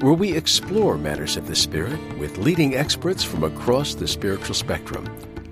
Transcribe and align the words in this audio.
where 0.00 0.12
we 0.12 0.32
explore 0.32 0.96
matters 0.96 1.36
of 1.36 1.48
the 1.48 1.56
spirit 1.56 1.98
with 2.18 2.38
leading 2.38 2.76
experts 2.76 3.24
from 3.24 3.42
across 3.42 3.94
the 3.94 4.06
spiritual 4.06 4.54
spectrum, 4.54 5.04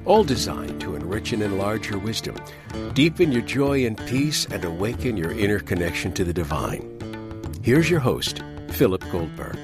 all 0.04 0.23
designed 0.23 0.80
to 0.80 0.95
enrich 0.95 1.32
and 1.32 1.42
enlarge 1.42 1.91
your 1.91 1.98
wisdom, 1.98 2.37
deepen 2.95 3.32
your 3.32 3.42
joy 3.42 3.84
and 3.87 3.98
peace, 4.06 4.46
and 4.46 4.64
awaken 4.64 5.16
your 5.16 5.32
inner 5.32 5.59
connection 5.59 6.12
to 6.12 6.23
the 6.23 6.32
divine. 6.32 6.96
Here's 7.64 7.90
your 7.90 7.98
host, 7.98 8.40
Philip 8.70 9.02
Goldberg. 9.10 9.59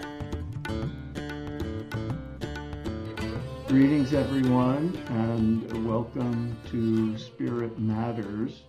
Greetings, 3.68 4.12
everyone, 4.12 4.98
and 5.10 5.86
welcome 5.86 6.56
to 6.72 7.16
Spirit 7.16 7.78
Matters, 7.78 8.62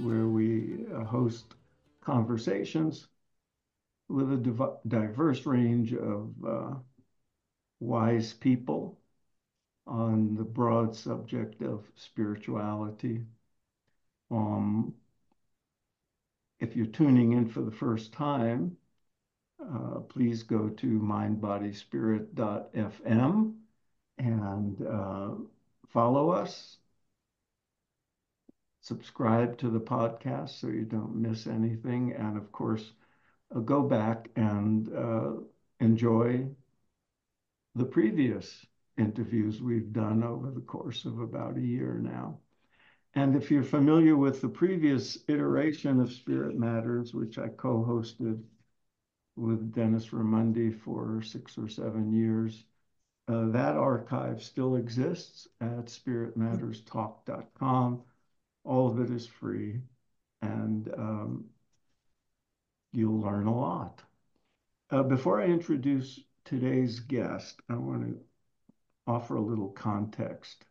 where 0.00 0.26
we 0.26 0.86
host 1.04 1.54
conversations 2.00 3.08
with 4.12 4.32
a 4.32 4.36
div- 4.36 4.78
diverse 4.86 5.44
range 5.46 5.94
of 5.94 6.32
uh, 6.44 6.74
wise 7.80 8.34
people 8.34 9.00
on 9.86 10.34
the 10.36 10.44
broad 10.44 10.94
subject 10.94 11.62
of 11.62 11.90
spirituality. 11.96 13.24
Um, 14.30 14.94
if 16.60 16.76
you're 16.76 16.86
tuning 16.86 17.32
in 17.32 17.48
for 17.48 17.62
the 17.62 17.72
first 17.72 18.12
time, 18.12 18.76
uh, 19.60 20.00
please 20.00 20.42
go 20.42 20.68
to 20.68 21.00
mindbodyspirit.fm 21.00 23.54
and 24.18 24.86
uh, 24.86 25.30
follow 25.88 26.30
us. 26.30 26.76
Subscribe 28.80 29.56
to 29.58 29.70
the 29.70 29.80
podcast 29.80 30.60
so 30.60 30.68
you 30.68 30.84
don't 30.84 31.16
miss 31.16 31.46
anything. 31.46 32.12
And 32.12 32.36
of 32.36 32.52
course, 32.52 32.92
go 33.60 33.82
back 33.82 34.28
and 34.36 34.94
uh, 34.94 35.32
enjoy 35.80 36.46
the 37.74 37.84
previous 37.84 38.66
interviews 38.98 39.62
we've 39.62 39.92
done 39.92 40.22
over 40.22 40.50
the 40.50 40.60
course 40.60 41.04
of 41.04 41.20
about 41.20 41.56
a 41.56 41.60
year 41.60 41.98
now. 42.02 42.38
And 43.14 43.36
if 43.36 43.50
you're 43.50 43.62
familiar 43.62 44.16
with 44.16 44.40
the 44.40 44.48
previous 44.48 45.18
iteration 45.28 46.00
of 46.00 46.10
Spirit 46.12 46.58
Matters, 46.58 47.12
which 47.12 47.38
I 47.38 47.48
co 47.48 47.84
hosted 47.84 48.42
with 49.36 49.74
Dennis 49.74 50.08
Raimondi 50.08 50.80
for 50.80 51.20
six 51.22 51.58
or 51.58 51.68
seven 51.68 52.10
years, 52.12 52.64
uh, 53.28 53.50
that 53.50 53.76
archive 53.76 54.42
still 54.42 54.76
exists 54.76 55.46
at 55.60 55.86
spiritmatterstalk.com. 55.86 58.02
All 58.64 58.90
of 58.90 59.00
it 59.00 59.10
is 59.10 59.26
free. 59.26 59.82
And 60.40 60.88
um, 60.96 61.44
you'll 62.92 63.20
learn 63.20 63.46
a 63.46 63.56
lot. 63.56 64.02
Uh, 64.90 65.02
before 65.02 65.40
I 65.40 65.46
introduce 65.46 66.20
today's 66.44 67.00
guest, 67.00 67.60
I 67.68 67.74
want 67.74 68.06
to 68.06 68.20
offer 69.06 69.36
a 69.36 69.42
little 69.42 69.70
context. 69.70 70.64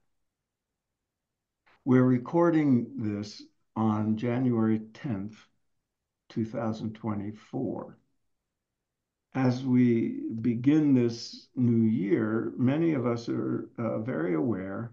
We're 1.84 2.04
recording 2.04 2.92
this 2.98 3.42
on 3.76 4.18
January 4.18 4.80
10th, 4.94 5.36
2024. 6.30 7.98
As 9.34 9.64
we 9.64 10.22
begin 10.42 10.94
this 10.94 11.48
new 11.56 11.88
year, 11.88 12.54
many 12.58 12.94
of 12.94 13.08
us 13.08 13.30
are 13.30 13.70
uh, 13.78 14.00
very 14.00 14.36
aware 14.36 14.92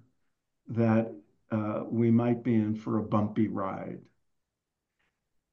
that 0.68 1.12
uh, 1.50 1.82
we 1.90 2.10
might 2.10 2.42
be 2.42 2.54
in 2.54 2.74
for 2.74 2.98
a 2.98 3.02
bumpy 3.02 3.48
ride 3.48 4.00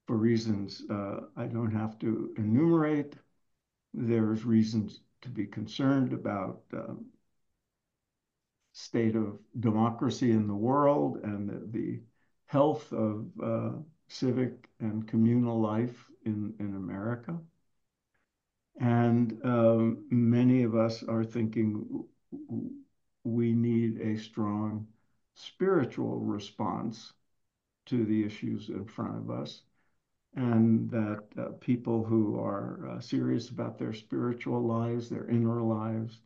for 0.06 0.18
reasons 0.18 0.84
uh, 0.90 1.22
I 1.36 1.46
don't 1.48 1.72
have 1.72 1.98
to 2.00 2.34
enumerate. 2.38 3.16
There's 3.94 4.46
reasons 4.46 5.02
to 5.22 5.30
be 5.30 5.46
concerned 5.46 6.14
about 6.14 6.62
um, 6.74 7.06
state 8.74 9.16
of 9.16 9.40
democracy 9.60 10.32
in 10.32 10.48
the 10.48 10.56
world 10.56 11.18
and 11.24 11.50
the, 11.50 11.80
the 11.80 12.02
health 12.46 12.92
of 12.94 13.26
uh, 13.42 13.72
civic 14.08 14.70
and 14.80 15.08
communal 15.08 15.60
life 15.60 16.06
in, 16.26 16.54
in 16.60 16.76
America. 16.76 17.40
And 18.80 19.40
um, 19.44 20.06
many 20.10 20.64
of 20.64 20.76
us 20.76 21.02
are 21.04 21.24
thinking 21.24 22.06
we 23.24 23.54
need 23.54 24.02
a 24.02 24.18
strong 24.18 24.88
spiritual 25.34 26.20
response 26.20 27.14
to 27.86 28.06
the 28.06 28.24
issues 28.26 28.70
in 28.70 28.86
front 28.86 29.18
of 29.18 29.30
us 29.30 29.64
and 30.36 30.90
that 30.92 31.24
uh, 31.38 31.50
people 31.62 32.04
who 32.04 32.40
are 32.40 32.90
uh, 32.90 33.00
serious 33.00 33.50
about 33.50 33.78
their 33.78 33.94
spiritual 33.94 34.62
lives, 34.62 35.10
their 35.10 35.28
inner 35.28 35.62
lives, 35.62 36.22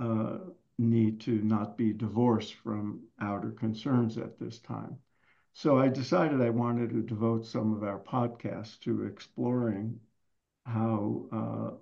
uh, 0.00 0.38
need 0.78 1.20
to 1.20 1.42
not 1.42 1.76
be 1.76 1.92
divorced 1.92 2.54
from 2.54 3.00
outer 3.20 3.50
concerns 3.50 4.18
at 4.18 4.38
this 4.38 4.58
time. 4.58 4.96
So 5.54 5.78
I 5.78 5.88
decided 5.88 6.40
I 6.40 6.50
wanted 6.50 6.90
to 6.90 7.02
devote 7.02 7.46
some 7.46 7.74
of 7.74 7.82
our 7.82 7.98
podcasts 7.98 8.78
to 8.80 9.04
exploring 9.04 10.00
how 10.64 11.26
uh, 11.32 11.76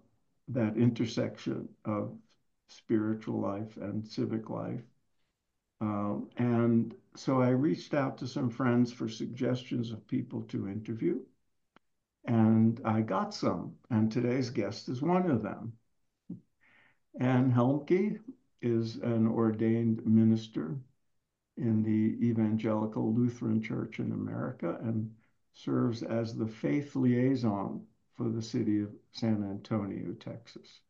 that 0.49 0.77
intersection 0.77 1.69
of 1.85 2.17
spiritual 2.69 3.41
life 3.41 3.77
and 3.77 4.07
civic 4.07 4.51
life. 4.51 4.83
Um, 5.81 6.29
and 6.37 6.95
so 7.17 7.41
I 7.41 7.51
reached 7.51 7.95
out 7.95 8.19
to 8.19 8.27
some 8.29 8.51
friends 8.51 8.93
for 8.93 9.09
suggestions 9.09 9.93
of 9.93 10.07
people 10.07 10.43
to 10.43 10.69
interview. 10.69 11.21
And 12.25 12.81
I 12.85 13.01
got 13.01 13.35
some, 13.35 13.77
and 13.91 14.11
today's 14.11 14.51
guest 14.51 14.89
is 14.89 15.03
one 15.03 15.31
of 15.31 15.43
them. 15.43 15.73
Ann 17.19 17.51
Helmke 17.51 18.21
is 18.63 18.97
an 18.97 19.27
ordained 19.27 20.07
minister 20.07 20.79
in 21.57 21.83
the 21.83 22.19
Evangelical 22.27 23.13
Lutheran 23.13 23.63
Church 23.63 23.99
in 24.01 24.13
America 24.13 24.79
and 24.83 25.15
serves 25.53 26.03
as 26.03 26.35
the 26.35 26.47
faith 26.47 26.97
liaison 26.97 27.87
for 28.17 28.29
the 28.29 28.43
city 28.43 28.81
of 28.81 28.95
San 29.13 29.43
Antonio, 29.43 30.13
Texas. 30.13 30.81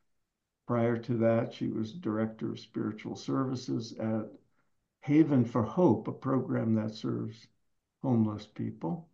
Prior 0.66 0.97
to 0.98 1.14
that, 1.14 1.52
she 1.52 1.68
was 1.68 1.92
director 1.92 2.52
of 2.52 2.60
spiritual 2.60 3.16
services 3.16 3.92
at 3.98 4.30
Haven 5.02 5.44
for 5.44 5.62
Hope, 5.62 6.06
a 6.06 6.12
program 6.12 6.74
that 6.74 6.94
serves 6.94 7.48
homeless 8.02 8.47
people. 8.47 9.09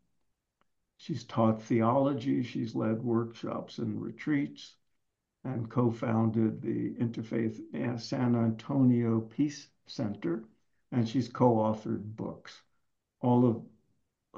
She's 0.98 1.24
taught 1.24 1.62
theology, 1.62 2.42
she's 2.42 2.74
led 2.74 3.02
workshops 3.02 3.78
and 3.78 4.00
retreats, 4.00 4.76
and 5.44 5.70
co 5.70 5.90
founded 5.90 6.62
the 6.62 6.94
Interfaith 6.94 8.00
San 8.00 8.34
Antonio 8.34 9.20
Peace 9.20 9.68
Center, 9.86 10.44
and 10.90 11.08
she's 11.08 11.28
co 11.28 11.56
authored 11.56 12.16
books. 12.16 12.62
All 13.20 13.46
of 13.46 13.62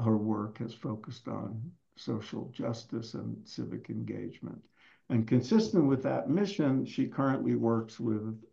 her 0.05 0.17
work 0.17 0.59
has 0.59 0.75
focused 0.75 1.29
on 1.29 1.73
social 1.97 2.49
justice 2.51 3.15
and 3.15 3.47
civic 3.49 3.91
engagement. 3.91 4.63
And 5.09 5.27
consistent 5.27 5.87
with 5.87 6.03
that 6.03 6.29
mission, 6.29 6.85
she 6.85 7.09
currently 7.09 7.55
works 7.55 7.99
with 7.99 8.45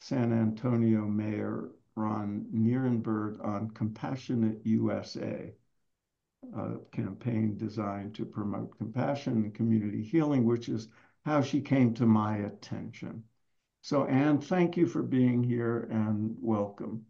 San 0.00 0.32
Antonio 0.32 1.06
Mayor 1.06 1.70
Ron 1.94 2.46
Nirenberg 2.52 3.44
on 3.44 3.70
Compassionate 3.70 4.64
USA, 4.64 5.54
a 6.56 6.76
campaign 6.90 7.56
designed 7.56 8.14
to 8.16 8.24
promote 8.24 8.76
compassion 8.78 9.34
and 9.34 9.54
community 9.54 10.02
healing, 10.02 10.44
which 10.44 10.68
is 10.68 10.88
how 11.24 11.40
she 11.40 11.60
came 11.60 11.94
to 11.94 12.06
my 12.06 12.38
attention. 12.38 13.24
So, 13.82 14.06
Ann, 14.06 14.40
thank 14.40 14.76
you 14.76 14.86
for 14.86 15.02
being 15.02 15.42
here 15.42 15.88
and 15.90 16.36
welcome. 16.40 17.06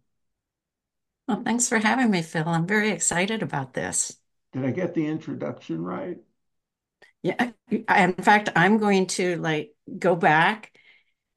Well, 1.29 1.43
thanks 1.45 1.69
for 1.69 1.79
having 1.79 2.11
me, 2.11 2.23
Phil. 2.23 2.49
I'm 2.49 2.67
very 2.67 2.91
excited 2.91 3.43
about 3.43 3.75
this. 3.75 4.17
Did 4.53 4.65
I 4.65 4.71
get 4.71 4.95
the 4.95 5.07
introduction 5.07 5.83
right? 5.83 6.19
Yeah. 7.23 7.51
In 7.71 8.15
fact, 8.15 8.51
I'm 8.57 8.79
going 8.79 9.07
to 9.09 9.37
like 9.37 9.75
go 9.99 10.17
back 10.17 10.73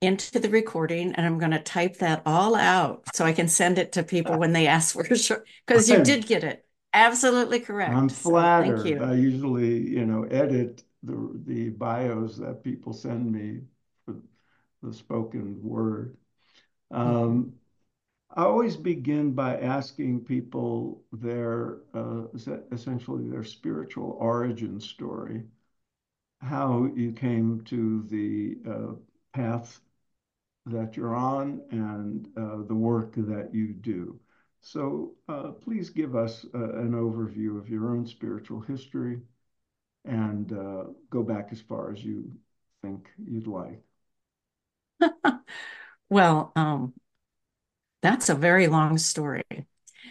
into 0.01 0.39
the 0.39 0.49
recording 0.49 1.13
and 1.13 1.25
I'm 1.25 1.37
going 1.37 1.51
to 1.51 1.59
type 1.59 1.97
that 1.97 2.23
all 2.25 2.55
out 2.55 3.03
so 3.15 3.25
I 3.25 3.33
can 3.33 3.47
send 3.47 3.77
it 3.77 3.93
to 3.93 4.03
people 4.03 4.37
when 4.37 4.53
they 4.53 4.67
ask 4.67 4.93
for 4.93 5.03
a 5.03 5.17
short 5.17 5.47
because 5.65 5.89
you 5.89 6.03
did 6.03 6.27
get 6.27 6.43
it 6.43 6.64
absolutely 6.95 7.59
correct. 7.59 7.95
I'm 7.95 8.09
flattered. 8.09 8.79
So 8.79 8.83
thank 8.83 8.85
you. 8.85 9.03
I 9.03 9.13
usually, 9.13 9.87
you 9.89 10.05
know, 10.05 10.23
edit 10.23 10.83
the 11.03 11.39
the 11.45 11.69
bios 11.69 12.37
that 12.37 12.63
people 12.63 12.93
send 12.93 13.31
me 13.31 13.61
for 14.05 14.15
the 14.83 14.93
spoken 14.93 15.61
word. 15.63 16.17
Um, 16.91 17.53
I 18.35 18.43
always 18.45 18.77
begin 18.77 19.33
by 19.33 19.59
asking 19.59 20.25
people 20.25 21.03
their 21.13 21.79
uh, 21.95 22.25
essentially 22.71 23.29
their 23.29 23.43
spiritual 23.45 24.17
origin 24.19 24.79
story, 24.79 25.43
how 26.41 26.85
you 26.95 27.11
came 27.11 27.61
to 27.65 28.03
the 28.03 28.57
uh, 28.69 28.95
path 29.33 29.81
that 30.67 30.97
you're 30.97 31.15
on 31.15 31.61
and 31.71 32.29
uh, 32.37 32.63
the 32.67 32.75
work 32.75 33.13
that 33.15 33.53
you 33.53 33.73
do. 33.73 34.19
So 34.65 35.11
uh, 35.29 35.51
please 35.63 35.91
give 35.91 36.15
us 36.15 36.43
uh, 36.55 36.57
an 36.57 36.93
overview 36.93 37.59
of 37.59 37.69
your 37.69 37.91
own 37.91 38.07
spiritual 38.07 38.61
history 38.61 39.19
and 40.05 40.51
uh, 40.51 40.85
go 41.11 41.21
back 41.21 41.49
as 41.51 41.61
far 41.61 41.91
as 41.91 42.03
you 42.03 42.31
think 42.81 43.07
you'd 43.23 43.45
like. 43.45 43.83
well, 46.09 46.51
um, 46.55 46.93
that's 48.01 48.29
a 48.29 48.33
very 48.33 48.65
long 48.65 48.97
story. 48.97 49.43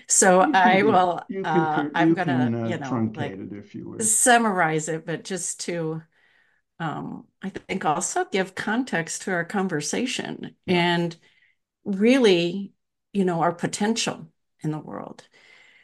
So 0.06 0.42
I 0.54 0.84
will. 0.84 1.20
uh, 1.44 1.88
I'm 1.92 2.14
gonna, 2.14 2.62
uh, 2.62 2.68
you 2.68 2.78
know, 2.78 3.10
like 3.16 3.36
you 3.72 3.98
summarize 3.98 4.88
it, 4.88 5.04
but 5.04 5.24
just 5.24 5.62
to, 5.62 6.00
um, 6.78 7.24
I 7.42 7.48
think 7.48 7.84
also 7.84 8.24
give 8.30 8.54
context 8.54 9.22
to 9.22 9.32
our 9.32 9.44
conversation 9.44 10.54
yeah. 10.64 10.76
and 10.76 11.16
really, 11.84 12.72
you 13.12 13.24
know, 13.24 13.40
our 13.40 13.52
potential 13.52 14.28
in 14.64 14.70
the 14.70 14.78
world 14.78 15.26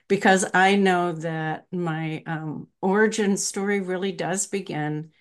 because 0.09 0.45
I 0.55 0.77
know 0.77 1.13
that 1.13 1.67
my 1.73 2.23
um, 2.27 2.69
origin 2.83 3.37
story 3.37 3.81
really 3.81 4.13
does 4.13 4.47
begin 4.49 5.13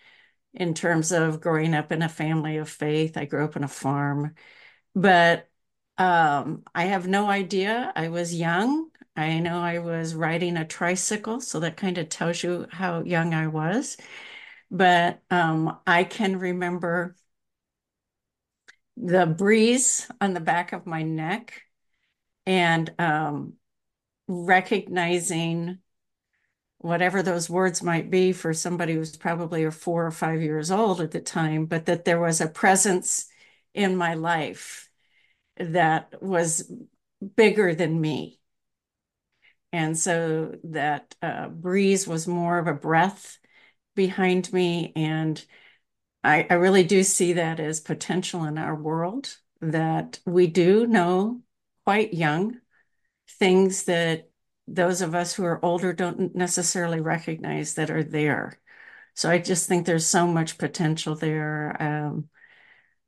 in 0.54 0.74
terms 0.74 1.12
of 1.12 1.42
growing 1.42 1.74
up 1.76 1.92
in 1.92 2.02
a 2.02 2.10
family 2.10 2.58
of 2.58 2.70
faith. 2.70 3.18
I 3.18 3.26
grew 3.26 3.46
up 3.46 3.56
in 3.56 3.64
a 3.64 3.68
farm, 3.68 4.36
but 4.96 5.50
um, 5.98 6.64
I 6.74 6.86
have 6.86 7.08
no 7.08 7.30
idea. 7.30 7.92
I 7.96 8.10
was 8.10 8.34
young. 8.34 8.90
I 9.16 9.40
know 9.40 9.60
I 9.60 9.80
was 9.80 10.16
riding 10.16 10.58
a 10.58 10.66
tricycle, 10.66 11.42
so 11.42 11.60
that 11.62 11.78
kind 11.78 11.98
of 11.98 12.10
tells 12.10 12.42
you 12.44 12.68
how 12.72 13.04
young 13.04 13.34
I 13.34 13.48
was. 13.48 13.98
But 14.72 15.22
um, 15.30 15.78
I 15.86 16.04
can 16.04 16.38
remember 16.40 17.16
the 18.98 19.26
breeze 19.26 20.10
on 20.22 20.34
the 20.34 20.40
back 20.40 20.74
of 20.74 20.86
my 20.86 21.04
neck 21.04 21.64
and 22.50 22.92
um, 22.98 23.54
recognizing 24.28 25.78
whatever 26.80 27.22
those 27.22 27.48
words 27.48 27.84
might 27.84 28.10
be 28.10 28.32
for 28.32 28.56
somebody 28.56 28.96
who's 28.96 29.16
probably 29.16 29.70
four 29.70 30.08
or 30.08 30.12
five 30.12 30.42
years 30.42 30.72
old 30.72 31.00
at 31.00 31.12
the 31.12 31.20
time, 31.20 31.68
but 31.68 31.86
that 31.86 32.06
there 32.06 32.20
was 32.20 32.42
a 32.42 32.48
presence 32.48 33.28
in 33.76 33.96
my 33.96 34.16
life 34.16 34.90
that 35.58 36.24
was 36.24 36.74
bigger 37.36 37.76
than 37.76 38.02
me. 38.02 38.40
And 39.72 39.96
so 39.96 40.56
that 40.64 41.14
uh, 41.22 41.50
breeze 41.50 42.08
was 42.08 42.28
more 42.28 42.58
of 42.58 42.66
a 42.66 42.74
breath 42.74 43.38
behind 43.96 44.52
me. 44.52 44.92
And 44.96 45.46
I, 46.24 46.48
I 46.50 46.56
really 46.56 46.84
do 46.84 47.04
see 47.04 47.34
that 47.34 47.60
as 47.60 47.80
potential 47.80 48.46
in 48.46 48.58
our 48.58 48.74
world 48.74 49.38
that 49.62 50.20
we 50.26 50.48
do 50.48 50.88
know 50.88 51.44
quite 51.90 52.14
young 52.14 52.56
things 53.40 53.86
that 53.86 54.30
those 54.68 55.02
of 55.02 55.16
us 55.16 55.34
who 55.34 55.44
are 55.44 55.66
older 55.66 55.92
don't 55.92 56.36
necessarily 56.36 57.00
recognize 57.02 57.74
that 57.74 57.90
are 57.90 58.04
there. 58.04 58.60
So 59.16 59.28
I 59.28 59.40
just 59.40 59.68
think 59.68 59.88
there's 59.88 60.06
so 60.06 60.28
much 60.28 60.60
potential 60.60 61.16
there. 61.16 61.76
Um, 61.80 62.30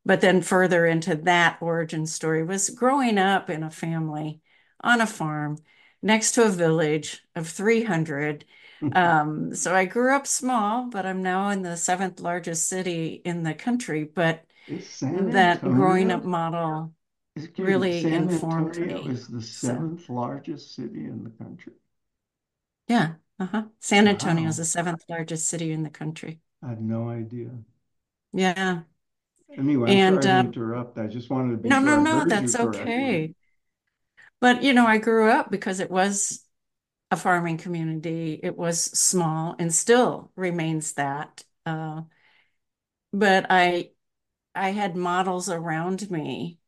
but 0.04 0.19
then 0.19 0.42
further 0.42 0.88
into 0.88 1.13
that 1.13 1.60
origin 1.62 2.07
story 2.07 2.44
was 2.44 2.72
growing 2.72 3.19
up 3.19 3.51
in 3.51 3.62
a 3.62 3.69
family 3.69 4.42
on 4.83 5.00
a 5.00 5.06
farm 5.06 5.60
next 6.01 6.31
to 6.31 6.45
a 6.45 6.50
village 6.50 7.22
of 7.36 7.48
300. 7.48 8.45
um, 8.94 9.54
so 9.54 9.75
I 9.75 9.86
grew 9.86 10.16
up 10.16 10.25
small, 10.25 10.89
but 10.89 11.06
I'm 11.06 11.22
now 11.22 11.50
in 11.50 11.62
the 11.62 11.78
seventh 11.78 12.19
largest 12.19 12.68
city 12.68 13.22
in 13.24 13.44
the 13.44 13.54
country. 13.54 14.06
But 14.06 14.44
that 15.12 15.62
growing 15.62 16.10
up 16.10 16.24
model 16.24 16.95
really 17.57 18.01
San 18.01 18.30
informed 18.30 18.78
Antonio 18.78 19.04
me. 19.04 19.12
is 19.12 19.28
the 19.28 19.42
seventh 19.42 20.06
so, 20.06 20.13
largest 20.13 20.75
city 20.75 21.06
in 21.06 21.24
the 21.24 21.30
country. 21.44 21.74
Yeah. 22.88 23.13
Uh-huh. 23.39 23.63
San 23.80 24.07
Antonio 24.07 24.44
wow. 24.44 24.50
is 24.50 24.57
the 24.57 24.66
seventh 24.66 25.04
largest 25.10 25.48
city 25.48 25.72
in 25.72 25.83
the 25.83 25.89
country. 25.89 26.39
I 26.63 26.69
had 26.69 26.81
no 26.81 27.10
idea. 27.10 27.50
Yeah. 28.33 28.81
Anyway, 29.57 29.92
I'm 29.92 30.16
and, 30.16 30.24
sorry 30.24 30.36
uh, 30.36 30.42
to 30.44 30.48
interrupt. 30.48 30.98
I 30.98 31.07
just 31.07 31.30
wanted 31.30 31.51
to 31.51 31.57
be 31.57 31.69
No, 31.69 31.78
sure 31.78 31.86
no, 31.86 32.01
no, 32.01 32.25
that's 32.25 32.56
okay. 32.56 33.33
But 34.39 34.63
you 34.63 34.74
know, 34.74 34.86
I 34.86 34.98
grew 34.98 35.30
up 35.30 35.51
because 35.51 35.80
it 35.80 35.92
was 35.92 36.45
a 37.10 37.18
farming 37.18 37.57
community. 37.57 38.39
It 38.42 38.57
was 38.57 38.80
small 38.81 39.56
and 39.60 39.74
still 39.74 40.31
remains 40.36 40.94
that. 40.94 41.44
Uh, 41.66 42.04
but 43.12 43.48
I 43.50 43.92
I 44.56 44.72
had 44.72 44.95
models 44.95 45.50
around 45.50 46.10
me 46.10 46.60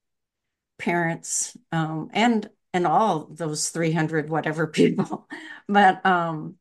parents 0.84 1.56
um, 1.72 2.10
and 2.14 2.50
and 2.74 2.88
all 2.88 3.28
those 3.32 3.70
300 3.70 4.30
whatever 4.30 4.68
people. 4.80 5.28
But 5.68 6.06
um 6.06 6.56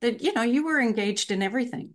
that 0.00 0.22
you 0.22 0.32
know 0.32 0.42
you 0.42 0.64
were 0.64 0.80
engaged 0.80 1.30
in 1.30 1.42
everything 1.42 1.94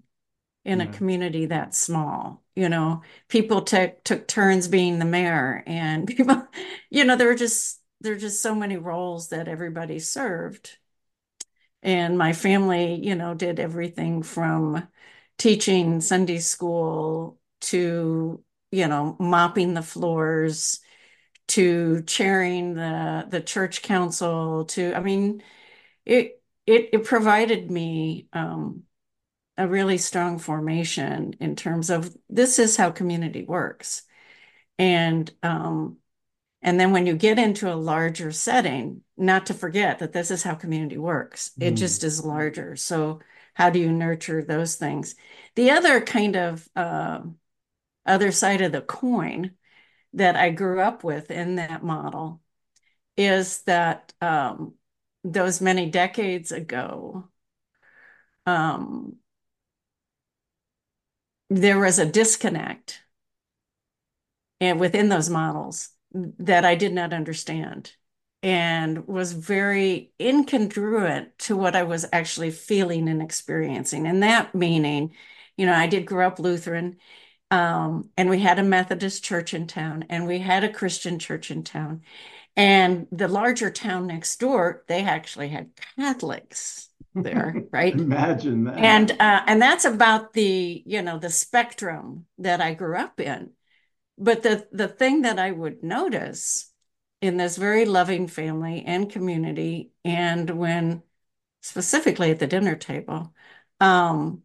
in 0.65 0.79
yeah. 0.79 0.85
a 0.85 0.91
community 0.93 1.45
that 1.47 1.75
small 1.75 2.43
you 2.55 2.67
know? 2.67 3.03
People 3.29 3.61
took 3.61 4.03
took 4.03 4.27
turns 4.27 4.67
being 4.67 4.99
the 4.99 5.05
mayor 5.05 5.63
and 5.65 6.07
people 6.15 6.47
you 6.89 7.05
know 7.05 7.15
there 7.15 7.27
were 7.27 7.35
just 7.35 7.81
there 8.01 8.13
were 8.13 8.19
just 8.19 8.41
so 8.41 8.55
many 8.55 8.77
roles 8.77 9.29
that 9.29 9.47
everybody 9.47 9.99
served. 9.99 10.77
And 11.83 12.17
my 12.17 12.33
family 12.33 12.95
you 12.95 13.15
know 13.15 13.33
did 13.33 13.59
everything 13.59 14.23
from 14.23 14.87
teaching 15.37 16.01
sunday 16.01 16.39
school 16.39 17.39
to 17.61 18.43
you 18.71 18.87
know 18.87 19.15
mopping 19.19 19.73
the 19.73 19.81
floors 19.81 20.81
to 21.49 22.01
chairing 22.03 22.73
the 22.73 23.27
the 23.29 23.41
church 23.41 23.81
council 23.81 24.65
to 24.65 24.93
I 24.93 25.01
mean 25.01 25.43
it 26.05 26.41
it 26.65 26.89
it 26.93 27.03
provided 27.03 27.69
me 27.71 28.27
um, 28.33 28.83
a 29.57 29.67
really 29.67 29.97
strong 29.97 30.39
formation 30.39 31.33
in 31.39 31.55
terms 31.55 31.89
of 31.89 32.15
this 32.29 32.59
is 32.59 32.77
how 32.77 32.91
community 32.91 33.43
works. 33.43 34.03
And 34.77 35.31
um, 35.43 35.97
and 36.61 36.79
then 36.79 36.91
when 36.91 37.05
you 37.05 37.15
get 37.15 37.39
into 37.39 37.71
a 37.71 37.75
larger 37.75 38.31
setting 38.31 39.01
not 39.17 39.47
to 39.47 39.53
forget 39.53 39.99
that 39.99 40.13
this 40.13 40.31
is 40.31 40.43
how 40.43 40.55
community 40.55 40.97
works. 40.97 41.51
Mm. 41.59 41.67
it 41.67 41.71
just 41.71 42.03
is 42.03 42.23
larger. 42.23 42.75
So 42.75 43.19
how 43.53 43.69
do 43.69 43.79
you 43.79 43.91
nurture 43.91 44.43
those 44.43 44.75
things? 44.75 45.15
The 45.55 45.71
other 45.71 45.99
kind 46.01 46.35
of 46.35 46.67
uh, 46.75 47.21
other 48.05 48.31
side 48.31 48.61
of 48.61 48.71
the 48.71 48.81
coin 48.81 49.51
that 50.13 50.35
I 50.35 50.49
grew 50.49 50.81
up 50.81 51.03
with 51.03 51.31
in 51.31 51.55
that 51.55 51.83
model 51.83 52.41
is 53.17 53.63
that 53.63 54.13
um, 54.21 54.73
those 55.23 55.61
many 55.61 55.89
decades 55.89 56.51
ago, 56.51 57.27
um, 58.45 59.17
there 61.49 61.79
was 61.79 61.99
a 61.99 62.05
disconnect 62.05 63.01
and 64.61 64.79
within 64.79 65.09
those 65.09 65.29
models 65.29 65.89
that 66.11 66.65
I 66.65 66.75
did 66.75 66.93
not 66.93 67.13
understand 67.13 67.93
and 68.41 69.07
was 69.07 69.33
very 69.33 70.11
incongruent 70.19 71.29
to 71.39 71.57
what 71.57 71.75
I 71.75 71.83
was 71.83 72.05
actually 72.11 72.51
feeling 72.51 73.09
and 73.09 73.21
experiencing. 73.21 74.07
And 74.07 74.23
that 74.23 74.55
meaning, 74.55 75.15
you 75.57 75.65
know, 75.65 75.73
I 75.73 75.87
did 75.87 76.05
grow 76.05 76.27
up 76.27 76.39
Lutheran 76.39 76.97
um, 77.51 78.09
and 78.17 78.29
we 78.29 78.39
had 78.39 78.59
a 78.59 78.63
Methodist 78.63 79.23
church 79.23 79.53
in 79.53 79.67
town, 79.67 80.05
and 80.09 80.27
we 80.27 80.39
had 80.39 80.63
a 80.63 80.71
Christian 80.71 81.19
church 81.19 81.49
in 81.51 81.63
town. 81.63 82.01
And 82.55 83.07
the 83.11 83.27
larger 83.27 83.71
town 83.71 84.07
next 84.07 84.39
door, 84.39 84.83
they 84.87 85.03
actually 85.03 85.49
had 85.49 85.71
Catholics 85.97 86.89
there, 87.15 87.55
right? 87.71 87.93
Imagine 87.93 88.65
that. 88.65 88.77
And 88.77 89.11
uh, 89.11 89.43
and 89.47 89.61
that's 89.61 89.85
about 89.85 90.33
the 90.33 90.83
you 90.85 91.01
know 91.01 91.17
the 91.17 91.29
spectrum 91.29 92.25
that 92.37 92.61
I 92.61 92.73
grew 92.73 92.97
up 92.97 93.19
in. 93.19 93.51
But 94.17 94.43
the 94.43 94.67
the 94.71 94.87
thing 94.87 95.23
that 95.23 95.39
I 95.39 95.51
would 95.51 95.83
notice 95.83 96.71
in 97.21 97.37
this 97.37 97.57
very 97.57 97.85
loving 97.85 98.27
family 98.27 98.83
and 98.85 99.11
community, 99.11 99.91
and 100.05 100.49
when 100.51 101.03
specifically 101.61 102.31
at 102.31 102.39
the 102.39 102.47
dinner 102.47 102.75
table, 102.75 103.33
um, 103.79 104.43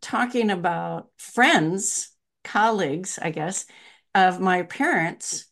talking 0.00 0.50
about 0.50 1.10
friends, 1.16 2.10
colleagues, 2.44 3.18
I 3.20 3.30
guess, 3.30 3.66
of 4.14 4.40
my 4.40 4.62
parents 4.62 5.48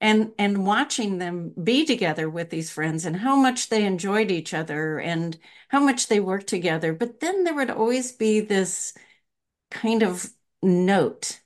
and 0.00 0.32
and 0.38 0.66
watching 0.66 1.18
them 1.18 1.52
be 1.62 1.84
together 1.84 2.28
with 2.28 2.50
these 2.50 2.70
friends 2.70 3.04
and 3.04 3.16
how 3.16 3.36
much 3.36 3.68
they 3.68 3.84
enjoyed 3.84 4.30
each 4.30 4.52
other 4.52 4.98
and 4.98 5.38
how 5.68 5.80
much 5.80 6.08
they 6.08 6.20
worked 6.20 6.46
together 6.46 6.92
but 6.92 7.20
then 7.20 7.44
there 7.44 7.54
would 7.54 7.70
always 7.70 8.12
be 8.12 8.40
this 8.40 8.92
kind 9.70 10.02
of 10.02 10.28
note 10.62 11.40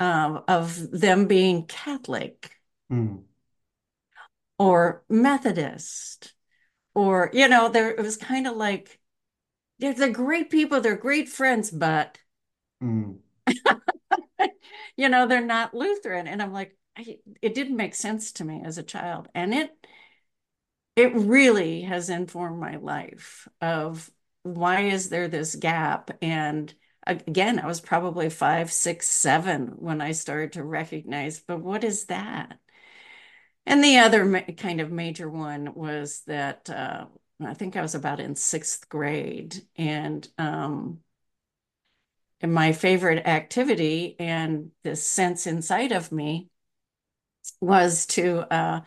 uh, 0.00 0.40
of 0.48 0.90
them 0.90 1.26
being 1.26 1.66
catholic 1.66 2.56
mm. 2.90 3.22
or 4.58 5.04
methodist 5.08 6.32
or 6.94 7.30
you 7.34 7.46
know 7.48 7.68
there 7.68 7.90
it 7.90 8.00
was 8.00 8.16
kind 8.16 8.46
of 8.46 8.56
like 8.56 8.98
they're, 9.82 9.94
they're 9.94 10.10
great 10.10 10.48
people 10.48 10.80
they're 10.80 10.96
great 10.96 11.28
friends 11.28 11.70
but 11.70 12.16
mm. 12.82 13.18
you 14.96 15.08
know 15.08 15.26
they're 15.26 15.44
not 15.44 15.74
lutheran. 15.74 16.26
And 16.26 16.40
i'm 16.40 16.52
like 16.52 16.76
I, 16.96 17.18
it 17.40 17.54
didn't 17.54 17.76
make 17.76 17.94
sense 17.94 18.32
to 18.32 18.44
me 18.44 18.62
as 18.64 18.76
a 18.76 18.82
child. 18.82 19.28
And 19.34 19.52
it 19.54 19.70
it 20.94 21.14
really 21.14 21.82
has 21.82 22.10
informed 22.10 22.60
my 22.60 22.76
life 22.76 23.48
of 23.60 24.10
why 24.42 24.82
is 24.82 25.08
there 25.08 25.28
this 25.28 25.54
gap? 25.54 26.10
And 26.22 26.72
again 27.04 27.58
i 27.58 27.66
was 27.66 27.80
probably 27.80 28.30
five 28.30 28.70
six 28.70 29.08
seven 29.08 29.72
when 29.78 30.00
i 30.00 30.12
started 30.12 30.52
to 30.52 30.62
recognize 30.62 31.40
but 31.40 31.60
what 31.60 31.82
is 31.82 32.04
that? 32.06 32.58
And 33.66 33.82
the 33.82 33.98
other 33.98 34.24
ma- 34.24 34.40
kind 34.56 34.80
of 34.80 34.92
major 34.92 35.28
one 35.28 35.74
was 35.74 36.22
that 36.26 36.70
uh, 36.70 37.06
i 37.46 37.54
think 37.54 37.76
i 37.76 37.82
was 37.82 37.94
about 37.94 38.20
in 38.20 38.34
sixth 38.34 38.88
grade 38.88 39.62
and 39.76 40.28
um, 40.38 40.98
and 42.40 42.52
my 42.52 42.72
favorite 42.72 43.26
activity 43.26 44.16
and 44.18 44.70
this 44.82 45.06
sense 45.06 45.46
inside 45.46 45.92
of 45.92 46.10
me 46.10 46.48
was 47.60 48.06
to 48.06 48.40
uh, 48.52 48.80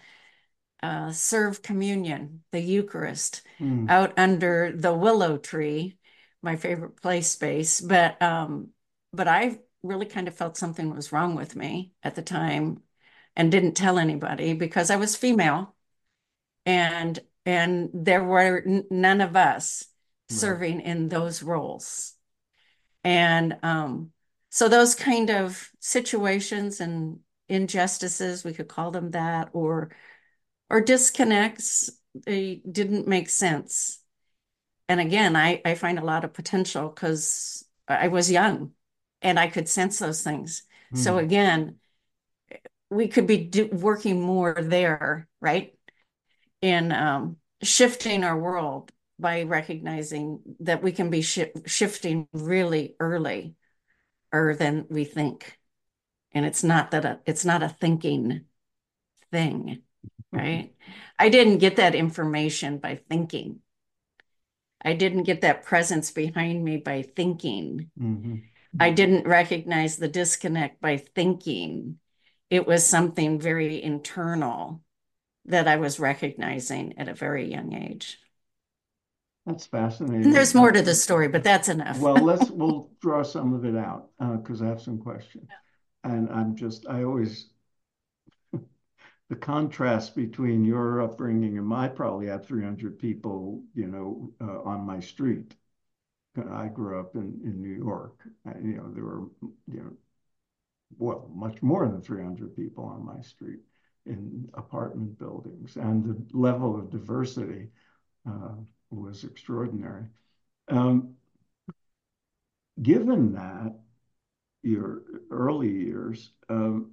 uh, 0.84 1.12
serve 1.12 1.62
communion, 1.62 2.44
the 2.52 2.60
Eucharist, 2.60 3.42
mm. 3.60 3.90
out 3.90 4.14
under 4.18 4.72
the 4.76 4.94
willow 4.94 5.38
tree, 5.38 5.98
my 6.42 6.56
favorite 6.56 7.02
play 7.02 7.22
space. 7.22 7.82
But 7.82 8.22
um, 8.22 8.70
but 9.12 9.28
I 9.28 9.60
really 9.84 10.06
kind 10.06 10.28
of 10.28 10.36
felt 10.36 10.58
something 10.58 10.94
was 10.94 11.12
wrong 11.12 11.36
with 11.36 11.56
me 11.56 11.94
at 12.04 12.16
the 12.16 12.22
time, 12.22 12.84
and 13.36 13.52
didn't 13.52 13.74
tell 13.74 13.98
anybody 13.98 14.54
because 14.54 14.90
I 14.90 14.98
was 14.98 15.16
female, 15.16 15.74
and 16.66 17.18
and 17.46 17.90
there 17.94 18.24
were 18.24 18.64
n- 18.66 18.86
none 18.90 19.22
of 19.22 19.36
us 19.36 19.86
right. 20.30 20.38
serving 20.38 20.82
in 20.82 21.10
those 21.10 21.44
roles, 21.44 22.14
and 23.04 23.58
um, 23.64 24.12
so 24.50 24.68
those 24.68 24.96
kind 24.96 25.30
of 25.30 25.70
situations 25.80 26.80
and 26.80 27.20
injustices, 27.48 28.44
we 28.44 28.54
could 28.54 28.68
call 28.68 28.92
them 28.92 29.12
that, 29.12 29.50
or 29.54 29.92
or 30.70 30.82
disconnects, 30.82 31.92
they 32.26 32.62
didn't 32.70 33.08
make 33.08 33.30
sense. 33.30 34.00
And 34.88 35.00
again, 35.00 35.36
I, 35.36 35.62
I 35.66 35.76
find 35.76 36.00
a 36.00 36.06
lot 36.06 36.24
of 36.24 36.34
potential 36.34 36.90
because 36.90 37.66
I 37.88 38.08
was 38.08 38.32
young 38.32 38.72
and 39.22 39.40
I 39.40 39.48
could 39.48 39.68
sense 39.68 40.00
those 40.00 40.24
things. 40.24 40.64
Mm. 40.94 40.98
So 40.98 41.14
hmm. 41.14 41.20
again, 41.20 41.76
we 42.90 43.08
could 43.08 43.28
be 43.28 43.38
do, 43.38 43.68
working 43.72 44.22
more 44.22 44.56
there, 44.60 45.28
right? 45.42 45.75
In 46.66 46.92
um, 46.92 47.38
shifting 47.62 48.24
our 48.24 48.38
world 48.38 48.92
by 49.20 49.44
recognizing 49.44 50.40
that 50.62 50.82
we 50.82 50.92
can 50.92 51.10
be 51.10 51.22
sh- 51.22 51.54
shifting 51.66 52.28
really 52.34 52.96
early 53.00 53.56
or 54.32 54.56
than 54.56 54.88
we 54.90 55.06
think. 55.06 55.58
And 56.32 56.46
it's 56.46 56.64
not 56.64 56.92
that 56.92 57.06
a, 57.06 57.20
it's 57.26 57.46
not 57.46 57.64
a 57.64 57.70
thinking 57.70 58.46
thing 59.32 59.84
right? 60.36 60.74
I 61.18 61.30
didn't 61.30 61.60
get 61.60 61.78
that 61.78 61.96
information 61.96 62.78
by 62.78 63.00
thinking. 63.10 63.60
I 64.84 64.94
didn't 64.94 65.24
get 65.24 65.42
that 65.42 65.64
presence 65.64 66.12
behind 66.12 66.64
me 66.64 66.78
by 66.78 67.02
thinking. 67.02 67.90
Mm-hmm. 68.00 68.36
i 68.80 68.92
didn't 68.92 69.28
recognize 69.28 69.98
the 69.98 70.08
disconnect 70.08 70.82
by 70.82 70.98
thinking. 70.98 72.00
It 72.50 72.68
was 72.68 72.86
something 72.86 73.40
very 73.40 73.82
internal 73.82 74.82
that 75.46 75.68
i 75.68 75.76
was 75.76 76.00
recognizing 76.00 76.98
at 76.98 77.08
a 77.08 77.14
very 77.14 77.50
young 77.50 77.74
age 77.74 78.20
that's 79.46 79.68
fascinating. 79.68 80.26
And 80.26 80.34
there's 80.34 80.56
more 80.56 80.72
to 80.72 80.82
the 80.82 80.96
story, 80.96 81.28
but 81.28 81.44
that's 81.44 81.70
enough. 81.70 82.00
well, 82.00 82.16
let's 82.16 82.50
we'll 82.50 82.90
draw 83.00 83.22
some 83.22 83.54
of 83.54 83.64
it 83.64 83.76
out 83.76 84.10
because 84.42 84.62
uh, 84.62 84.66
I 84.66 84.68
have 84.70 84.82
some 84.82 84.98
questions. 84.98 85.48
And 86.04 86.30
I'm 86.30 86.56
just, 86.56 86.88
I 86.88 87.04
always, 87.04 87.50
the 89.30 89.36
contrast 89.36 90.16
between 90.16 90.66
your 90.66 91.02
upbringing 91.02 91.58
and 91.58 91.68
my 91.68 91.88
probably 91.88 92.28
had 92.28 92.46
300 92.46 92.98
people, 92.98 93.64
you 93.76 93.88
know, 93.88 94.32
uh, 94.42 94.62
on 94.62 94.82
my 94.82 95.00
street. 95.00 95.56
I 96.52 96.68
grew 96.68 97.00
up 97.00 97.16
in, 97.16 97.40
in 97.44 97.62
New 97.62 97.76
York. 97.76 98.20
And, 98.46 98.66
you 98.66 98.78
know, 98.78 98.92
there 98.92 99.04
were, 99.04 99.28
you 99.72 99.84
know, 99.84 99.94
well, 100.98 101.30
much 101.34 101.62
more 101.62 101.88
than 101.88 102.02
300 102.02 102.56
people 102.56 102.86
on 102.86 103.06
my 103.06 103.22
street 103.22 103.60
in 104.06 104.50
apartment 104.54 105.18
buildings. 105.18 105.76
And 105.76 106.04
the 106.04 106.38
level 106.38 106.76
of 106.76 106.90
diversity 106.90 107.70
uh, 108.28 108.56
was 108.90 109.24
extraordinary. 109.24 110.06
Um, 110.68 111.16
given 112.82 113.34
that, 113.34 113.74
your 114.64 115.04
early 115.30 115.72
years, 115.72 116.32
um, 116.50 116.92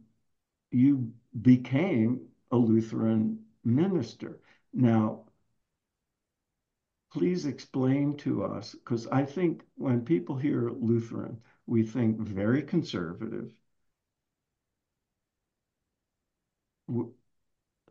you 0.70 1.10
became 1.40 2.20
a 2.50 2.56
Lutheran 2.56 3.38
minister. 3.64 4.40
Now, 4.74 5.24
please 7.12 7.46
explain 7.46 8.16
to 8.18 8.44
us, 8.44 8.74
because 8.74 9.06
I 9.06 9.24
think 9.24 9.62
when 9.76 10.02
people 10.02 10.36
hear 10.36 10.70
Lutheran, 10.70 11.40
we 11.66 11.82
think 11.82 12.18
very 12.18 12.62
conservative, 12.62 13.52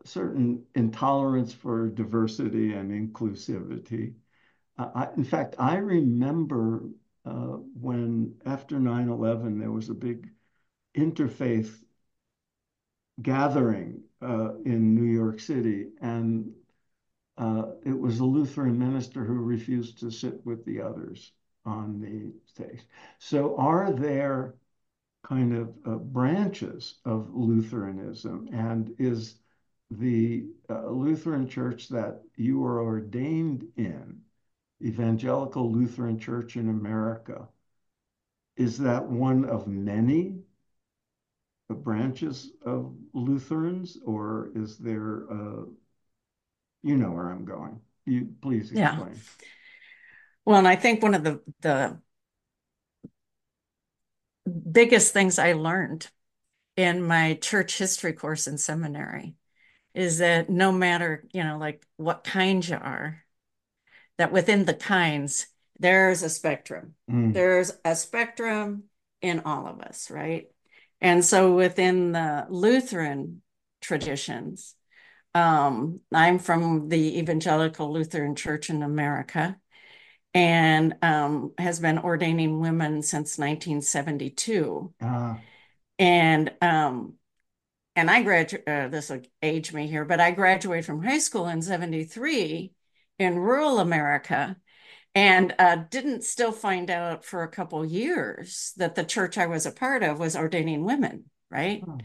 certain 0.04 0.64
intolerance 0.74 1.52
for 1.52 1.88
diversity 1.88 2.72
and 2.72 2.90
inclusivity. 2.90 4.14
Uh, 4.78 4.90
I, 4.94 5.08
in 5.16 5.24
fact, 5.24 5.56
I 5.58 5.76
remember 5.76 6.84
uh, 7.24 7.58
when 7.80 8.34
after 8.44 8.80
9-11 8.80 9.58
there 9.58 9.70
was 9.70 9.88
a 9.88 9.94
big 9.94 10.28
interfaith 10.96 11.72
gathering 13.20 14.02
uh, 14.22 14.54
in 14.64 14.94
New 14.94 15.10
York 15.12 15.38
City 15.40 15.88
and 16.00 16.50
uh, 17.38 17.64
it 17.84 17.98
was 17.98 18.20
a 18.20 18.24
Lutheran 18.24 18.78
minister 18.78 19.24
who 19.24 19.34
refused 19.34 19.98
to 20.00 20.10
sit 20.10 20.44
with 20.44 20.64
the 20.64 20.80
others 20.80 21.32
on 21.64 22.00
the 22.00 22.32
stage. 22.46 22.82
So 23.18 23.56
are 23.56 23.92
there 23.92 24.54
kind 25.22 25.56
of 25.56 25.74
uh, 25.86 25.96
branches 25.96 26.98
of 27.04 27.30
Lutheranism 27.32 28.48
and 28.52 28.94
is 28.98 29.36
the 29.90 30.46
uh, 30.70 30.88
Lutheran 30.88 31.48
church 31.48 31.88
that 31.88 32.22
you 32.36 32.58
were 32.58 32.82
ordained 32.82 33.66
in 33.76 34.20
Evangelical 34.82 35.70
Lutheran 35.70 36.18
Church 36.18 36.56
in 36.56 36.68
America, 36.68 37.48
is 38.56 38.78
that 38.78 39.06
one 39.06 39.44
of 39.44 39.66
many 39.66 40.40
branches 41.68 42.50
of 42.64 42.94
Lutherans, 43.12 43.98
or 44.04 44.50
is 44.54 44.76
there 44.78 45.24
a, 45.24 45.64
you 46.82 46.96
know 46.96 47.10
where 47.10 47.30
I'm 47.30 47.44
going. 47.44 47.80
You 48.04 48.28
please 48.40 48.72
explain. 48.72 49.12
Yeah. 49.14 49.20
Well, 50.44 50.58
and 50.58 50.68
I 50.68 50.76
think 50.76 51.02
one 51.02 51.14
of 51.14 51.22
the 51.22 51.40
the 51.60 51.98
biggest 54.46 55.12
things 55.12 55.38
I 55.38 55.52
learned 55.52 56.08
in 56.76 57.02
my 57.02 57.34
church 57.34 57.78
history 57.78 58.12
course 58.12 58.46
in 58.46 58.58
seminary 58.58 59.34
is 59.94 60.18
that 60.18 60.48
no 60.48 60.72
matter, 60.72 61.24
you 61.32 61.44
know, 61.44 61.58
like 61.58 61.86
what 61.96 62.24
kind 62.24 62.66
you 62.66 62.76
are, 62.76 63.24
that 64.18 64.32
within 64.32 64.64
the 64.64 64.74
kinds, 64.74 65.46
there's 65.78 66.22
a 66.22 66.30
spectrum. 66.30 66.94
Mm. 67.10 67.34
There's 67.34 67.72
a 67.84 67.94
spectrum 67.94 68.84
in 69.20 69.40
all 69.40 69.66
of 69.66 69.80
us, 69.80 70.10
right? 70.10 70.46
And 71.00 71.24
so 71.24 71.54
within 71.54 72.12
the 72.12 72.46
Lutheran 72.48 73.42
traditions, 73.80 74.74
um, 75.34 76.00
I'm 76.12 76.38
from 76.38 76.88
the 76.88 77.18
Evangelical 77.18 77.92
Lutheran 77.92 78.34
Church 78.34 78.70
in 78.70 78.82
America 78.82 79.58
and 80.34 80.96
um, 81.02 81.52
has 81.58 81.80
been 81.80 81.98
ordaining 81.98 82.60
women 82.60 83.02
since 83.02 83.38
1972. 83.38 84.94
Uh. 85.00 85.06
Ah. 85.06 85.40
And 85.98 86.52
um, 86.60 87.14
and 87.94 88.10
I 88.10 88.22
graduate, 88.22 88.66
uh, 88.66 88.88
this 88.88 89.10
will 89.10 89.20
age 89.42 89.72
me 89.72 89.86
here, 89.86 90.04
but 90.04 90.20
I 90.20 90.30
graduated 90.30 90.86
from 90.86 91.02
high 91.02 91.18
school 91.18 91.46
in 91.46 91.60
73 91.60 92.72
in 93.18 93.38
rural 93.38 93.78
America. 93.78 94.56
and 95.14 95.54
uh, 95.58 95.76
didn't 95.90 96.24
still 96.24 96.52
find 96.52 96.90
out 96.90 97.24
for 97.24 97.42
a 97.42 97.48
couple 97.48 97.84
years 97.84 98.72
that 98.78 98.94
the 98.94 99.04
church 99.04 99.36
I 99.36 99.46
was 99.46 99.66
a 99.66 99.72
part 99.72 100.02
of 100.02 100.18
was 100.18 100.36
ordaining 100.36 100.84
women, 100.84 101.24
right? 101.50 101.82
Oh. 101.86 101.98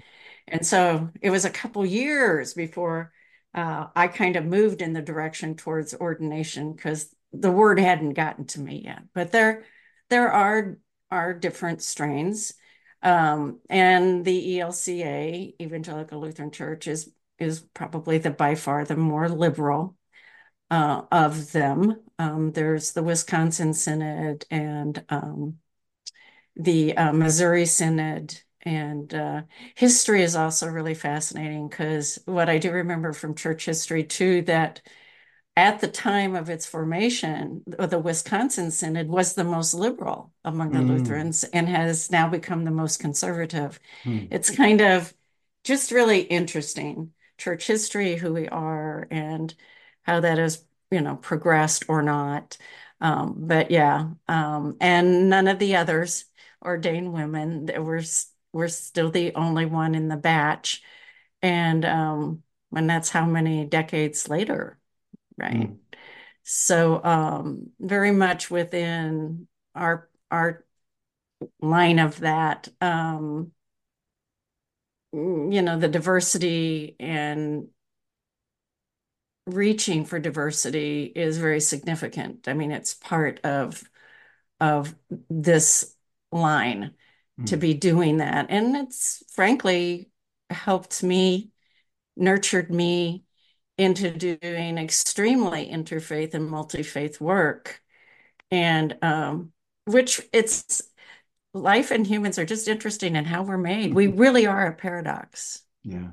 And 0.47 0.65
so 0.65 1.09
it 1.21 1.29
was 1.29 1.45
a 1.45 1.49
couple 1.49 1.85
years 1.85 2.53
before 2.53 3.11
uh, 3.53 3.87
I 3.95 4.07
kind 4.09 4.35
of 4.35 4.45
moved 4.45 4.81
in 4.81 4.93
the 4.93 5.01
direction 5.01 5.55
towards 5.55 5.93
ordination 5.93 6.73
because 6.73 7.13
the 7.33 7.51
word 7.51 7.79
hadn't 7.79 8.13
gotten 8.13 8.45
to 8.45 8.59
me 8.59 8.83
yet. 8.85 9.03
But 9.13 9.31
there, 9.31 9.65
there 10.09 10.31
are 10.31 10.77
are 11.09 11.33
different 11.33 11.81
strains, 11.81 12.53
um, 13.01 13.59
and 13.69 14.25
the 14.25 14.57
ELCA, 14.57 15.55
Evangelical 15.61 16.19
Lutheran 16.19 16.51
Church, 16.51 16.87
is 16.87 17.11
is 17.39 17.61
probably 17.73 18.17
the 18.17 18.31
by 18.31 18.55
far 18.55 18.83
the 18.83 18.97
more 18.97 19.29
liberal 19.29 19.95
uh, 20.71 21.03
of 21.11 21.51
them. 21.51 22.01
Um, 22.19 22.51
there's 22.51 22.91
the 22.91 23.03
Wisconsin 23.03 23.73
Synod 23.73 24.45
and 24.49 25.03
um, 25.09 25.59
the 26.55 26.97
uh, 26.97 27.13
Missouri 27.13 27.65
Synod. 27.65 28.39
And 28.61 29.13
uh, 29.13 29.43
history 29.75 30.23
is 30.23 30.35
also 30.35 30.67
really 30.67 30.95
fascinating 30.95 31.69
because 31.69 32.19
what 32.25 32.49
I 32.49 32.57
do 32.57 32.71
remember 32.71 33.13
from 33.13 33.35
church 33.35 33.65
history 33.65 34.03
too, 34.03 34.41
that 34.43 34.81
at 35.57 35.81
the 35.81 35.87
time 35.87 36.35
of 36.35 36.51
its 36.51 36.67
formation, 36.67 37.63
the 37.65 37.97
Wisconsin 37.97 38.69
Synod 38.69 39.07
was 39.07 39.33
the 39.33 39.43
most 39.43 39.73
liberal 39.73 40.31
among 40.45 40.71
the 40.71 40.79
mm. 40.79 40.87
Lutherans 40.87 41.43
and 41.45 41.67
has 41.67 42.11
now 42.11 42.29
become 42.29 42.63
the 42.63 42.71
most 42.71 42.99
conservative. 42.99 43.79
Mm. 44.05 44.27
It's 44.29 44.51
kind 44.51 44.81
of 44.81 45.11
just 45.63 45.91
really 45.91 46.21
interesting 46.21 47.11
church 47.39 47.65
history, 47.65 48.17
who 48.17 48.33
we 48.33 48.47
are, 48.47 49.07
and 49.09 49.51
how 50.03 50.19
that 50.19 50.37
has, 50.37 50.63
you 50.91 51.01
know, 51.01 51.15
progressed 51.15 51.85
or 51.89 52.03
not. 52.03 52.57
Um, 53.01 53.33
but 53.47 53.71
yeah, 53.71 54.09
um, 54.27 54.77
and 54.79 55.27
none 55.27 55.47
of 55.47 55.57
the 55.57 55.75
others 55.75 56.25
ordained 56.63 57.13
women. 57.13 57.67
We're 57.75 58.03
we're 58.53 58.67
still 58.67 59.09
the 59.09 59.33
only 59.33 59.65
one 59.65 59.95
in 59.95 60.07
the 60.07 60.17
batch, 60.17 60.83
and 61.41 61.83
um, 61.83 62.43
and 62.75 62.87
that's 62.87 63.09
how 63.09 63.25
many 63.25 63.65
decades 63.65 64.29
later, 64.29 64.77
right? 65.37 65.69
Mm. 65.69 65.77
So 66.43 67.03
um, 67.03 67.71
very 67.79 68.11
much 68.11 68.49
within 68.49 69.47
our 69.75 70.09
our 70.31 70.65
line 71.61 71.99
of 71.99 72.19
that 72.21 72.67
um, 72.81 73.51
you 75.13 75.61
know 75.61 75.77
the 75.77 75.87
diversity 75.87 76.95
and 76.99 77.67
reaching 79.47 80.03
for 80.05 80.19
diversity 80.19 81.03
is 81.03 81.37
very 81.37 81.61
significant. 81.61 82.47
I 82.47 82.53
mean, 82.53 82.71
it's 82.71 82.93
part 82.93 83.39
of 83.43 83.83
of 84.59 84.93
this 85.29 85.95
line 86.31 86.93
mm. 87.39 87.45
to 87.47 87.57
be 87.57 87.73
doing 87.73 88.17
that. 88.17 88.47
And 88.49 88.75
it's 88.75 89.23
frankly 89.33 90.09
helped 90.49 91.01
me, 91.01 91.51
nurtured 92.15 92.71
me 92.71 93.23
into 93.77 94.11
doing 94.11 94.77
extremely 94.77 95.69
interfaith 95.69 96.33
and 96.33 96.49
multi-faith 96.49 97.21
work. 97.21 97.81
And 98.49 98.97
um, 99.01 99.51
which 99.85 100.21
it's 100.33 100.81
life 101.53 101.91
and 101.91 102.05
humans 102.05 102.39
are 102.39 102.45
just 102.45 102.67
interesting 102.67 103.15
in 103.15 103.25
how 103.25 103.43
we're 103.43 103.57
made. 103.57 103.93
We 103.93 104.07
really 104.07 104.47
are 104.47 104.67
a 104.67 104.75
paradox. 104.75 105.61
Yeah. 105.83 106.09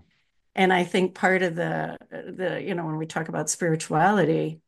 And 0.55 0.73
I 0.73 0.85
think 0.85 1.15
part 1.15 1.43
of 1.43 1.57
the 1.57 1.97
the 2.11 2.63
you 2.63 2.75
know 2.75 2.87
when 2.87 2.97
we 2.97 3.07
talk 3.07 3.29
about 3.29 3.51
spirituality, 3.51 4.61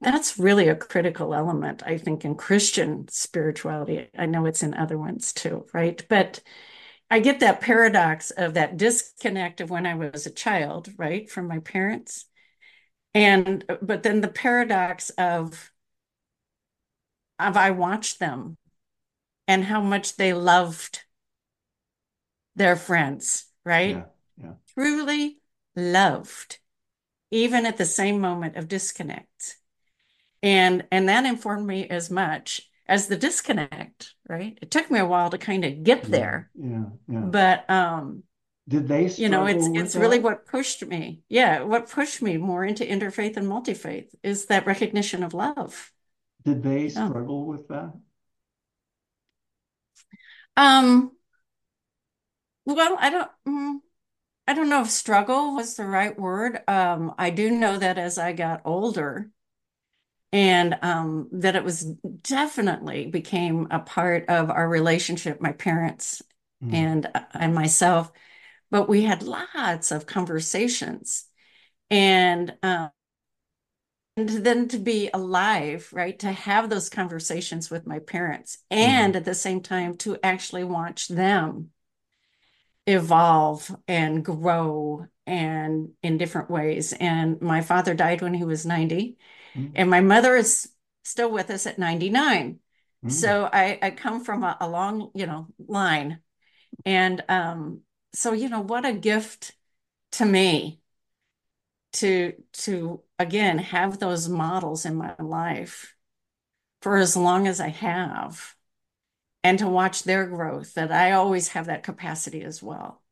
that's 0.00 0.38
really 0.38 0.68
a 0.68 0.76
critical 0.76 1.34
element 1.34 1.82
I 1.84 1.98
think 1.98 2.24
in 2.24 2.34
Christian 2.36 3.06
spirituality. 3.08 4.08
I 4.16 4.26
know 4.26 4.46
it's 4.46 4.62
in 4.62 4.74
other 4.74 4.96
ones 4.98 5.32
too, 5.32 5.66
right? 5.74 6.02
But 6.08 6.40
I 7.10 7.18
get 7.18 7.40
that 7.40 7.60
paradox 7.60 8.30
of 8.30 8.54
that 8.54 8.76
disconnect 8.76 9.60
of 9.60 9.68
when 9.68 9.84
I 9.84 9.94
was 9.94 10.26
a 10.26 10.30
child, 10.30 10.90
right, 10.96 11.28
from 11.28 11.48
my 11.48 11.58
parents. 11.58 12.26
And 13.14 13.64
but 13.82 14.04
then 14.04 14.20
the 14.20 14.28
paradox 14.28 15.10
of 15.10 15.72
of 17.40 17.56
I 17.56 17.72
watched 17.72 18.20
them 18.20 18.56
and 19.48 19.64
how 19.64 19.80
much 19.80 20.16
they 20.16 20.32
loved 20.32 21.02
their 22.54 22.76
friends, 22.76 23.46
right? 23.64 23.96
Yeah, 23.96 24.04
yeah. 24.36 24.52
Truly 24.74 25.38
loved, 25.74 26.58
even 27.32 27.66
at 27.66 27.76
the 27.76 27.84
same 27.84 28.20
moment 28.20 28.56
of 28.56 28.68
disconnect. 28.68 29.56
And 30.42 30.86
and 30.92 31.08
that 31.08 31.26
informed 31.26 31.66
me 31.66 31.88
as 31.88 32.10
much 32.10 32.69
as 32.90 33.06
the 33.06 33.16
disconnect, 33.16 34.14
right? 34.28 34.58
It 34.60 34.70
took 34.70 34.90
me 34.90 34.98
a 34.98 35.06
while 35.06 35.30
to 35.30 35.38
kind 35.38 35.64
of 35.64 35.82
get 35.82 36.02
there. 36.02 36.50
Yeah, 36.54 36.84
yeah. 37.08 37.20
But 37.20 37.70
um 37.70 38.24
did 38.68 38.86
they 38.86 39.08
you 39.08 39.28
know 39.28 39.46
it's 39.46 39.66
it's 39.66 39.94
that? 39.94 40.00
really 40.00 40.20
what 40.20 40.46
pushed 40.46 40.86
me 40.86 41.22
yeah 41.28 41.62
what 41.62 41.90
pushed 41.90 42.22
me 42.22 42.36
more 42.36 42.64
into 42.64 42.84
interfaith 42.84 43.36
and 43.36 43.48
multi-faith 43.48 44.14
is 44.22 44.46
that 44.46 44.66
recognition 44.66 45.24
of 45.24 45.34
love 45.34 45.90
did 46.44 46.62
they 46.62 46.88
struggle 46.88 47.46
oh. 47.46 47.50
with 47.50 47.66
that 47.68 47.94
um, 50.56 51.12
well, 52.66 52.96
I 53.00 53.10
don't, 53.10 53.30
mm, 53.48 53.76
I 54.46 54.54
don't 54.54 54.68
know 54.68 54.82
if 54.82 54.90
struggle 54.90 55.54
was 55.54 55.74
the 55.76 55.86
right 55.86 56.18
word. 56.18 56.60
Um, 56.68 57.14
I 57.18 57.30
do 57.30 57.50
know 57.50 57.78
that 57.78 57.98
as 57.98 58.18
I 58.18 58.32
got 58.32 58.62
older, 58.64 59.30
and 60.32 60.78
um, 60.82 61.28
that 61.32 61.56
it 61.56 61.64
was 61.64 61.82
definitely 62.22 63.06
became 63.06 63.66
a 63.70 63.80
part 63.80 64.28
of 64.28 64.50
our 64.50 64.68
relationship, 64.68 65.40
my 65.40 65.52
parents 65.52 66.22
mm. 66.62 66.72
and 66.72 67.06
uh, 67.14 67.22
and 67.34 67.54
myself. 67.54 68.12
But 68.70 68.88
we 68.88 69.02
had 69.02 69.22
lots 69.22 69.90
of 69.90 70.06
conversations, 70.06 71.24
and 71.90 72.54
um, 72.62 72.90
and 74.16 74.28
then 74.28 74.68
to 74.68 74.78
be 74.78 75.10
alive, 75.12 75.88
right? 75.92 76.18
To 76.20 76.32
have 76.32 76.68
those 76.68 76.88
conversations 76.88 77.70
with 77.70 77.86
my 77.86 77.98
parents 78.00 78.58
and 78.70 79.12
mm-hmm. 79.12 79.18
at 79.18 79.24
the 79.24 79.34
same 79.34 79.62
time 79.62 79.96
to 79.98 80.18
actually 80.22 80.64
watch 80.64 81.08
them 81.08 81.70
evolve 82.86 83.74
and 83.86 84.24
grow 84.24 85.06
and 85.26 85.90
in 86.02 86.18
different 86.18 86.50
ways. 86.50 86.92
And 86.92 87.40
my 87.40 87.60
father 87.60 87.94
died 87.94 88.20
when 88.20 88.34
he 88.34 88.44
was 88.44 88.66
90, 88.66 89.16
mm-hmm. 89.54 89.72
and 89.74 89.90
my 89.90 90.00
mother 90.00 90.36
is 90.36 90.68
still 91.04 91.30
with 91.30 91.50
us 91.50 91.66
at 91.66 91.78
99. 91.78 92.58
Mm-hmm. 93.04 93.08
So 93.10 93.48
I, 93.52 93.78
I 93.82 93.90
come 93.90 94.24
from 94.24 94.42
a, 94.44 94.56
a 94.60 94.68
long, 94.68 95.10
you 95.14 95.26
know, 95.26 95.46
line. 95.58 96.20
And 96.84 97.22
um, 97.28 97.80
so, 98.12 98.32
you 98.32 98.48
know, 98.48 98.60
what 98.60 98.86
a 98.86 98.92
gift 98.92 99.52
to 100.12 100.24
me 100.24 100.80
to 101.92 102.34
to 102.52 103.00
again 103.18 103.58
have 103.58 103.98
those 103.98 104.28
models 104.28 104.86
in 104.86 104.94
my 104.94 105.14
life 105.18 105.96
for 106.82 106.96
as 106.96 107.16
long 107.16 107.46
as 107.48 107.60
I 107.60 107.68
have 107.68 108.54
and 109.42 109.58
to 109.58 109.68
watch 109.68 110.02
their 110.04 110.26
growth 110.26 110.74
that 110.74 110.92
I 110.92 111.12
always 111.12 111.48
have 111.48 111.66
that 111.66 111.82
capacity 111.82 112.42
as 112.42 112.62
well. 112.62 113.02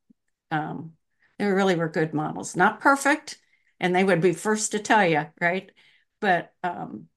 Um, 0.51 0.92
they 1.38 1.46
really 1.46 1.77
were 1.77 1.88
good 1.88 2.14
models, 2.14 2.57
not 2.57 2.81
perfect, 2.81 3.38
and 3.81 3.94
they 3.94 4.05
would 4.05 4.20
be 4.20 4.33
first 4.33 4.72
to 4.72 4.79
tell 4.79 5.07
you, 5.07 5.27
right? 5.40 5.70
But 6.20 6.52
um, 6.62 7.09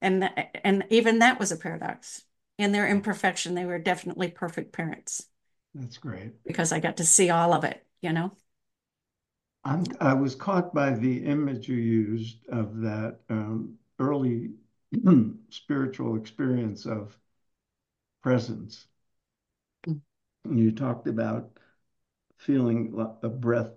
and 0.00 0.30
and 0.64 0.84
even 0.90 1.20
that 1.20 1.38
was 1.38 1.52
a 1.52 1.56
paradox. 1.56 2.22
In 2.58 2.72
their 2.72 2.88
imperfection, 2.88 3.54
they 3.54 3.64
were 3.64 3.78
definitely 3.78 4.28
perfect 4.28 4.72
parents. 4.72 5.26
That's 5.74 5.98
great 5.98 6.42
because 6.44 6.72
I 6.72 6.80
got 6.80 6.96
to 6.96 7.04
see 7.04 7.30
all 7.30 7.52
of 7.52 7.62
it, 7.64 7.86
you 8.00 8.12
know. 8.12 8.32
I'm, 9.64 9.84
i 10.00 10.14
was 10.14 10.34
caught 10.34 10.72
by 10.74 10.90
the 10.90 11.24
image 11.24 11.68
you 11.68 11.76
used 11.76 12.46
of 12.48 12.80
that 12.80 13.20
um, 13.28 13.74
early 13.98 14.50
spiritual 15.50 16.16
experience 16.16 16.86
of 16.86 17.16
presence. 18.22 18.86
Mm. 19.86 20.00
You 20.50 20.72
talked 20.72 21.06
about 21.06 21.58
feeling 22.38 22.94
a 23.22 23.28
breath 23.28 23.72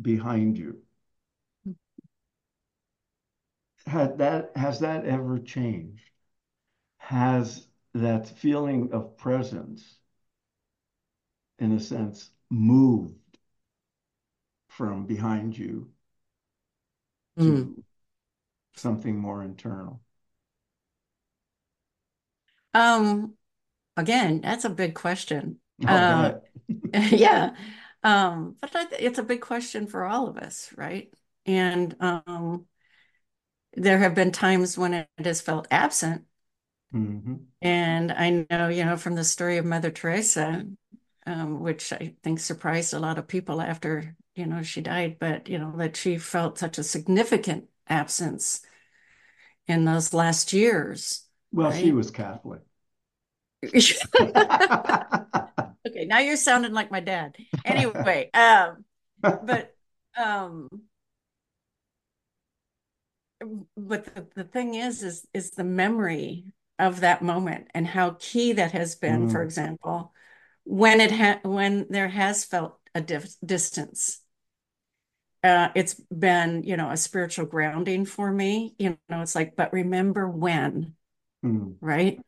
behind 0.00 0.58
you. 0.58 0.78
Mm. 1.66 1.74
Had 3.86 4.18
that 4.18 4.50
has 4.56 4.80
that 4.80 5.04
ever 5.04 5.38
changed? 5.38 6.02
Has 6.98 7.66
that 7.94 8.28
feeling 8.28 8.92
of 8.92 9.16
presence, 9.16 9.96
in 11.58 11.72
a 11.72 11.80
sense, 11.80 12.30
moved 12.50 13.14
from 14.68 15.06
behind 15.06 15.56
you 15.56 15.88
to 17.38 17.44
mm. 17.44 17.82
something 18.74 19.16
more 19.16 19.42
internal? 19.42 20.00
Um, 22.74 23.34
again, 23.96 24.40
that's 24.42 24.64
a 24.64 24.70
big 24.70 24.94
question. 24.94 25.60
Oh, 25.86 25.94
uh, 25.94 26.38
yeah. 26.94 27.54
Um, 28.02 28.56
but 28.60 28.92
it's 28.98 29.18
a 29.18 29.22
big 29.22 29.40
question 29.40 29.86
for 29.86 30.04
all 30.04 30.28
of 30.28 30.36
us, 30.36 30.70
right? 30.76 31.12
And 31.46 31.96
um, 32.00 32.66
there 33.76 33.98
have 33.98 34.14
been 34.14 34.32
times 34.32 34.76
when 34.76 34.94
it 34.94 35.08
has 35.18 35.40
felt 35.40 35.68
absent, 35.70 36.24
Mm-hmm. 36.94 37.34
And 37.62 38.12
I 38.12 38.46
know, 38.50 38.68
you 38.68 38.84
know, 38.84 38.96
from 38.96 39.14
the 39.14 39.24
story 39.24 39.58
of 39.58 39.64
Mother 39.64 39.90
Teresa, 39.90 40.64
um, 41.26 41.60
which 41.60 41.92
I 41.92 42.14
think 42.22 42.40
surprised 42.40 42.94
a 42.94 42.98
lot 42.98 43.18
of 43.18 43.28
people 43.28 43.60
after, 43.60 44.16
you 44.34 44.46
know, 44.46 44.62
she 44.62 44.80
died, 44.80 45.18
but, 45.18 45.48
you 45.48 45.58
know, 45.58 45.74
that 45.76 45.96
she 45.96 46.18
felt 46.18 46.58
such 46.58 46.78
a 46.78 46.84
significant 46.84 47.64
absence 47.88 48.62
in 49.66 49.84
those 49.84 50.14
last 50.14 50.52
years. 50.52 51.24
Well, 51.52 51.70
right? 51.70 51.82
she 51.82 51.92
was 51.92 52.10
Catholic. 52.10 52.60
okay, 53.64 53.94
now 56.06 56.18
you're 56.18 56.36
sounding 56.36 56.72
like 56.72 56.90
my 56.90 57.00
dad. 57.00 57.36
Anyway, 57.64 58.30
um, 58.32 58.84
but 59.20 59.74
um, 60.16 60.68
but 63.76 64.14
the, 64.14 64.26
the 64.34 64.44
thing 64.44 64.74
is, 64.74 65.02
is 65.02 65.26
is 65.34 65.50
the 65.52 65.64
memory 65.64 66.44
of 66.78 67.00
that 67.00 67.22
moment 67.22 67.68
and 67.74 67.86
how 67.86 68.16
key 68.18 68.52
that 68.54 68.72
has 68.72 68.94
been. 68.94 69.28
Mm. 69.28 69.32
For 69.32 69.42
example, 69.42 70.12
when 70.64 71.00
it 71.00 71.12
ha- 71.12 71.40
when 71.42 71.86
there 71.90 72.08
has 72.08 72.44
felt 72.44 72.78
a 72.94 73.00
distance, 73.00 74.20
uh, 75.44 75.68
it's 75.74 75.94
been 75.94 76.62
you 76.64 76.76
know 76.76 76.90
a 76.90 76.96
spiritual 76.96 77.46
grounding 77.46 78.04
for 78.04 78.30
me. 78.30 78.74
You 78.78 78.98
know, 79.08 79.22
it's 79.22 79.34
like, 79.34 79.56
but 79.56 79.72
remember 79.72 80.28
when, 80.28 80.94
mm. 81.44 81.76
right? 81.80 82.18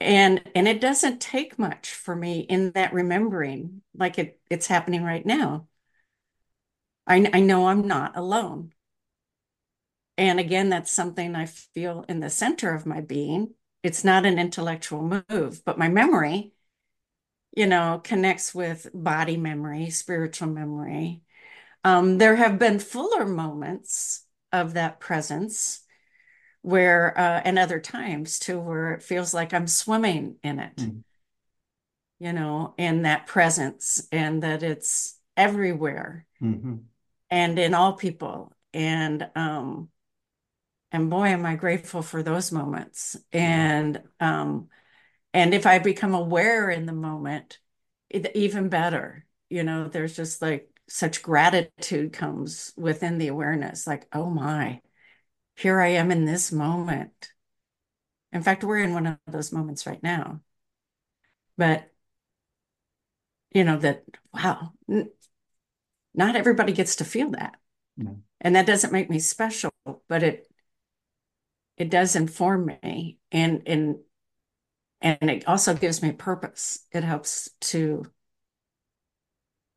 and 0.00 0.42
and 0.54 0.68
it 0.68 0.80
doesn't 0.80 1.20
take 1.20 1.58
much 1.58 1.90
for 1.90 2.14
me 2.14 2.40
in 2.40 2.72
that 2.72 2.92
remembering 2.92 3.82
like 3.94 4.18
it 4.18 4.40
it's 4.50 4.66
happening 4.66 5.02
right 5.02 5.26
now 5.26 5.66
i 7.06 7.28
i 7.32 7.40
know 7.40 7.66
i'm 7.66 7.86
not 7.86 8.16
alone 8.16 8.72
and 10.18 10.40
again 10.40 10.68
that's 10.68 10.90
something 10.90 11.34
i 11.34 11.46
feel 11.46 12.04
in 12.08 12.20
the 12.20 12.28
center 12.28 12.74
of 12.74 12.84
my 12.84 13.00
being 13.00 13.54
it's 13.82 14.04
not 14.04 14.26
an 14.26 14.38
intellectual 14.38 15.22
move 15.30 15.62
but 15.64 15.78
my 15.78 15.88
memory 15.88 16.52
you 17.56 17.66
know 17.66 18.00
connects 18.04 18.54
with 18.54 18.88
body 18.92 19.38
memory 19.38 19.88
spiritual 19.88 20.48
memory 20.48 21.22
um, 21.84 22.18
there 22.18 22.34
have 22.34 22.58
been 22.58 22.80
fuller 22.80 23.24
moments 23.24 24.26
of 24.52 24.74
that 24.74 24.98
presence 24.98 25.80
where 26.62 27.16
uh, 27.18 27.40
and 27.44 27.58
other 27.58 27.78
times 27.78 28.38
too 28.38 28.58
where 28.58 28.92
it 28.92 29.02
feels 29.02 29.32
like 29.32 29.54
i'm 29.54 29.68
swimming 29.68 30.36
in 30.42 30.58
it 30.58 30.76
mm. 30.76 31.02
you 32.18 32.32
know 32.32 32.74
in 32.76 33.02
that 33.02 33.26
presence 33.26 34.06
and 34.10 34.42
that 34.42 34.62
it's 34.62 35.16
everywhere 35.36 36.26
mm-hmm. 36.42 36.76
and 37.30 37.58
in 37.60 37.74
all 37.74 37.92
people 37.92 38.52
and 38.74 39.28
um 39.36 39.88
and 40.92 41.10
boy 41.10 41.26
am 41.28 41.44
i 41.46 41.54
grateful 41.56 42.02
for 42.02 42.22
those 42.22 42.52
moments 42.52 43.16
and 43.32 44.02
um 44.20 44.68
and 45.34 45.54
if 45.54 45.66
i 45.66 45.78
become 45.78 46.14
aware 46.14 46.70
in 46.70 46.86
the 46.86 46.92
moment 46.92 47.58
it, 48.10 48.34
even 48.34 48.68
better 48.68 49.26
you 49.50 49.62
know 49.62 49.88
there's 49.88 50.16
just 50.16 50.40
like 50.42 50.68
such 50.88 51.22
gratitude 51.22 52.12
comes 52.12 52.72
within 52.76 53.18
the 53.18 53.28
awareness 53.28 53.86
like 53.86 54.06
oh 54.12 54.30
my 54.30 54.80
here 55.58 55.80
I 55.80 55.88
am 55.88 56.12
in 56.12 56.24
this 56.24 56.52
moment. 56.52 57.32
In 58.32 58.42
fact, 58.42 58.62
we're 58.62 58.78
in 58.78 58.94
one 58.94 59.06
of 59.06 59.18
those 59.26 59.52
moments 59.52 59.86
right 59.86 60.02
now. 60.02 60.40
But, 61.56 61.90
you 63.50 63.64
know, 63.64 63.76
that, 63.78 64.04
wow, 64.32 64.72
n- 64.88 65.10
not 66.14 66.36
everybody 66.36 66.72
gets 66.72 66.96
to 66.96 67.04
feel 67.04 67.30
that. 67.30 67.56
No. 67.96 68.20
And 68.40 68.54
that 68.54 68.66
doesn't 68.66 68.92
make 68.92 69.10
me 69.10 69.18
special, 69.18 69.72
but 70.08 70.22
it, 70.22 70.47
it 71.78 71.90
does 71.90 72.16
inform 72.16 72.66
me 72.82 73.18
and, 73.30 73.62
and, 73.66 73.96
and 75.00 75.30
it 75.30 75.46
also 75.46 75.74
gives 75.74 76.02
me 76.02 76.12
purpose. 76.12 76.80
It 76.92 77.04
helps 77.04 77.50
to 77.60 78.04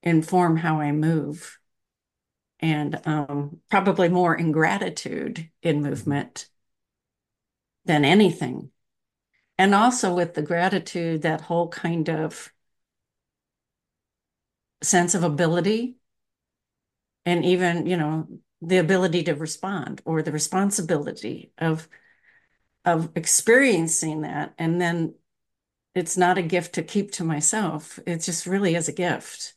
inform 0.04 0.58
how 0.58 0.82
I 0.82 0.92
move 0.92 1.60
and 2.60 3.00
um, 3.06 3.60
probably 3.70 4.10
more 4.10 4.36
in 4.36 4.52
gratitude 4.52 5.50
in 5.62 5.82
movement 5.82 6.48
than 7.86 8.06
anything. 8.06 8.72
And 9.58 9.76
also 9.76 10.14
with 10.14 10.34
the 10.34 10.42
gratitude, 10.42 11.22
that 11.22 11.42
whole 11.42 11.70
kind 11.70 12.10
of 12.10 12.52
sense 14.82 15.14
of 15.14 15.24
ability 15.24 15.98
and 17.26 17.46
even, 17.46 17.86
you 17.86 17.98
know, 17.98 18.28
the 18.62 18.78
ability 18.78 19.24
to 19.24 19.34
respond 19.34 20.02
or 20.06 20.21
the 20.21 20.32
responsibility 20.32 21.52
of 21.58 21.88
of 22.84 23.10
experiencing 23.15 24.21
that 24.21 24.54
and 24.58 24.82
then 24.82 25.13
it's 25.93 26.17
not 26.17 26.38
a 26.38 26.41
gift 26.41 26.74
to 26.74 26.84
keep 26.84 27.12
to 27.12 27.24
myself 27.24 28.00
it 28.06 28.19
just 28.19 28.45
really 28.45 28.76
is 28.76 28.88
a 28.88 28.93
gift 28.93 29.54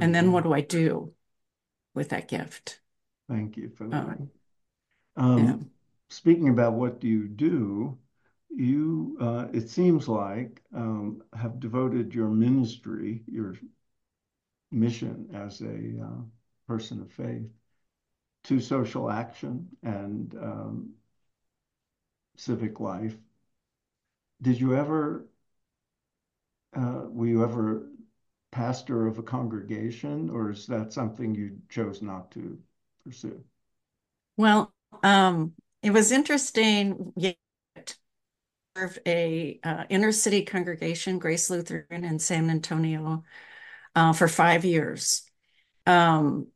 and 0.00 0.14
then 0.14 0.30
what 0.30 0.44
do 0.44 0.52
i 0.52 0.60
do 0.60 1.12
with 1.94 2.10
that 2.10 2.28
gift. 2.28 2.80
Thank 3.28 3.56
you 3.56 3.70
for 3.76 3.88
that. 3.88 3.96
Um, 3.96 4.30
um, 5.16 5.38
yeah. 5.38 5.56
Speaking 6.08 6.48
about 6.48 6.74
what 6.74 7.00
do 7.00 7.08
you 7.08 7.28
do, 7.28 7.98
you 8.48 9.16
uh, 9.20 9.46
it 9.52 9.70
seems 9.70 10.08
like 10.08 10.60
um, 10.74 11.22
have 11.34 11.60
devoted 11.60 12.14
your 12.14 12.28
ministry, 12.28 13.22
your 13.26 13.54
mission 14.72 15.28
as 15.34 15.60
a 15.60 16.04
uh, 16.04 16.22
person 16.66 17.00
of 17.00 17.12
faith, 17.12 17.48
to 18.44 18.60
social 18.60 19.10
action 19.10 19.68
and 19.82 20.34
um, 20.34 20.90
civic 22.36 22.80
life. 22.80 23.16
Did 24.42 24.60
you 24.60 24.74
ever? 24.74 25.26
Uh, 26.74 27.04
were 27.08 27.26
you 27.26 27.42
ever 27.42 27.88
pastor 28.52 29.06
of 29.06 29.18
a 29.18 29.22
congregation, 29.22 30.30
or 30.30 30.50
is 30.50 30.66
that 30.66 30.92
something 30.92 31.34
you 31.34 31.58
chose 31.68 32.02
not 32.02 32.30
to 32.32 32.58
pursue? 33.04 33.42
Well, 34.36 34.72
um, 35.02 35.52
it 35.82 35.90
was 35.90 36.12
interesting. 36.12 37.12
Yeah, 37.16 37.32
served 38.76 39.00
a 39.06 39.58
uh, 39.64 39.84
inner 39.88 40.12
city 40.12 40.44
congregation, 40.44 41.18
Grace 41.18 41.50
Lutheran 41.50 42.04
in 42.04 42.18
San 42.18 42.50
Antonio, 42.50 43.24
uh, 43.94 44.12
for 44.12 44.28
five 44.28 44.64
years. 44.64 45.22
Um, 45.86 46.48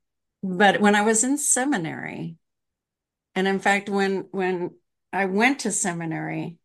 but 0.45 0.81
when 0.81 0.95
I 0.95 1.01
was 1.01 1.25
in 1.25 1.39
seminary, 1.39 2.37
and 3.35 3.49
in 3.49 3.59
fact, 3.59 3.89
when 3.89 4.29
when 4.31 4.73
I 5.13 5.25
went 5.25 5.61
to 5.61 5.73
seminary, 5.73 6.59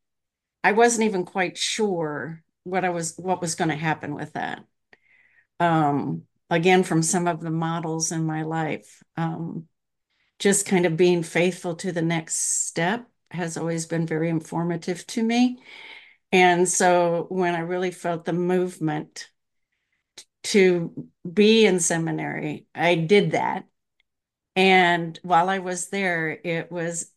I 0.64 0.74
wasn't 0.74 1.06
even 1.06 1.24
quite 1.24 1.58
sure 1.58 2.44
what 2.64 2.84
I 2.84 2.90
was 2.90 3.16
what 3.18 3.42
was 3.42 3.56
going 3.56 3.70
to 3.70 3.76
happen 3.78 4.14
with 4.14 4.34
that 4.34 4.66
um, 5.62 6.24
again 6.50 6.84
from 6.84 7.02
some 7.02 7.26
of 7.26 7.40
the 7.40 7.52
models 7.52 8.12
in 8.12 8.26
my 8.26 8.44
life. 8.44 9.02
Um, 9.16 9.68
just 10.40 10.66
kind 10.66 10.86
of 10.86 10.98
being 10.98 11.24
faithful 11.24 11.76
to 11.76 11.94
the 11.94 12.02
next 12.02 12.36
step 12.68 13.08
has 13.32 13.56
always 13.56 13.86
been 13.86 14.06
very 14.06 14.30
informative 14.30 15.08
to 15.08 15.24
me. 15.24 15.62
And 16.32 16.68
so 16.68 17.28
when 17.30 17.56
I 17.56 17.60
really 17.60 17.92
felt 17.92 18.26
the 18.26 18.34
movement 18.34 19.30
to 20.44 21.10
be 21.32 21.66
in 21.66 21.80
seminary, 21.80 22.68
I 22.74 22.96
did 22.96 23.32
that. 23.32 23.66
And 24.60 25.18
while 25.24 25.50
I 25.50 25.60
was 25.60 25.90
there, 25.90 26.30
it 26.44 26.70
was 26.72 27.12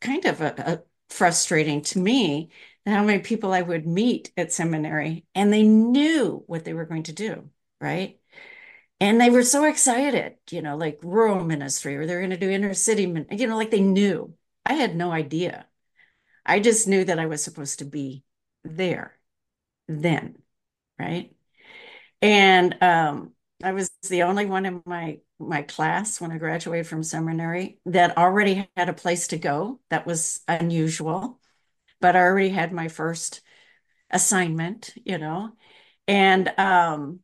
kind 0.00 0.24
of 0.26 0.40
a, 0.40 0.54
a 0.58 0.82
frustrating 1.12 1.82
to 1.82 1.98
me 1.98 2.50
how 2.86 3.02
many 3.02 3.20
people 3.20 3.52
I 3.52 3.62
would 3.62 3.84
meet 3.86 4.32
at 4.36 4.52
seminary 4.52 5.26
and 5.34 5.52
they 5.52 5.64
knew 5.64 6.44
what 6.46 6.64
they 6.64 6.72
were 6.74 6.86
going 6.86 7.04
to 7.04 7.12
do 7.12 7.50
right? 7.80 8.18
And 9.00 9.20
they 9.20 9.30
were 9.30 9.42
so 9.44 9.64
excited, 9.64 10.36
you 10.50 10.62
know, 10.62 10.76
like 10.76 11.00
rural 11.02 11.44
ministry 11.44 11.96
or 11.96 12.06
they're 12.06 12.20
going 12.20 12.30
to 12.30 12.38
do 12.38 12.50
inner 12.50 12.74
city, 12.74 13.02
you 13.30 13.46
know, 13.46 13.56
like 13.56 13.70
they 13.70 13.80
knew. 13.80 14.34
I 14.66 14.74
had 14.74 14.96
no 14.96 15.12
idea. 15.12 15.66
I 16.46 16.60
just 16.60 16.88
knew 16.88 17.04
that 17.04 17.18
I 17.18 17.26
was 17.26 17.44
supposed 17.44 17.80
to 17.80 17.84
be 17.86 18.24
there 18.64 19.18
then, 19.88 20.36
right? 20.98 21.34
And 22.22 22.82
um, 22.82 23.32
I 23.62 23.72
was 23.72 23.90
the 24.08 24.22
only 24.24 24.46
one 24.46 24.66
in 24.66 24.82
my 24.86 25.20
my 25.38 25.62
class 25.62 26.20
when 26.20 26.32
I 26.32 26.38
graduated 26.38 26.86
from 26.86 27.02
seminary 27.02 27.80
that 27.86 28.16
already 28.16 28.68
had 28.76 28.88
a 28.88 28.94
place 28.94 29.28
to 29.28 29.38
go. 29.38 29.80
That 29.90 30.06
was 30.06 30.40
unusual, 30.48 31.40
but 32.00 32.16
I 32.16 32.20
already 32.20 32.50
had 32.50 32.72
my 32.72 32.88
first 32.88 33.42
assignment, 34.10 34.94
you 35.04 35.18
know, 35.18 35.52
and 36.06 36.52
um, 36.58 37.20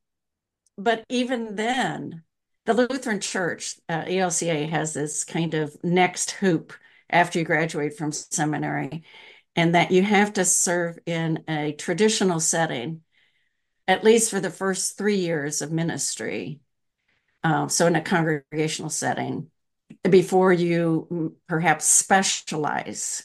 but 0.76 1.04
even 1.08 1.56
then, 1.56 2.24
the 2.66 2.74
Lutheran 2.74 3.20
Church, 3.20 3.76
uh, 3.88 4.04
ELCA, 4.04 4.68
has 4.70 4.94
this 4.94 5.24
kind 5.24 5.54
of 5.54 5.76
next 5.82 6.32
hoop 6.32 6.72
after 7.10 7.38
you 7.38 7.44
graduate 7.44 7.96
from 7.96 8.12
seminary, 8.12 9.02
and 9.56 9.74
that 9.74 9.90
you 9.90 10.02
have 10.02 10.32
to 10.34 10.44
serve 10.44 10.98
in 11.06 11.44
a 11.48 11.72
traditional 11.72 12.40
setting, 12.40 13.02
at 13.86 14.04
least 14.04 14.30
for 14.30 14.40
the 14.40 14.50
first 14.50 14.96
three 14.96 15.16
years 15.16 15.60
of 15.60 15.72
ministry. 15.72 16.60
Uh, 17.42 17.68
so, 17.68 17.86
in 17.86 17.96
a 17.96 18.02
congregational 18.02 18.90
setting, 18.90 19.50
before 20.08 20.52
you 20.52 21.36
perhaps 21.48 21.86
specialize 21.86 23.24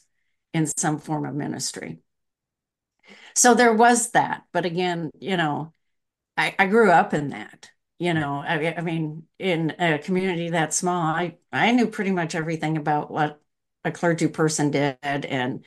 in 0.54 0.66
some 0.68 1.00
form 1.00 1.26
of 1.26 1.36
ministry. 1.36 2.00
so 3.36 3.54
there 3.54 3.74
was 3.74 4.12
that. 4.12 4.44
But 4.52 4.66
again, 4.66 5.12
you 5.20 5.38
know, 5.38 5.74
I, 6.38 6.56
I 6.60 6.68
grew 6.68 6.92
up 6.92 7.14
in 7.14 7.30
that. 7.30 7.70
You 8.00 8.14
know, 8.14 8.44
I, 8.46 8.76
I 8.78 8.82
mean, 8.82 9.26
in 9.40 9.72
a 9.80 10.00
community 10.00 10.50
that 10.52 10.74
small, 10.74 11.04
I, 11.04 11.38
I 11.54 11.72
knew 11.72 11.88
pretty 11.88 12.12
much 12.12 12.36
everything 12.36 12.78
about 12.78 13.12
what 13.12 13.42
a 13.86 13.92
clergy 13.92 14.28
person 14.28 14.72
did 14.72 14.98
and 15.04 15.64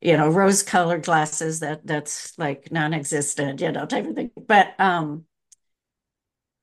you 0.00 0.16
know 0.16 0.28
rose 0.30 0.62
colored 0.62 1.04
glasses 1.04 1.60
that 1.60 1.86
that's 1.86 2.38
like 2.38 2.72
non-existent 2.72 3.60
you 3.60 3.72
know 3.72 3.86
type 3.86 4.06
of 4.06 4.14
thing 4.16 4.30
but 4.46 4.74
um 4.80 5.26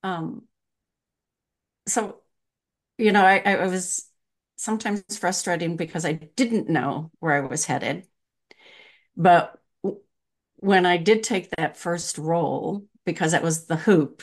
um 0.02 0.47
so 1.90 2.22
you 2.98 3.12
know 3.12 3.24
I, 3.24 3.38
I 3.40 3.66
was 3.66 4.08
sometimes 4.56 5.02
frustrating 5.18 5.76
because 5.76 6.04
I 6.04 6.12
didn't 6.14 6.68
know 6.68 7.10
where 7.20 7.34
I 7.34 7.46
was 7.48 7.66
headed. 7.66 8.06
But 9.16 9.60
when 10.56 10.86
I 10.86 10.96
did 10.96 11.22
take 11.22 11.50
that 11.50 11.76
first 11.76 12.18
role 12.18 12.84
because 13.04 13.32
that 13.32 13.42
was 13.42 13.66
the 13.66 13.76
hoop 13.76 14.22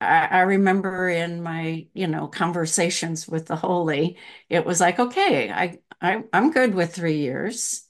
I, 0.00 0.26
I 0.26 0.40
remember 0.42 1.08
in 1.08 1.42
my 1.42 1.86
you 1.94 2.06
know 2.06 2.28
conversations 2.28 3.26
with 3.28 3.46
the 3.46 3.56
holy 3.56 4.18
it 4.48 4.64
was 4.64 4.80
like 4.80 4.98
okay 4.98 5.50
I, 5.50 5.78
I 6.00 6.24
I'm 6.32 6.52
good 6.52 6.74
with 6.74 6.94
three 6.94 7.18
years. 7.18 7.84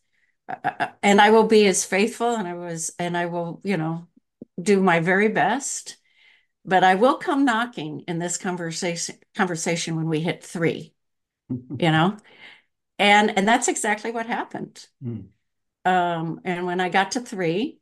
Uh, 0.48 0.56
uh, 0.64 0.88
and 1.02 1.20
I 1.20 1.30
will 1.30 1.46
be 1.46 1.66
as 1.66 1.84
faithful 1.84 2.34
and 2.34 2.48
I 2.48 2.54
was 2.54 2.90
and 2.98 3.16
I 3.16 3.26
will 3.26 3.60
you 3.64 3.76
know 3.76 4.06
do 4.62 4.82
my 4.82 5.00
very 5.00 5.28
best 5.28 5.96
but 6.68 6.84
I 6.84 6.94
will 6.94 7.16
come 7.16 7.44
knocking 7.44 8.00
in 8.08 8.18
this 8.18 8.36
conversation 8.36 9.16
conversation 9.36 9.96
when 9.96 10.08
we 10.08 10.20
hit 10.20 10.44
three 10.44 10.94
you 11.50 11.90
know 11.90 12.16
and 12.98 13.36
and 13.36 13.46
that's 13.46 13.68
exactly 13.68 14.10
what 14.10 14.26
happened 14.26 14.86
mm. 15.04 15.26
um 15.84 16.40
and 16.44 16.66
when 16.66 16.80
I 16.80 16.88
got 16.88 17.12
to 17.12 17.20
three 17.20 17.78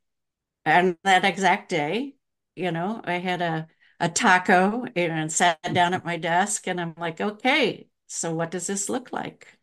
and 0.65 0.97
that 1.05 1.25
exact 1.25 1.69
day 1.69 2.15
you 2.55 2.73
know 2.73 3.01
I 3.05 3.15
had 3.15 3.43
a 3.43 3.69
a 3.99 4.09
taco 4.09 4.85
and 4.95 5.33
sat 5.33 5.59
down 5.73 5.95
at 5.95 6.05
my 6.05 6.17
desk 6.17 6.67
and 6.69 6.81
I'm 6.81 6.95
like, 6.99 7.21
okay, 7.21 7.89
so 8.07 8.35
what 8.35 8.51
does 8.51 8.67
this 8.67 8.89
look 8.89 9.13
like? 9.13 9.59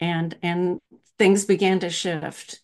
And 0.00 0.36
and 0.42 0.80
things 1.18 1.44
began 1.44 1.80
to 1.80 1.90
shift. 1.90 2.60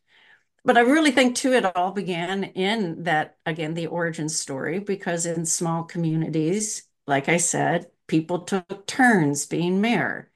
But 0.67 0.77
I 0.77 0.81
really 0.81 1.13
think 1.13 1.37
too, 1.37 1.53
it 1.53 1.77
all 1.77 1.93
began 1.93 2.43
in 2.45 3.05
that 3.05 3.39
again, 3.47 3.75
the 3.75 3.87
origin 3.87 4.29
story, 4.29 4.81
because 4.81 5.25
in 5.25 5.47
small 5.47 5.85
communities, 5.85 6.89
like 7.07 7.29
I 7.29 7.37
said, 7.37 7.87
people 8.09 8.41
took 8.41 8.85
turns 8.87 9.47
being 9.47 9.81
mayor. 9.81 10.31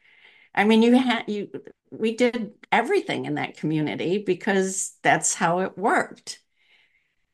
I 0.54 0.64
mean, 0.64 0.82
you 0.82 0.96
had 0.96 1.24
you 1.28 1.50
we 1.90 2.16
did 2.16 2.52
everything 2.70 3.24
in 3.26 3.34
that 3.34 3.56
community 3.56 4.18
because 4.24 4.96
that's 5.02 5.34
how 5.34 5.60
it 5.60 5.76
worked. 5.76 6.40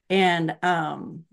And 0.09 0.57
um 0.63 1.25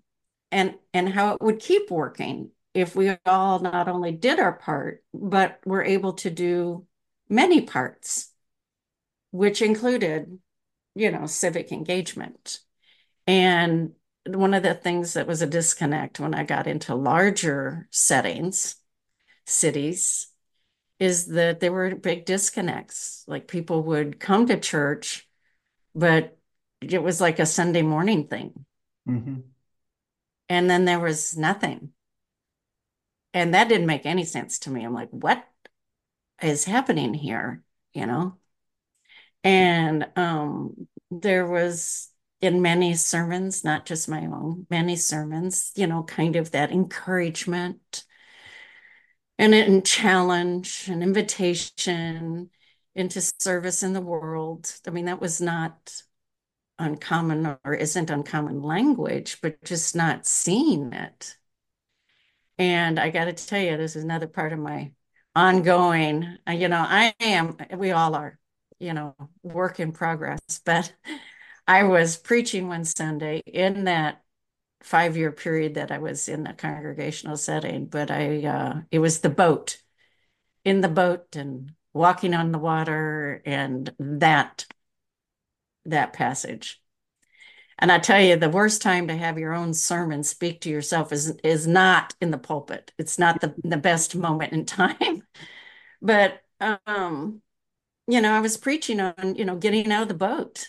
and 0.51 0.75
and 0.93 1.09
how 1.09 1.35
it 1.35 1.41
would 1.41 1.59
keep 1.59 1.89
working 1.91 2.51
if 2.73 2.95
we 2.95 3.17
all 3.25 3.59
not 3.59 3.87
only 3.87 4.11
did 4.11 4.39
our 4.39 4.53
part 4.53 5.03
but 5.13 5.59
were 5.65 5.83
able 5.83 6.13
to 6.13 6.29
do 6.29 6.85
many 7.29 7.61
parts 7.61 8.31
which 9.31 9.61
included 9.61 10.39
you 10.95 11.11
know 11.11 11.25
civic 11.25 11.71
engagement 11.71 12.59
and 13.27 13.91
one 14.27 14.53
of 14.53 14.63
the 14.63 14.73
things 14.73 15.13
that 15.13 15.27
was 15.27 15.41
a 15.41 15.47
disconnect 15.47 16.19
when 16.19 16.33
i 16.33 16.43
got 16.43 16.67
into 16.67 16.95
larger 16.95 17.87
settings 17.91 18.75
cities 19.45 20.27
is 20.99 21.27
that 21.27 21.59
there 21.59 21.71
were 21.71 21.95
big 21.95 22.25
disconnects 22.25 23.23
like 23.27 23.47
people 23.47 23.83
would 23.83 24.19
come 24.19 24.45
to 24.47 24.59
church 24.59 25.27
but 25.95 26.37
it 26.81 27.01
was 27.03 27.19
like 27.19 27.39
a 27.39 27.45
sunday 27.45 27.81
morning 27.81 28.27
thing 28.27 28.65
mm-hmm 29.07 29.39
and 30.49 30.69
then 30.69 30.85
there 30.85 30.99
was 30.99 31.37
nothing. 31.37 31.89
And 33.33 33.53
that 33.53 33.69
didn't 33.69 33.87
make 33.87 34.05
any 34.05 34.23
sense 34.23 34.59
to 34.59 34.69
me. 34.69 34.83
I'm 34.83 34.93
like, 34.93 35.09
what 35.09 35.43
is 36.41 36.65
happening 36.65 37.13
here? 37.13 37.63
You 37.93 38.05
know? 38.05 38.37
And 39.43 40.07
um, 40.15 40.87
there 41.11 41.45
was 41.45 42.09
in 42.41 42.61
many 42.61 42.93
sermons, 42.93 43.63
not 43.63 43.85
just 43.85 44.09
my 44.09 44.25
own, 44.25 44.67
many 44.69 44.95
sermons, 44.95 45.71
you 45.75 45.87
know, 45.87 46.03
kind 46.03 46.35
of 46.35 46.51
that 46.51 46.71
encouragement 46.71 48.03
and 49.37 49.53
a 49.53 49.81
challenge, 49.81 50.87
an 50.87 51.01
invitation 51.01 52.49
into 52.95 53.21
service 53.39 53.81
in 53.83 53.93
the 53.93 54.01
world. 54.01 54.71
I 54.87 54.91
mean, 54.91 55.05
that 55.05 55.21
was 55.21 55.41
not 55.41 56.01
uncommon 56.77 57.57
or 57.63 57.73
isn't 57.73 58.09
uncommon 58.09 58.61
language, 58.61 59.39
but 59.41 59.63
just 59.63 59.95
not 59.95 60.25
seeing 60.27 60.93
it. 60.93 61.37
And 62.57 62.99
I 62.99 63.09
got 63.09 63.25
to 63.25 63.33
tell 63.33 63.61
you, 63.61 63.77
this 63.77 63.95
is 63.95 64.03
another 64.03 64.27
part 64.27 64.53
of 64.53 64.59
my 64.59 64.91
ongoing, 65.35 66.37
you 66.47 66.67
know, 66.67 66.85
I 66.87 67.13
am, 67.19 67.57
we 67.77 67.91
all 67.91 68.15
are, 68.15 68.37
you 68.83 68.93
know, 68.93 69.15
work 69.43 69.79
in 69.79 69.91
progress. 69.91 70.41
But 70.65 70.93
I 71.67 71.83
was 71.83 72.17
preaching 72.17 72.67
one 72.67 72.83
Sunday 72.85 73.41
in 73.45 73.85
that 73.85 74.21
five 74.81 75.15
year 75.15 75.31
period 75.31 75.75
that 75.75 75.91
I 75.91 75.99
was 75.99 76.27
in 76.27 76.43
the 76.43 76.53
congregational 76.53 77.37
setting, 77.37 77.85
but 77.85 78.11
I, 78.11 78.45
uh, 78.45 78.81
it 78.91 78.99
was 78.99 79.19
the 79.19 79.29
boat, 79.29 79.77
in 80.65 80.81
the 80.81 80.89
boat 80.89 81.35
and 81.35 81.71
walking 81.93 82.33
on 82.33 82.51
the 82.51 82.59
water 82.59 83.41
and 83.45 83.93
that 83.99 84.65
that 85.85 86.13
passage. 86.13 86.81
And 87.79 87.91
I 87.91 87.99
tell 87.99 88.21
you, 88.21 88.35
the 88.35 88.49
worst 88.49 88.81
time 88.81 89.07
to 89.07 89.15
have 89.17 89.37
your 89.37 89.53
own 89.53 89.73
sermon 89.73 90.23
speak 90.23 90.61
to 90.61 90.69
yourself 90.69 91.11
is 91.11 91.31
is 91.43 91.67
not 91.67 92.13
in 92.21 92.31
the 92.31 92.37
pulpit. 92.37 92.91
It's 92.97 93.19
not 93.19 93.41
the, 93.41 93.53
the 93.63 93.77
best 93.77 94.15
moment 94.15 94.53
in 94.53 94.65
time. 94.65 95.23
but 96.01 96.41
um, 96.59 97.41
you 98.07 98.21
know, 98.21 98.33
I 98.33 98.39
was 98.41 98.57
preaching 98.57 98.99
on, 98.99 99.35
you 99.35 99.45
know, 99.45 99.55
getting 99.55 99.91
out 99.91 100.03
of 100.03 100.07
the 100.07 100.13
boat 100.13 100.67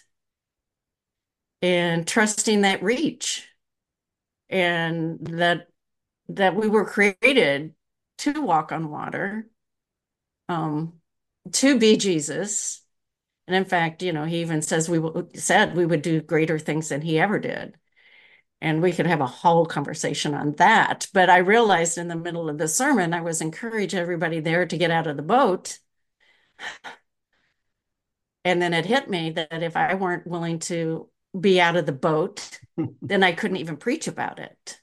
and 1.62 2.06
trusting 2.06 2.62
that 2.62 2.82
reach 2.82 3.48
and 4.48 5.18
that 5.26 5.68
that 6.28 6.56
we 6.56 6.68
were 6.68 6.86
created 6.86 7.74
to 8.18 8.40
walk 8.40 8.72
on 8.72 8.90
water, 8.90 9.48
um, 10.48 10.94
to 11.52 11.78
be 11.78 11.96
Jesus 11.96 12.84
and 13.46 13.56
in 13.56 13.64
fact, 13.64 14.02
you 14.02 14.12
know, 14.12 14.24
he 14.24 14.40
even 14.40 14.62
says 14.62 14.88
we 14.88 15.00
said 15.34 15.76
we 15.76 15.86
would 15.86 16.02
do 16.02 16.20
greater 16.22 16.58
things 16.58 16.88
than 16.88 17.02
he 17.02 17.18
ever 17.18 17.38
did. 17.38 17.76
And 18.60 18.80
we 18.80 18.92
could 18.92 19.06
have 19.06 19.20
a 19.20 19.26
whole 19.26 19.66
conversation 19.66 20.32
on 20.34 20.52
that. 20.52 21.06
But 21.12 21.28
I 21.28 21.38
realized 21.38 21.98
in 21.98 22.08
the 22.08 22.16
middle 22.16 22.48
of 22.48 22.56
the 22.56 22.68
sermon, 22.68 23.12
I 23.12 23.20
was 23.20 23.42
encourage 23.42 23.94
everybody 23.94 24.40
there 24.40 24.64
to 24.66 24.78
get 24.78 24.90
out 24.90 25.06
of 25.06 25.16
the 25.16 25.22
boat. 25.22 25.78
And 28.44 28.60
then 28.60 28.74
it 28.74 28.86
hit 28.86 29.08
me 29.08 29.30
that 29.30 29.62
if 29.62 29.76
I 29.76 29.94
weren't 29.94 30.26
willing 30.26 30.58
to 30.60 31.08
be 31.38 31.60
out 31.60 31.76
of 31.76 31.86
the 31.86 31.92
boat, 31.92 32.60
then 33.02 33.22
I 33.22 33.32
couldn't 33.32 33.56
even 33.56 33.76
preach 33.76 34.06
about 34.06 34.38
it. 34.38 34.80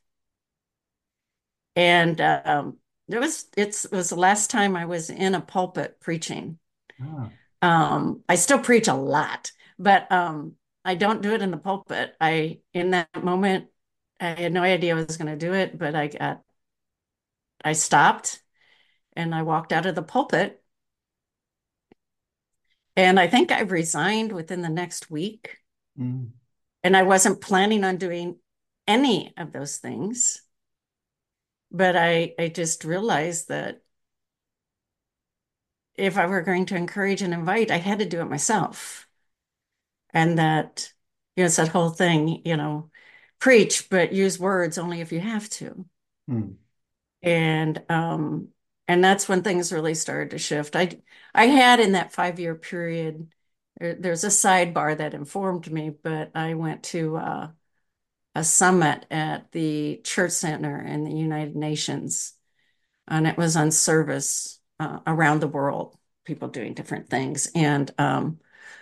And 1.75 2.19
um, 2.19 2.77
it 3.07 3.19
was 3.19 3.45
it's, 3.55 3.85
it 3.85 3.91
was 3.91 4.09
the 4.09 4.15
last 4.15 4.49
time 4.49 4.75
I 4.75 4.85
was 4.85 5.09
in 5.09 5.35
a 5.35 5.41
pulpit 5.41 5.99
preaching. 5.99 6.57
Ah. 7.01 7.29
Um, 7.61 8.23
I 8.27 8.35
still 8.35 8.59
preach 8.59 8.87
a 8.87 8.93
lot, 8.93 9.51
but 9.77 10.11
um, 10.11 10.55
I 10.83 10.95
don't 10.95 11.21
do 11.21 11.33
it 11.33 11.41
in 11.41 11.51
the 11.51 11.57
pulpit. 11.57 12.15
I 12.19 12.59
in 12.73 12.91
that 12.91 13.23
moment, 13.23 13.67
I 14.19 14.29
had 14.29 14.53
no 14.53 14.63
idea 14.63 14.95
I 14.95 15.03
was 15.03 15.17
going 15.17 15.31
to 15.31 15.45
do 15.45 15.53
it, 15.53 15.77
but 15.77 15.95
I 15.95 16.07
got, 16.07 16.41
I 17.63 17.73
stopped, 17.73 18.41
and 19.15 19.33
I 19.35 19.43
walked 19.43 19.71
out 19.71 19.85
of 19.85 19.95
the 19.95 20.03
pulpit, 20.03 20.60
and 23.01 23.19
I 23.19 23.27
think 23.27 23.51
I 23.51 23.61
resigned 23.61 24.31
within 24.31 24.61
the 24.61 24.69
next 24.69 25.09
week, 25.09 25.57
mm. 25.99 26.29
and 26.83 26.97
I 26.97 27.03
wasn't 27.03 27.41
planning 27.41 27.83
on 27.83 27.97
doing 27.97 28.37
any 28.87 29.33
of 29.37 29.51
those 29.51 29.77
things, 29.77 30.41
but 31.71 31.95
I 31.95 32.33
I 32.37 32.49
just 32.49 32.83
realized 32.83 33.49
that 33.49 33.81
if 35.95 36.17
I 36.17 36.25
were 36.25 36.41
going 36.41 36.65
to 36.67 36.75
encourage 36.75 37.21
and 37.21 37.33
invite, 37.33 37.71
I 37.71 37.77
had 37.77 37.99
to 37.99 38.05
do 38.05 38.21
it 38.21 38.29
myself. 38.29 39.07
And 40.13 40.37
that, 40.39 40.89
you 41.35 41.43
know, 41.43 41.45
it's 41.45 41.55
that 41.57 41.69
whole 41.69 41.89
thing, 41.89 42.41
you 42.43 42.57
know, 42.57 42.89
preach, 43.39 43.89
but 43.89 44.13
use 44.13 44.39
words 44.39 44.77
only 44.77 45.01
if 45.01 45.11
you 45.11 45.19
have 45.19 45.49
to. 45.49 45.85
Hmm. 46.27 46.51
And 47.21 47.81
um, 47.89 48.49
and 48.91 49.01
that's 49.01 49.29
when 49.29 49.41
things 49.41 49.71
really 49.71 49.93
started 49.93 50.31
to 50.31 50.37
shift. 50.37 50.75
I 50.75 50.99
I 51.33 51.45
had 51.47 51.79
in 51.79 51.93
that 51.93 52.11
five 52.11 52.41
year 52.41 52.55
period, 52.55 53.29
there, 53.79 53.95
there's 53.95 54.25
a 54.25 54.27
sidebar 54.27 54.97
that 54.97 55.13
informed 55.13 55.71
me, 55.71 55.91
but 55.91 56.31
I 56.35 56.55
went 56.55 56.83
to 56.83 57.15
uh, 57.15 57.47
a 58.35 58.43
summit 58.43 59.05
at 59.09 59.49
the 59.53 60.01
Church 60.03 60.33
Center 60.33 60.77
in 60.81 61.05
the 61.05 61.15
United 61.15 61.55
Nations, 61.55 62.33
and 63.07 63.25
it 63.25 63.37
was 63.37 63.55
on 63.55 63.71
service 63.71 64.59
uh, 64.77 64.99
around 65.07 65.39
the 65.39 65.47
world, 65.47 65.97
people 66.25 66.49
doing 66.49 66.73
different 66.73 67.09
things. 67.09 67.49
And 67.55 67.89
um, 67.97 68.39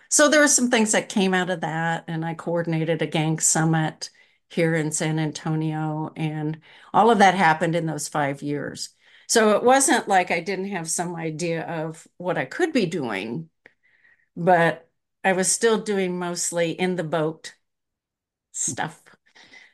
so 0.09 0.27
there 0.27 0.41
were 0.41 0.47
some 0.47 0.71
things 0.71 0.93
that 0.93 1.09
came 1.09 1.35
out 1.35 1.51
of 1.51 1.61
that, 1.61 2.05
and 2.07 2.25
I 2.25 2.33
coordinated 2.33 3.03
a 3.03 3.07
gang 3.07 3.37
summit 3.37 4.09
here 4.49 4.73
in 4.73 4.91
San 4.91 5.19
Antonio, 5.19 6.11
and 6.15 6.61
all 6.95 7.11
of 7.11 7.19
that 7.19 7.35
happened 7.35 7.75
in 7.75 7.85
those 7.85 8.07
five 8.07 8.41
years. 8.41 8.89
So 9.29 9.51
it 9.55 9.63
wasn't 9.63 10.07
like 10.07 10.31
I 10.31 10.39
didn't 10.41 10.69
have 10.71 10.89
some 10.89 11.15
idea 11.15 11.63
of 11.63 12.07
what 12.17 12.37
I 12.37 12.45
could 12.45 12.73
be 12.73 12.85
doing, 12.85 13.49
but 14.35 14.89
I 15.23 15.33
was 15.33 15.51
still 15.51 15.79
doing 15.81 16.19
mostly 16.19 16.71
in 16.71 16.95
the 16.97 17.03
boat 17.05 17.55
stuff 18.51 19.01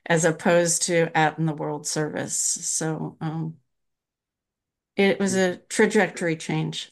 as 0.05 0.25
opposed 0.25 0.83
to 0.83 1.11
out 1.17 1.39
in 1.39 1.45
the 1.47 1.53
world 1.55 1.87
service. 1.87 2.35
So 2.37 3.17
um, 3.21 3.57
it 4.97 5.19
was 5.19 5.35
a 5.35 5.57
trajectory 5.69 6.35
change. 6.35 6.91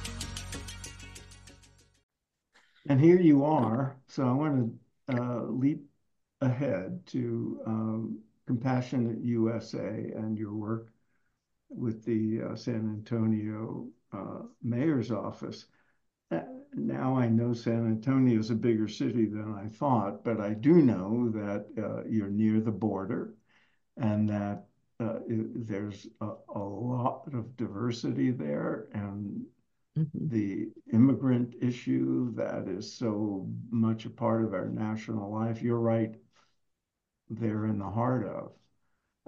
And 2.91 2.99
here 2.99 3.21
you 3.21 3.45
are. 3.45 3.95
So 4.07 4.27
I 4.27 4.33
want 4.33 4.77
to 5.07 5.15
uh, 5.15 5.43
leap 5.43 5.85
ahead 6.41 6.99
to 7.07 7.61
um, 7.65 8.19
Compassionate 8.45 9.23
USA 9.23 10.11
and 10.13 10.37
your 10.37 10.51
work 10.51 10.91
with 11.69 12.03
the 12.03 12.41
uh, 12.41 12.55
San 12.57 12.89
Antonio 12.89 13.87
uh, 14.11 14.39
mayor's 14.61 15.09
office. 15.09 15.67
Uh, 16.31 16.41
now 16.73 17.15
I 17.15 17.29
know 17.29 17.53
San 17.53 17.87
Antonio 17.87 18.37
is 18.37 18.49
a 18.49 18.55
bigger 18.55 18.89
city 18.89 19.25
than 19.25 19.53
I 19.53 19.69
thought, 19.69 20.25
but 20.25 20.41
I 20.41 20.53
do 20.53 20.81
know 20.81 21.29
that 21.29 21.67
uh, 21.81 22.03
you're 22.09 22.27
near 22.27 22.59
the 22.59 22.73
border 22.73 23.35
and 23.95 24.27
that 24.27 24.65
uh, 24.99 25.19
it, 25.29 25.65
there's 25.65 26.07
a, 26.19 26.31
a, 26.53 26.59
lot 26.59 27.23
of 27.33 27.55
diversity 27.55 28.31
there 28.31 28.87
and 28.93 29.45
mm-hmm. 29.97 30.27
the 30.27 30.69
immigrant 30.93 31.55
issue 31.61 32.33
that 32.35 32.67
is 32.67 32.93
so 32.93 33.47
much 33.69 34.05
a 34.05 34.09
part 34.09 34.43
of 34.43 34.53
our 34.53 34.67
national 34.67 35.31
life. 35.31 35.61
You're 35.61 35.79
right 35.79 36.15
there 37.29 37.65
in 37.65 37.79
the 37.79 37.89
heart 37.89 38.27
of. 38.27 38.51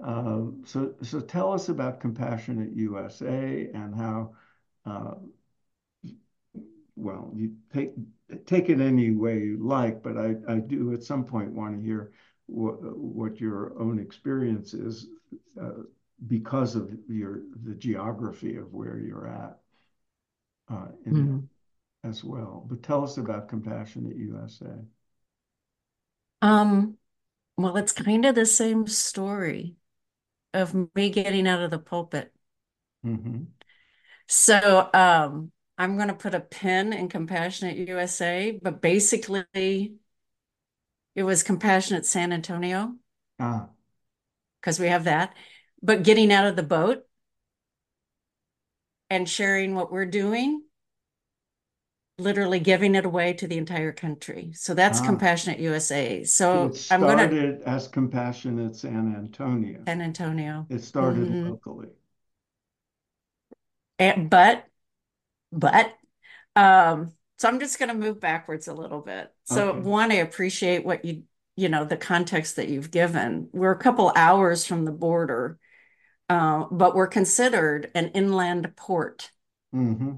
Um, 0.02 0.62
so, 0.66 0.94
so 1.02 1.20
tell 1.20 1.52
us 1.52 1.68
about 1.68 2.00
Compassionate 2.00 2.74
USA 2.74 3.68
and 3.72 3.94
how, 3.94 4.34
uh, 4.84 5.14
well, 6.96 7.32
you 7.34 7.54
take 7.72 7.92
take 8.46 8.68
it 8.68 8.80
any 8.80 9.10
way 9.10 9.38
you 9.38 9.58
like, 9.60 10.02
but 10.02 10.16
I, 10.16 10.36
I 10.48 10.58
do 10.58 10.92
at 10.92 11.02
some 11.02 11.24
point 11.24 11.52
want 11.52 11.76
to 11.76 11.84
hear 11.84 12.12
what, 12.46 12.74
what 12.96 13.40
your 13.40 13.78
own 13.80 13.98
experience 13.98 14.74
is 14.74 15.08
uh, 15.60 15.82
because 16.26 16.74
of 16.74 16.90
your 17.08 17.42
the 17.64 17.74
geography 17.74 18.56
of 18.56 18.72
where 18.72 18.98
you're 18.98 19.28
at 19.28 19.58
uh, 20.70 20.88
mm-hmm. 21.06 21.40
as 22.02 22.24
well. 22.24 22.64
But 22.68 22.82
tell 22.82 23.04
us 23.04 23.16
about 23.16 23.48
Compassionate 23.48 24.16
USA. 24.16 24.74
Um, 26.42 26.98
well, 27.56 27.76
it's 27.76 27.92
kind 27.92 28.24
of 28.24 28.34
the 28.34 28.46
same 28.46 28.86
story 28.86 29.76
of 30.52 30.74
me 30.94 31.10
getting 31.10 31.46
out 31.46 31.62
of 31.62 31.70
the 31.70 31.78
pulpit. 31.78 32.32
Mm-hmm. 33.04 33.44
So 34.26 34.90
um, 34.94 35.52
I'm 35.76 35.96
going 35.96 36.08
to 36.08 36.14
put 36.14 36.34
a 36.34 36.40
pin 36.40 36.92
in 36.92 37.08
Compassionate 37.08 37.76
USA, 37.88 38.58
but 38.62 38.80
basically, 38.80 39.94
it 41.14 41.22
was 41.22 41.42
Compassionate 41.42 42.06
San 42.06 42.32
Antonio. 42.32 42.94
Ah. 43.38 43.68
Because 44.60 44.80
we 44.80 44.88
have 44.88 45.04
that. 45.04 45.34
But 45.82 46.02
getting 46.02 46.32
out 46.32 46.46
of 46.46 46.56
the 46.56 46.62
boat 46.62 47.04
and 49.14 49.28
sharing 49.28 49.74
what 49.74 49.92
we're 49.92 50.06
doing 50.06 50.62
literally 52.18 52.60
giving 52.60 52.94
it 52.94 53.04
away 53.04 53.32
to 53.32 53.46
the 53.46 53.58
entire 53.58 53.92
country. 53.92 54.52
So 54.54 54.74
that's 54.74 55.00
ah. 55.00 55.04
Compassionate 55.04 55.58
USA. 55.58 56.24
So 56.24 56.66
it 56.66 56.76
started 56.76 57.10
I'm 57.10 57.16
going 57.16 57.58
to 57.58 57.68
as 57.68 57.88
Compassionate 57.88 58.76
San 58.76 59.14
Antonio. 59.16 59.80
San 59.86 60.00
Antonio. 60.00 60.66
It 60.70 60.82
started 60.82 61.28
mm-hmm. 61.28 61.50
locally. 61.50 61.88
And, 63.98 64.30
but, 64.30 64.64
but, 65.52 65.92
um, 66.56 67.12
so 67.38 67.48
I'm 67.48 67.58
just 67.58 67.78
going 67.78 67.88
to 67.88 67.94
move 67.94 68.20
backwards 68.20 68.68
a 68.68 68.74
little 68.74 69.00
bit. 69.00 69.32
So 69.44 69.70
okay. 69.70 69.80
one, 69.80 70.12
I 70.12 70.16
appreciate 70.16 70.84
what 70.84 71.04
you, 71.04 71.24
you 71.56 71.68
know, 71.68 71.84
the 71.84 71.96
context 71.96 72.56
that 72.56 72.68
you've 72.68 72.90
given. 72.90 73.48
We're 73.52 73.72
a 73.72 73.78
couple 73.78 74.12
hours 74.14 74.64
from 74.64 74.84
the 74.84 74.92
border, 74.92 75.58
uh, 76.28 76.64
but 76.70 76.94
we're 76.94 77.06
considered 77.06 77.90
an 77.94 78.08
inland 78.08 78.74
port. 78.76 79.30
Mm-hmm. 79.74 80.12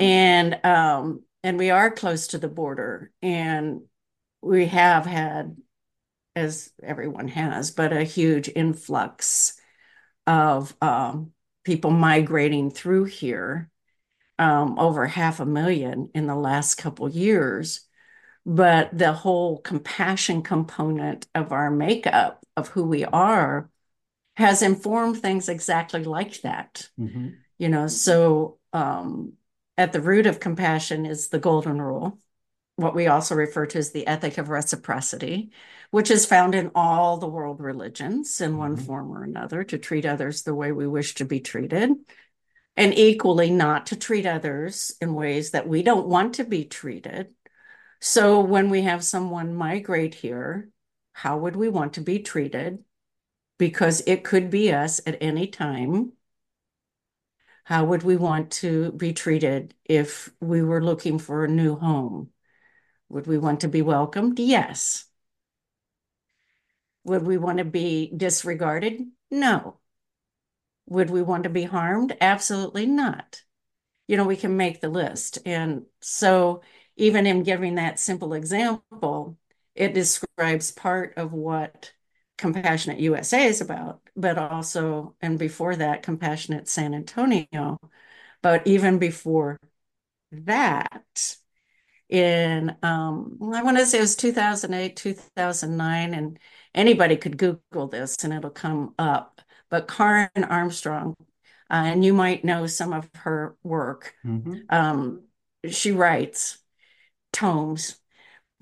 And 0.00 0.64
um, 0.64 1.22
and 1.46 1.58
we 1.58 1.70
are 1.70 1.92
close 1.92 2.26
to 2.28 2.38
the 2.38 2.48
border 2.48 3.12
and 3.22 3.82
we 4.42 4.66
have 4.66 5.06
had 5.06 5.56
as 6.34 6.72
everyone 6.82 7.28
has 7.28 7.70
but 7.70 7.92
a 7.92 8.02
huge 8.02 8.50
influx 8.54 9.58
of 10.26 10.74
um, 10.82 11.30
people 11.62 11.92
migrating 11.92 12.70
through 12.70 13.04
here 13.04 13.70
um, 14.40 14.76
over 14.76 15.06
half 15.06 15.38
a 15.38 15.46
million 15.46 16.10
in 16.14 16.26
the 16.26 16.34
last 16.34 16.74
couple 16.74 17.08
years 17.08 17.86
but 18.44 18.96
the 18.96 19.12
whole 19.12 19.58
compassion 19.58 20.42
component 20.42 21.28
of 21.32 21.52
our 21.52 21.70
makeup 21.70 22.44
of 22.56 22.68
who 22.68 22.84
we 22.84 23.04
are 23.04 23.70
has 24.36 24.62
informed 24.62 25.18
things 25.18 25.48
exactly 25.48 26.04
like 26.04 26.40
that 26.42 26.88
mm-hmm. 26.98 27.28
you 27.58 27.68
know 27.68 27.86
so 27.86 28.58
um, 28.72 29.32
at 29.78 29.92
the 29.92 30.00
root 30.00 30.26
of 30.26 30.40
compassion 30.40 31.06
is 31.06 31.28
the 31.28 31.38
golden 31.38 31.80
rule, 31.80 32.18
what 32.76 32.94
we 32.94 33.06
also 33.06 33.34
refer 33.34 33.66
to 33.66 33.78
as 33.78 33.92
the 33.92 34.06
ethic 34.06 34.38
of 34.38 34.48
reciprocity, 34.48 35.50
which 35.90 36.10
is 36.10 36.26
found 36.26 36.54
in 36.54 36.70
all 36.74 37.16
the 37.16 37.28
world 37.28 37.60
religions 37.60 38.40
in 38.40 38.56
one 38.56 38.76
mm-hmm. 38.76 38.84
form 38.84 39.12
or 39.12 39.22
another 39.22 39.64
to 39.64 39.78
treat 39.78 40.04
others 40.04 40.42
the 40.42 40.54
way 40.54 40.72
we 40.72 40.86
wish 40.86 41.14
to 41.14 41.24
be 41.24 41.40
treated, 41.40 41.90
and 42.76 42.94
equally 42.94 43.50
not 43.50 43.86
to 43.86 43.96
treat 43.96 44.26
others 44.26 44.94
in 45.00 45.14
ways 45.14 45.52
that 45.52 45.68
we 45.68 45.82
don't 45.82 46.06
want 46.06 46.34
to 46.34 46.44
be 46.44 46.64
treated. 46.64 47.28
So 48.00 48.40
when 48.40 48.68
we 48.68 48.82
have 48.82 49.02
someone 49.02 49.54
migrate 49.54 50.14
here, 50.14 50.68
how 51.14 51.38
would 51.38 51.56
we 51.56 51.70
want 51.70 51.94
to 51.94 52.02
be 52.02 52.18
treated? 52.18 52.84
Because 53.58 54.02
it 54.06 54.24
could 54.24 54.50
be 54.50 54.72
us 54.72 55.00
at 55.06 55.18
any 55.20 55.46
time 55.46 56.12
how 57.66 57.84
would 57.84 58.04
we 58.04 58.14
want 58.14 58.52
to 58.52 58.92
be 58.92 59.12
treated 59.12 59.74
if 59.84 60.32
we 60.40 60.62
were 60.62 60.80
looking 60.80 61.18
for 61.18 61.44
a 61.44 61.48
new 61.48 61.74
home? 61.74 62.30
Would 63.08 63.26
we 63.26 63.38
want 63.38 63.62
to 63.62 63.68
be 63.68 63.82
welcomed? 63.82 64.38
Yes. 64.38 65.04
Would 67.02 67.24
we 67.24 67.38
want 67.38 67.58
to 67.58 67.64
be 67.64 68.12
disregarded? 68.16 69.00
No. 69.32 69.80
Would 70.86 71.10
we 71.10 71.22
want 71.22 71.42
to 71.42 71.50
be 71.50 71.64
harmed? 71.64 72.16
Absolutely 72.20 72.86
not. 72.86 73.42
You 74.06 74.16
know, 74.16 74.26
we 74.26 74.36
can 74.36 74.56
make 74.56 74.80
the 74.80 74.88
list. 74.88 75.40
And 75.44 75.86
so, 76.00 76.62
even 76.94 77.26
in 77.26 77.42
giving 77.42 77.74
that 77.74 77.98
simple 77.98 78.32
example, 78.32 79.38
it 79.74 79.92
describes 79.92 80.70
part 80.70 81.14
of 81.16 81.32
what 81.32 81.90
Compassionate 82.38 83.00
USA 83.00 83.46
is 83.46 83.60
about, 83.60 84.00
but 84.14 84.38
also, 84.38 85.14
and 85.20 85.38
before 85.38 85.76
that, 85.76 86.02
Compassionate 86.02 86.68
San 86.68 86.94
Antonio. 86.94 87.78
But 88.42 88.66
even 88.66 88.98
before 88.98 89.58
that, 90.32 91.36
in, 92.08 92.76
um, 92.82 93.38
I 93.52 93.62
want 93.62 93.78
to 93.78 93.86
say 93.86 93.98
it 93.98 94.02
was 94.02 94.16
2008, 94.16 94.96
2009, 94.96 96.14
and 96.14 96.38
anybody 96.74 97.16
could 97.16 97.38
Google 97.38 97.88
this 97.88 98.16
and 98.22 98.32
it'll 98.32 98.50
come 98.50 98.94
up. 98.98 99.40
But 99.70 99.88
Karen 99.88 100.44
Armstrong, 100.44 101.16
uh, 101.70 101.82
and 101.86 102.04
you 102.04 102.14
might 102.14 102.44
know 102.44 102.66
some 102.66 102.92
of 102.92 103.08
her 103.16 103.56
work, 103.64 104.14
mm-hmm. 104.24 104.58
um, 104.68 105.22
she 105.68 105.90
writes 105.90 106.58
tomes 107.32 107.96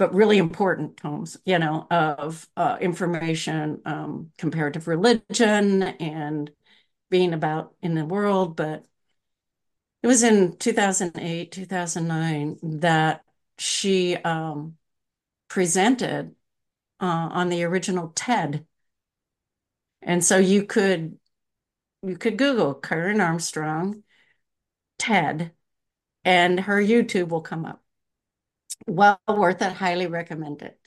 but 0.04 0.12
really 0.12 0.36
important 0.36 0.98
tomes, 0.98 1.38
you 1.46 1.58
know, 1.58 1.86
of 1.90 2.46
uh, 2.58 2.76
information, 2.78 3.80
um, 3.86 4.30
comparative 4.36 4.86
religion, 4.86 5.82
and 5.82 6.50
being 7.08 7.32
about 7.32 7.74
in 7.80 7.94
the 7.94 8.04
world. 8.04 8.54
But 8.54 8.84
it 10.02 10.06
was 10.06 10.22
in 10.22 10.58
2008, 10.58 11.52
2009 11.52 12.58
that 12.80 13.24
she 13.56 14.14
um, 14.14 14.76
presented 15.48 16.34
uh, 17.00 17.28
on 17.32 17.48
the 17.48 17.64
original 17.64 18.08
TED. 18.14 18.66
And 20.02 20.22
so 20.22 20.36
you 20.36 20.66
could 20.66 21.18
you 22.02 22.18
could 22.18 22.36
Google 22.36 22.74
Karen 22.74 23.22
Armstrong 23.22 24.02
TED, 24.98 25.52
and 26.26 26.60
her 26.60 26.76
YouTube 26.76 27.28
will 27.28 27.40
come 27.40 27.64
up. 27.64 27.83
Well 28.86 29.20
worth 29.28 29.62
it, 29.62 29.72
highly 29.72 30.06
recommend 30.06 30.62
it. 30.62 30.78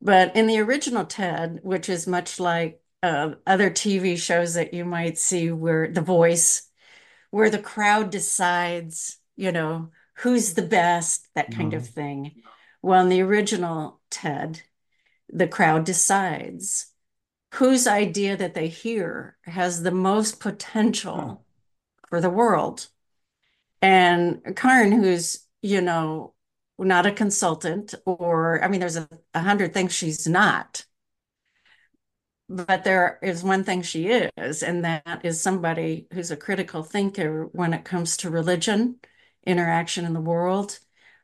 But 0.00 0.36
in 0.36 0.46
the 0.46 0.60
original 0.60 1.04
TED, 1.04 1.60
which 1.62 1.88
is 1.88 2.06
much 2.06 2.38
like 2.38 2.80
uh, 3.02 3.32
other 3.46 3.70
TV 3.70 4.16
shows 4.16 4.54
that 4.54 4.74
you 4.74 4.84
might 4.84 5.18
see 5.18 5.50
where 5.50 5.88
The 5.88 6.00
Voice, 6.00 6.68
where 7.30 7.50
the 7.50 7.58
crowd 7.58 8.10
decides, 8.10 9.18
you 9.36 9.52
know, 9.52 9.90
who's 10.18 10.54
the 10.54 10.62
best, 10.62 11.28
that 11.34 11.52
kind 11.54 11.72
mm-hmm. 11.72 11.78
of 11.78 11.88
thing. 11.88 12.42
Well, 12.82 13.02
in 13.02 13.08
the 13.08 13.22
original 13.22 14.00
TED, 14.10 14.62
the 15.28 15.48
crowd 15.48 15.84
decides 15.84 16.86
whose 17.54 17.86
idea 17.86 18.36
that 18.36 18.54
they 18.54 18.68
hear 18.68 19.36
has 19.44 19.82
the 19.82 19.90
most 19.90 20.40
potential 20.40 21.44
for 22.08 22.20
the 22.20 22.30
world. 22.30 22.88
And 23.80 24.40
Karen, 24.56 24.92
who's, 24.92 25.44
you 25.62 25.80
know, 25.80 26.34
not 26.78 27.06
a 27.06 27.12
consultant, 27.12 27.94
or 28.06 28.62
I 28.62 28.68
mean, 28.68 28.80
there's 28.80 28.96
a, 28.96 29.08
a 29.34 29.40
hundred 29.40 29.74
things 29.74 29.92
she's 29.92 30.26
not. 30.26 30.84
But 32.48 32.84
there 32.84 33.18
is 33.22 33.42
one 33.42 33.64
thing 33.64 33.82
she 33.82 34.06
is, 34.08 34.62
and 34.62 34.84
that 34.84 35.20
is 35.22 35.40
somebody 35.40 36.06
who's 36.12 36.30
a 36.30 36.36
critical 36.36 36.82
thinker 36.82 37.46
when 37.52 37.74
it 37.74 37.84
comes 37.84 38.16
to 38.18 38.30
religion, 38.30 38.96
interaction 39.44 40.06
in 40.06 40.14
the 40.14 40.20
world, 40.20 40.78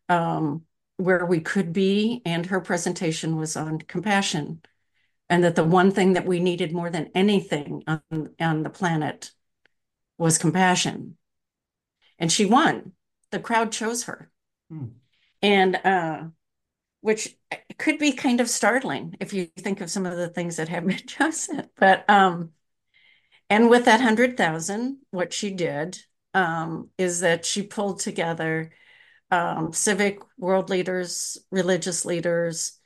um, 0.08 0.64
where 0.96 1.24
we 1.24 1.40
could 1.40 1.72
be. 1.72 2.20
And 2.26 2.46
her 2.46 2.60
presentation 2.60 3.36
was 3.36 3.56
on 3.56 3.78
compassion, 3.78 4.60
and 5.30 5.44
that 5.44 5.54
the 5.54 5.64
one 5.64 5.92
thing 5.92 6.12
that 6.14 6.26
we 6.26 6.40
needed 6.40 6.72
more 6.72 6.90
than 6.90 7.10
anything 7.14 7.84
on, 7.86 8.02
on 8.38 8.62
the 8.62 8.70
planet 8.70 9.30
was 10.18 10.36
compassion. 10.36 11.16
And 12.18 12.30
she 12.30 12.44
won. 12.44 12.92
The 13.30 13.40
crowd 13.40 13.72
chose 13.72 14.04
her. 14.04 14.30
Hmm 14.68 14.88
and 15.44 15.76
uh, 15.84 16.22
which 17.02 17.36
could 17.76 17.98
be 17.98 18.12
kind 18.12 18.40
of 18.40 18.48
startling 18.48 19.14
if 19.20 19.34
you 19.34 19.44
think 19.58 19.82
of 19.82 19.90
some 19.90 20.06
of 20.06 20.16
the 20.16 20.28
things 20.28 20.56
that 20.56 20.70
have 20.70 20.86
been 20.86 21.06
chosen. 21.06 21.68
But 21.76 22.08
um, 22.08 22.50
and 23.50 23.68
with 23.68 23.84
that 23.84 24.00
hundred 24.00 24.38
thousand, 24.38 24.98
what 25.10 25.34
she 25.34 25.50
did 25.50 25.98
um, 26.32 26.88
is 26.96 27.20
that 27.20 27.44
she 27.44 27.62
pulled 27.62 28.00
together 28.00 28.72
um, 29.30 29.74
civic 29.74 30.20
world 30.38 30.70
leaders, 30.70 31.36
religious 31.50 32.06
leaders 32.06 32.78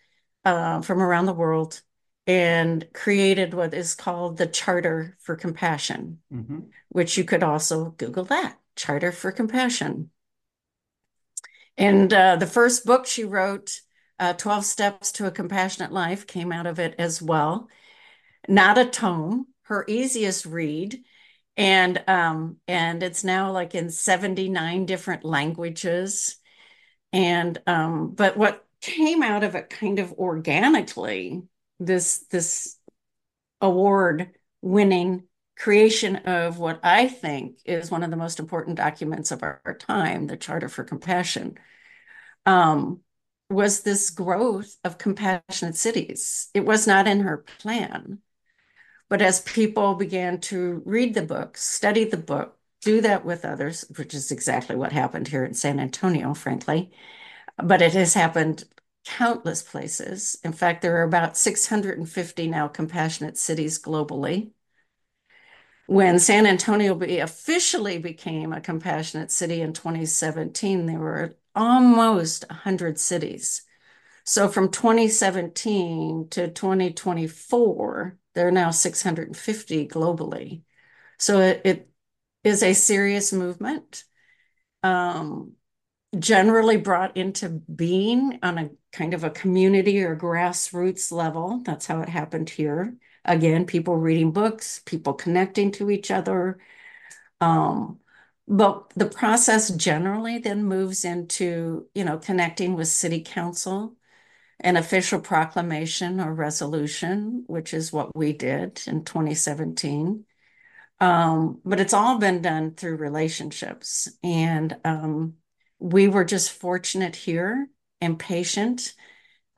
uh, 0.45 0.81
from 0.83 1.01
around 1.01 1.27
the 1.27 1.33
world, 1.33 1.81
and 2.27 2.89
created 2.93 3.55
what 3.55 3.73
is 3.73 3.95
called 3.95 4.37
the 4.37 4.49
Charter 4.49 5.17
for 5.21 5.37
Compassion, 5.37 6.19
mm-hmm. 6.33 6.59
which 6.89 7.17
you 7.17 7.23
could 7.23 7.45
also 7.45 7.91
Google 7.91 8.25
that 8.25 8.59
Charter 8.75 9.13
for 9.13 9.31
Compassion. 9.31 10.11
And 11.79 12.13
uh, 12.13 12.37
the 12.37 12.47
first 12.47 12.85
book 12.85 13.07
she 13.07 13.25
wrote, 13.25 13.81
uh, 14.19 14.33
12 14.33 14.65
Steps 14.65 15.13
to 15.13 15.27
a 15.27 15.31
Compassionate 15.31 15.93
Life, 15.93 16.27
came 16.27 16.51
out 16.51 16.67
of 16.67 16.81
it 16.81 16.97
as 16.99 17.23
well. 17.23 17.69
Not 18.49 18.79
a 18.79 18.85
tome, 18.85 19.47
her 19.63 19.85
easiest 19.87 20.45
read. 20.45 21.01
And 21.57 22.03
um, 22.09 22.57
and 22.67 23.03
it's 23.03 23.25
now 23.25 23.53
like 23.53 23.75
in 23.75 23.91
79 23.91 24.87
different 24.87 25.25
languages. 25.25 26.37
And 27.13 27.61
um, 27.67 28.15
but 28.15 28.37
what 28.37 28.65
came 28.81 29.23
out 29.23 29.45
of 29.45 29.55
it 29.55 29.71
kind 29.71 30.01
of 30.01 30.13
organically, 30.13 31.43
this 31.79 32.25
this 32.31 32.77
award 33.61 34.31
winning 34.63 35.28
creation 35.59 36.17
of 36.17 36.59
what 36.59 36.79
I 36.85 37.09
think 37.09 37.59
is 37.65 37.91
one 37.91 38.05
of 38.05 38.11
the 38.11 38.17
most 38.17 38.39
important 38.39 38.77
documents 38.77 39.33
of 39.33 39.43
our, 39.43 39.61
our 39.65 39.75
time, 39.75 40.27
the 40.27 40.37
Charter 40.37 40.69
for 40.69 40.85
Compassion, 40.85 41.59
um, 42.47 43.01
was 43.51 43.81
this 43.81 44.11
growth 44.11 44.77
of 44.85 44.99
compassionate 44.99 45.75
cities. 45.77 46.49
It 46.55 46.65
was 46.65 46.87
not 46.87 47.09
in 47.09 47.21
her 47.21 47.39
plan. 47.39 48.21
But 49.09 49.23
as 49.23 49.41
people 49.41 49.95
began 49.95 50.39
to 50.43 50.83
read 50.85 51.15
the 51.15 51.23
book, 51.23 51.57
study 51.57 52.05
the 52.05 52.19
book, 52.19 52.57
do 52.83 53.01
that 53.01 53.25
with 53.25 53.45
others, 53.45 53.85
which 53.97 54.15
is 54.15 54.31
exactly 54.31 54.77
what 54.77 54.93
happened 54.93 55.29
here 55.29 55.45
in 55.45 55.55
San 55.55 55.81
Antonio, 55.81 56.35
frankly, 56.35 56.93
but 57.63 57.83
it 57.83 57.95
has 57.95 58.15
happened 58.15 58.65
countless 59.05 59.63
places. 59.63 60.39
In 60.45 60.53
fact, 60.53 60.83
there 60.83 60.99
are 60.99 61.05
about 61.05 61.37
650 61.37 62.49
now 62.49 62.69
compassionate 62.69 63.39
cities 63.39 63.83
globally 63.83 64.51
when 65.89 66.19
San 66.19 66.45
Antonio 66.45 66.95
be 66.95 67.19
officially 67.19 67.97
became 67.97 68.53
a 68.53 68.61
compassionate 68.61 69.31
city 69.31 69.63
in 69.63 69.73
2017, 69.73 70.85
there 70.85 70.99
were 70.99 71.39
almost 71.55 72.45
100 72.51 73.01
cities. 73.01 73.63
So 74.23 74.49
from 74.49 74.71
2017 74.71 76.29
to 76.33 76.49
2024, 76.49 78.19
there 78.35 78.49
are 78.49 78.51
now 78.51 78.71
650 78.71 79.89
globally. 79.89 80.61
So 81.19 81.41
it, 81.41 81.63
it 81.65 81.91
is 82.45 82.63
a 82.63 82.75
serious 82.75 83.33
movement, 83.33 84.05
um, 84.83 85.53
generally 86.19 86.77
brought 86.77 87.17
into 87.17 87.49
being 87.49 88.39
on 88.43 88.59
a 88.59 88.71
kind 88.93 89.15
of 89.15 89.25
a 89.25 89.31
community 89.31 90.03
or 90.03 90.17
grassroots 90.17 91.11
level. 91.11 91.63
That's 91.65 91.87
how 91.87 92.03
it 92.03 92.11
happened 92.11 92.51
here 92.51 92.95
again, 93.29 93.67
people 93.67 93.97
reading 93.97 94.33
books, 94.33 94.81
people 94.85 95.15
connecting 95.15 95.71
to 95.73 95.91
each 95.91 96.11
other. 96.11 96.59
Um, 97.41 98.01
but 98.49 98.91
the 98.97 99.07
process 99.07 99.69
generally 99.71 100.39
then 100.39 100.65
moves 100.65 101.05
into, 101.05 101.87
you 101.95 102.05
know, 102.05 102.19
connecting 102.19 102.75
with 102.75 102.89
city 102.89 103.23
council, 103.23 103.95
an 104.59 104.77
official 104.77 105.21
proclamation 105.21 106.19
or 106.19 106.35
resolution, 106.35 107.45
which 107.47 107.75
is 107.75 107.93
what 107.93 108.17
we 108.17 108.33
did 108.33 108.81
in 108.87 109.05
2017. 109.05 110.25
Um, 111.01 111.61
but 111.65 111.79
it's 111.79 111.93
all 111.93 112.19
been 112.19 112.43
done 112.43 112.75
through 112.75 112.97
relationships. 112.97 114.09
And 114.25 114.77
um, 114.85 115.35
we 115.79 116.09
were 116.09 116.25
just 116.25 116.51
fortunate 116.51 117.15
here 117.15 117.69
and 118.01 118.19
patient 118.19 118.95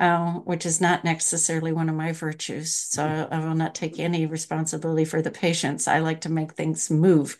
uh, 0.01 0.33
which 0.41 0.65
is 0.65 0.81
not 0.81 1.05
necessarily 1.05 1.73
one 1.73 1.91
of 1.91 1.95
my 1.95 2.13
virtues. 2.13 2.73
So 2.73 3.05
mm-hmm. 3.05 3.35
I 3.35 3.47
will 3.47 3.55
not 3.55 3.75
take 3.75 3.99
any 4.01 4.25
responsibility 4.25 5.05
for 5.05 5.21
the 5.21 5.31
patience. 5.31 5.87
I 5.87 5.99
like 5.99 6.23
to 6.23 6.31
make 6.31 6.55
things 6.55 6.91
move. 6.91 7.37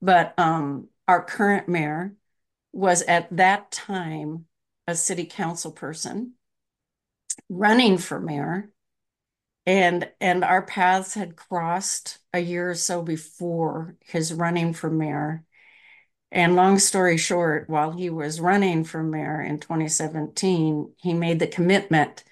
But 0.00 0.32
um, 0.38 0.88
our 1.06 1.22
current 1.22 1.68
mayor 1.68 2.14
was 2.72 3.02
at 3.02 3.36
that 3.36 3.70
time 3.70 4.46
a 4.86 4.94
city 4.94 5.26
council 5.26 5.70
person 5.70 6.32
running 7.48 7.98
for 7.98 8.18
mayor 8.18 8.70
and 9.66 10.10
and 10.20 10.42
our 10.42 10.62
paths 10.62 11.14
had 11.14 11.36
crossed 11.36 12.18
a 12.32 12.40
year 12.40 12.70
or 12.70 12.74
so 12.74 13.02
before 13.02 13.96
his 14.00 14.32
running 14.32 14.72
for 14.72 14.90
mayor 14.90 15.44
and 16.32 16.56
long 16.56 16.78
story 16.78 17.18
short, 17.18 17.68
while 17.68 17.92
he 17.92 18.08
was 18.08 18.40
running 18.40 18.84
for 18.84 19.02
mayor 19.02 19.42
in 19.42 19.60
2017, 19.60 20.94
he 20.96 21.12
made 21.12 21.38
the 21.38 21.46
commitment 21.46 22.24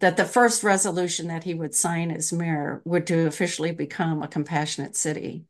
that 0.00 0.16
the 0.16 0.24
first 0.24 0.64
resolution 0.64 1.28
that 1.28 1.44
he 1.44 1.54
would 1.54 1.72
sign 1.72 2.10
as 2.10 2.32
mayor 2.32 2.82
would 2.84 3.06
to 3.06 3.26
officially 3.28 3.70
become 3.70 4.20
a 4.20 4.28
compassionate 4.28 4.96
city. 4.96 5.44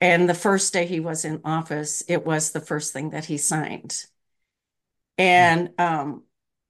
And 0.00 0.28
the 0.28 0.34
first 0.34 0.72
day 0.72 0.86
he 0.86 1.00
was 1.00 1.24
in 1.24 1.40
office, 1.44 2.04
it 2.06 2.24
was 2.24 2.52
the 2.52 2.60
first 2.60 2.92
thing 2.92 3.10
that 3.10 3.24
he 3.24 3.36
signed. 3.36 4.04
And 5.18 5.70
um, 5.76 6.22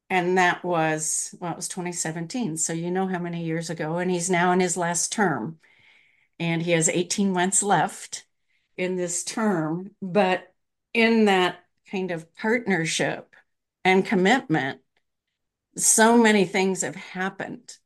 and 0.08 0.38
that 0.38 0.64
was 0.64 1.34
well, 1.38 1.52
it 1.52 1.56
was 1.56 1.68
2017. 1.68 2.56
So 2.56 2.72
you 2.72 2.90
know 2.90 3.06
how 3.06 3.18
many 3.18 3.44
years 3.44 3.68
ago. 3.68 3.98
And 3.98 4.10
he's 4.10 4.30
now 4.30 4.52
in 4.52 4.60
his 4.60 4.78
last 4.78 5.12
term. 5.12 5.58
And 6.40 6.62
he 6.62 6.70
has 6.70 6.88
18 6.88 7.32
months 7.32 7.62
left 7.62 8.24
in 8.78 8.96
this 8.96 9.24
term, 9.24 9.90
but 10.00 10.52
in 10.94 11.26
that 11.26 11.58
kind 11.90 12.10
of 12.10 12.34
partnership 12.34 13.34
and 13.84 14.04
commitment, 14.04 14.80
so 15.76 16.16
many 16.16 16.44
things 16.44 16.82
have 16.82 16.96
happened 16.96 17.76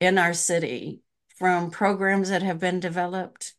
in 0.00 0.18
our 0.18 0.34
city 0.34 1.00
from 1.36 1.70
programs 1.70 2.28
that 2.28 2.42
have 2.42 2.58
been 2.58 2.80
developed 2.80 3.54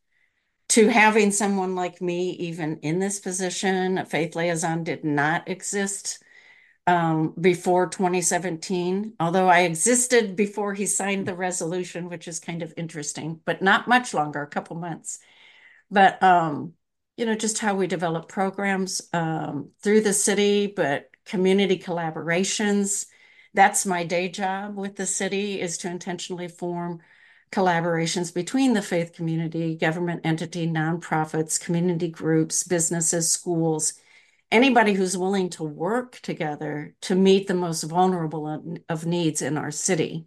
to 0.70 0.88
having 0.88 1.32
someone 1.32 1.76
like 1.76 2.02
me 2.02 2.30
even 2.32 2.78
in 2.78 3.00
this 3.00 3.20
position. 3.20 3.98
A 3.98 4.06
faith 4.06 4.36
liaison 4.36 4.84
did 4.84 5.04
not 5.04 5.50
exist 5.50 6.24
um, 6.88 7.34
before 7.40 7.88
2017, 7.88 9.14
although 9.20 9.48
I 9.48 9.62
existed 9.62 10.36
before 10.36 10.74
he 10.74 10.86
signed 10.86 11.28
the 11.28 11.36
resolution, 11.36 12.10
which 12.10 12.28
is 12.28 12.40
kind 12.40 12.64
of 12.64 12.74
interesting, 12.78 13.40
but 13.46 13.62
not 13.62 13.88
much 13.88 14.14
longer, 14.14 14.42
a 14.42 14.48
couple 14.48 14.76
months. 14.78 15.20
But 15.90 16.22
um, 16.24 16.74
you 17.22 17.28
know, 17.28 17.36
just 17.36 17.60
how 17.60 17.76
we 17.76 17.86
develop 17.86 18.28
programs 18.28 19.00
um, 19.14 19.70
through 19.84 20.02
the 20.02 20.12
city, 20.12 20.66
but 20.66 21.12
community 21.24 21.78
collaborations. 21.78 23.06
That's 23.54 23.86
my 23.86 24.04
day 24.04 24.28
job 24.28 24.76
with 24.76 24.96
the 24.96 25.06
city 25.06 25.62
is 25.62 25.78
to 25.80 25.88
intentionally 25.88 26.48
form 26.48 27.00
collaborations 27.52 28.34
between 28.34 28.74
the 28.74 28.82
faith 28.82 29.14
community, 29.14 29.76
government 29.76 30.22
entity, 30.24 30.66
nonprofits, 30.66 31.64
community 31.64 32.08
groups, 32.08 32.64
businesses, 32.64 33.32
schools, 33.32 33.94
anybody 34.52 34.94
who's 34.94 35.16
willing 35.16 35.52
to 35.52 35.64
work 35.64 36.20
together 36.22 36.96
to 37.02 37.14
meet 37.14 37.46
the 37.46 37.54
most 37.54 37.84
vulnerable 37.84 38.80
of 38.90 39.06
needs 39.06 39.44
in 39.44 39.60
our 39.60 39.70
city. 39.70 40.26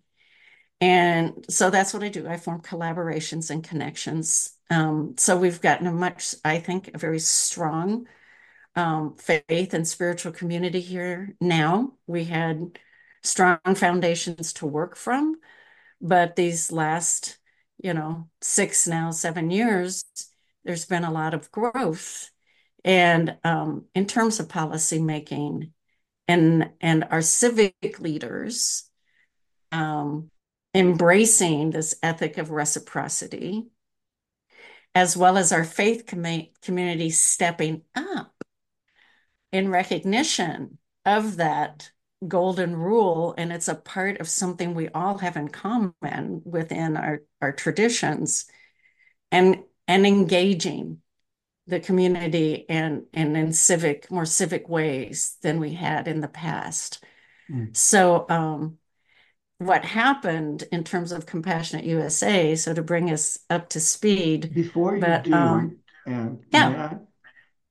And 0.80 1.45
so 1.51 1.70
that's 1.70 1.92
what 1.92 2.05
I 2.05 2.09
do. 2.09 2.28
I 2.28 2.36
form 2.36 2.61
collaborations 2.61 3.51
and 3.51 3.64
connections. 3.64 4.53
Um, 4.70 5.14
so 5.18 5.36
we've 5.36 5.60
gotten 5.60 5.86
a 5.86 5.92
much, 5.92 6.34
I 6.44 6.58
think, 6.58 6.90
a 6.94 6.98
very 6.98 7.18
strong 7.18 8.06
um, 8.76 9.16
faith 9.16 9.74
and 9.74 9.86
spiritual 9.86 10.32
community 10.32 10.80
here 10.80 11.34
now. 11.40 11.92
We 12.06 12.24
had 12.24 12.78
strong 13.22 13.58
foundations 13.74 14.52
to 14.54 14.66
work 14.66 14.96
from, 14.96 15.36
but 16.00 16.36
these 16.36 16.72
last, 16.72 17.38
you 17.82 17.94
know, 17.94 18.28
six 18.40 18.86
now, 18.86 19.10
seven 19.10 19.50
years, 19.50 20.04
there's 20.64 20.86
been 20.86 21.04
a 21.04 21.12
lot 21.12 21.34
of 21.34 21.50
growth. 21.50 22.30
And 22.84 23.36
um, 23.44 23.86
in 23.94 24.06
terms 24.06 24.40
of 24.40 24.48
policy 24.48 25.00
making 25.00 25.72
and 26.26 26.70
and 26.80 27.04
our 27.10 27.22
civic 27.22 28.00
leaders 28.00 28.84
um, 29.72 30.30
embracing 30.74 31.70
this 31.70 31.94
ethic 32.02 32.38
of 32.38 32.50
reciprocity, 32.50 33.66
as 34.95 35.16
well 35.16 35.36
as 35.36 35.53
our 35.53 35.64
faith 35.64 36.07
com- 36.07 36.47
community 36.62 37.11
stepping 37.11 37.82
up 37.95 38.32
in 39.53 39.70
recognition 39.70 40.78
of 41.05 41.36
that 41.36 41.90
golden 42.26 42.74
rule 42.74 43.34
and 43.36 43.53
it's 43.53 43.68
a 43.68 43.74
part 43.74 44.18
of 44.20 44.28
something 44.28 44.74
we 44.74 44.88
all 44.88 45.18
have 45.18 45.36
in 45.36 45.49
common 45.49 46.42
within 46.45 46.97
our, 46.97 47.22
our 47.40 47.53
traditions 47.53 48.47
and 49.30 49.59
and 49.86 50.07
engaging 50.07 50.99
the 51.66 51.80
community 51.80 52.64
and 52.68 53.05
and 53.12 53.36
in 53.36 53.53
civic 53.53 54.11
more 54.11 54.24
civic 54.24 54.68
ways 54.68 55.36
than 55.42 55.61
we 55.61 55.74
had 55.74 56.09
in 56.09 56.20
the 56.20 56.28
past 56.28 57.05
mm. 57.51 57.74
so 57.76 58.26
um, 58.28 58.78
what 59.64 59.84
happened 59.84 60.64
in 60.72 60.84
terms 60.84 61.12
of 61.12 61.26
compassionate 61.26 61.84
usa 61.84 62.54
so 62.56 62.74
to 62.74 62.82
bring 62.82 63.10
us 63.10 63.38
up 63.50 63.68
to 63.70 63.80
speed. 63.80 64.52
Before 64.54 64.94
you 64.94 65.00
but, 65.00 65.24
do 65.24 65.34
um, 65.34 65.78
and 66.06 66.44
yeah. 66.50 66.90
I, 66.92 66.96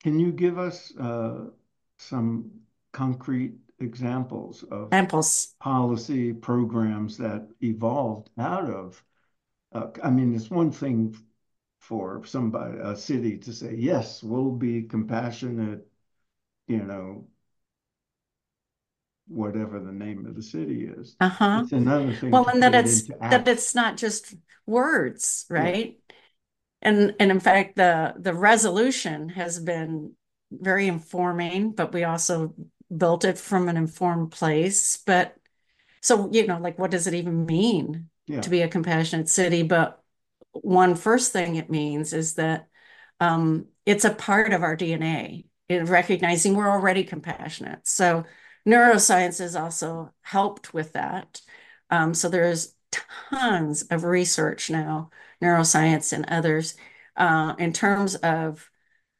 can 0.02 0.20
you 0.20 0.32
give 0.32 0.58
us 0.58 0.96
uh, 0.98 1.46
some 1.98 2.52
concrete 2.92 3.56
examples 3.80 4.64
of 4.64 4.88
examples. 4.88 5.56
policy 5.60 6.34
programs 6.34 7.18
that 7.18 7.48
evolved 7.62 8.30
out 8.38 8.70
of 8.70 9.04
uh, 9.74 9.88
i 10.04 10.10
mean 10.10 10.34
it's 10.34 10.50
one 10.50 10.72
thing 10.72 11.16
for 11.80 12.24
somebody 12.26 12.78
a 12.80 12.96
city 12.96 13.38
to 13.38 13.52
say 13.52 13.76
yes 13.76 14.24
we'll 14.24 14.52
be 14.52 14.84
compassionate 14.84 15.86
you 16.68 16.84
know 16.84 17.28
whatever 19.34 19.80
the 19.80 19.92
name 19.92 20.26
of 20.26 20.36
the 20.36 20.44
city 20.44 20.90
is 20.98 21.16
uh-huh 21.20 21.62
it's 21.64 21.72
another 21.72 22.14
thing 22.14 22.32
well 22.32 22.48
and 22.48 22.64
that 22.64 22.76
it's 22.76 23.08
that 23.20 23.48
it's 23.48 23.74
not 23.76 23.98
just 23.98 24.36
words 24.66 25.46
right 25.50 25.98
yeah. 26.10 26.16
and 26.82 27.16
and 27.20 27.32
in 27.32 27.40
fact 27.40 27.76
the 27.76 28.14
the 28.18 28.34
resolution 28.34 29.30
has 29.30 29.60
been 29.60 30.14
very 30.52 30.88
informing 30.88 31.72
but 31.72 31.94
we 31.94 32.04
also 32.04 32.54
built 32.96 33.26
it 33.26 33.38
from 33.38 33.70
an 33.70 33.78
informed 33.78 34.32
place. 34.32 34.98
But 35.06 35.36
so, 36.02 36.30
you 36.32 36.48
know, 36.48 36.60
like 36.60 36.78
what 36.78 36.92
does 36.92 37.08
it 37.08 37.14
even 37.14 37.46
mean 37.46 38.10
yeah. 38.28 38.42
to 38.42 38.50
be 38.50 38.62
a 38.62 38.68
compassionate 38.68 39.30
city? 39.30 39.64
But 39.64 40.02
one 40.52 40.96
first 40.96 41.32
thing 41.32 41.56
it 41.56 41.70
means 41.70 42.14
is 42.14 42.36
that 42.36 42.68
um, 43.20 43.68
it's 43.86 44.06
a 44.06 44.14
part 44.14 44.54
of 44.54 44.64
our 44.64 44.78
DNA 44.78 45.46
in 45.70 45.86
recognizing 45.86 46.56
we're 46.56 46.70
already 46.70 47.04
compassionate. 47.04 47.88
So 47.88 48.26
neuroscience 48.68 49.40
has 49.40 49.56
also 49.56 50.14
helped 50.22 50.74
with 50.74 50.94
that. 50.94 51.42
Um, 51.90 52.14
so 52.14 52.30
there's 52.30 52.76
tons 53.30 53.84
of 53.84 54.04
research 54.04 54.70
now, 54.70 55.10
neuroscience 55.42 56.14
and 56.14 56.26
others, 56.28 56.76
uh, 57.18 57.56
in 57.60 57.74
terms 57.74 58.16
of 58.16 58.70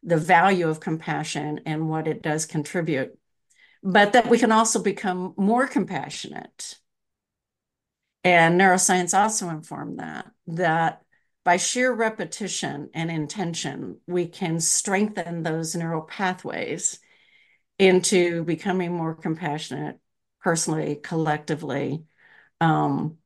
the 0.02 0.18
value 0.18 0.68
of 0.68 0.80
compassion 0.80 1.62
and 1.66 1.90
what 1.90 2.08
it 2.08 2.22
does 2.22 2.46
contribute 2.46 3.18
but 3.84 4.14
that 4.14 4.30
we 4.30 4.40
can 4.40 4.52
also 4.52 4.82
become 4.82 5.34
more 5.38 5.68
compassionate. 5.68 6.80
And 8.24 8.60
neuroscience 8.60 9.18
also 9.18 9.50
informed 9.50 10.00
that, 10.00 10.32
that 10.48 11.02
by 11.44 11.58
sheer 11.58 11.92
repetition 11.92 12.90
and 12.94 13.12
intention, 13.12 14.00
we 14.08 14.28
can 14.28 14.62
strengthen 14.62 15.44
those 15.44 15.76
neural 15.76 16.04
pathways 16.04 17.00
into 17.80 18.44
becoming 18.44 18.94
more 18.94 19.16
compassionate 19.16 20.00
personally, 20.42 20.96
collectively. 21.02 22.04
Um, 22.62 23.18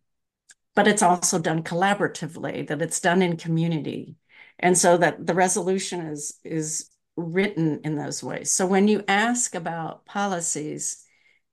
but 0.75 0.87
it's 0.87 1.01
also 1.01 1.39
done 1.39 1.63
collaboratively, 1.63 2.67
that 2.67 2.81
it's 2.81 2.99
done 2.99 3.21
in 3.21 3.37
community. 3.37 4.15
And 4.59 4.77
so 4.77 4.97
that 4.97 5.25
the 5.25 5.33
resolution 5.33 6.01
is, 6.01 6.39
is 6.43 6.89
written 7.15 7.81
in 7.83 7.95
those 7.95 8.23
ways. 8.23 8.51
So 8.51 8.65
when 8.67 8.87
you 8.87 9.03
ask 9.07 9.55
about 9.55 10.05
policies 10.05 11.03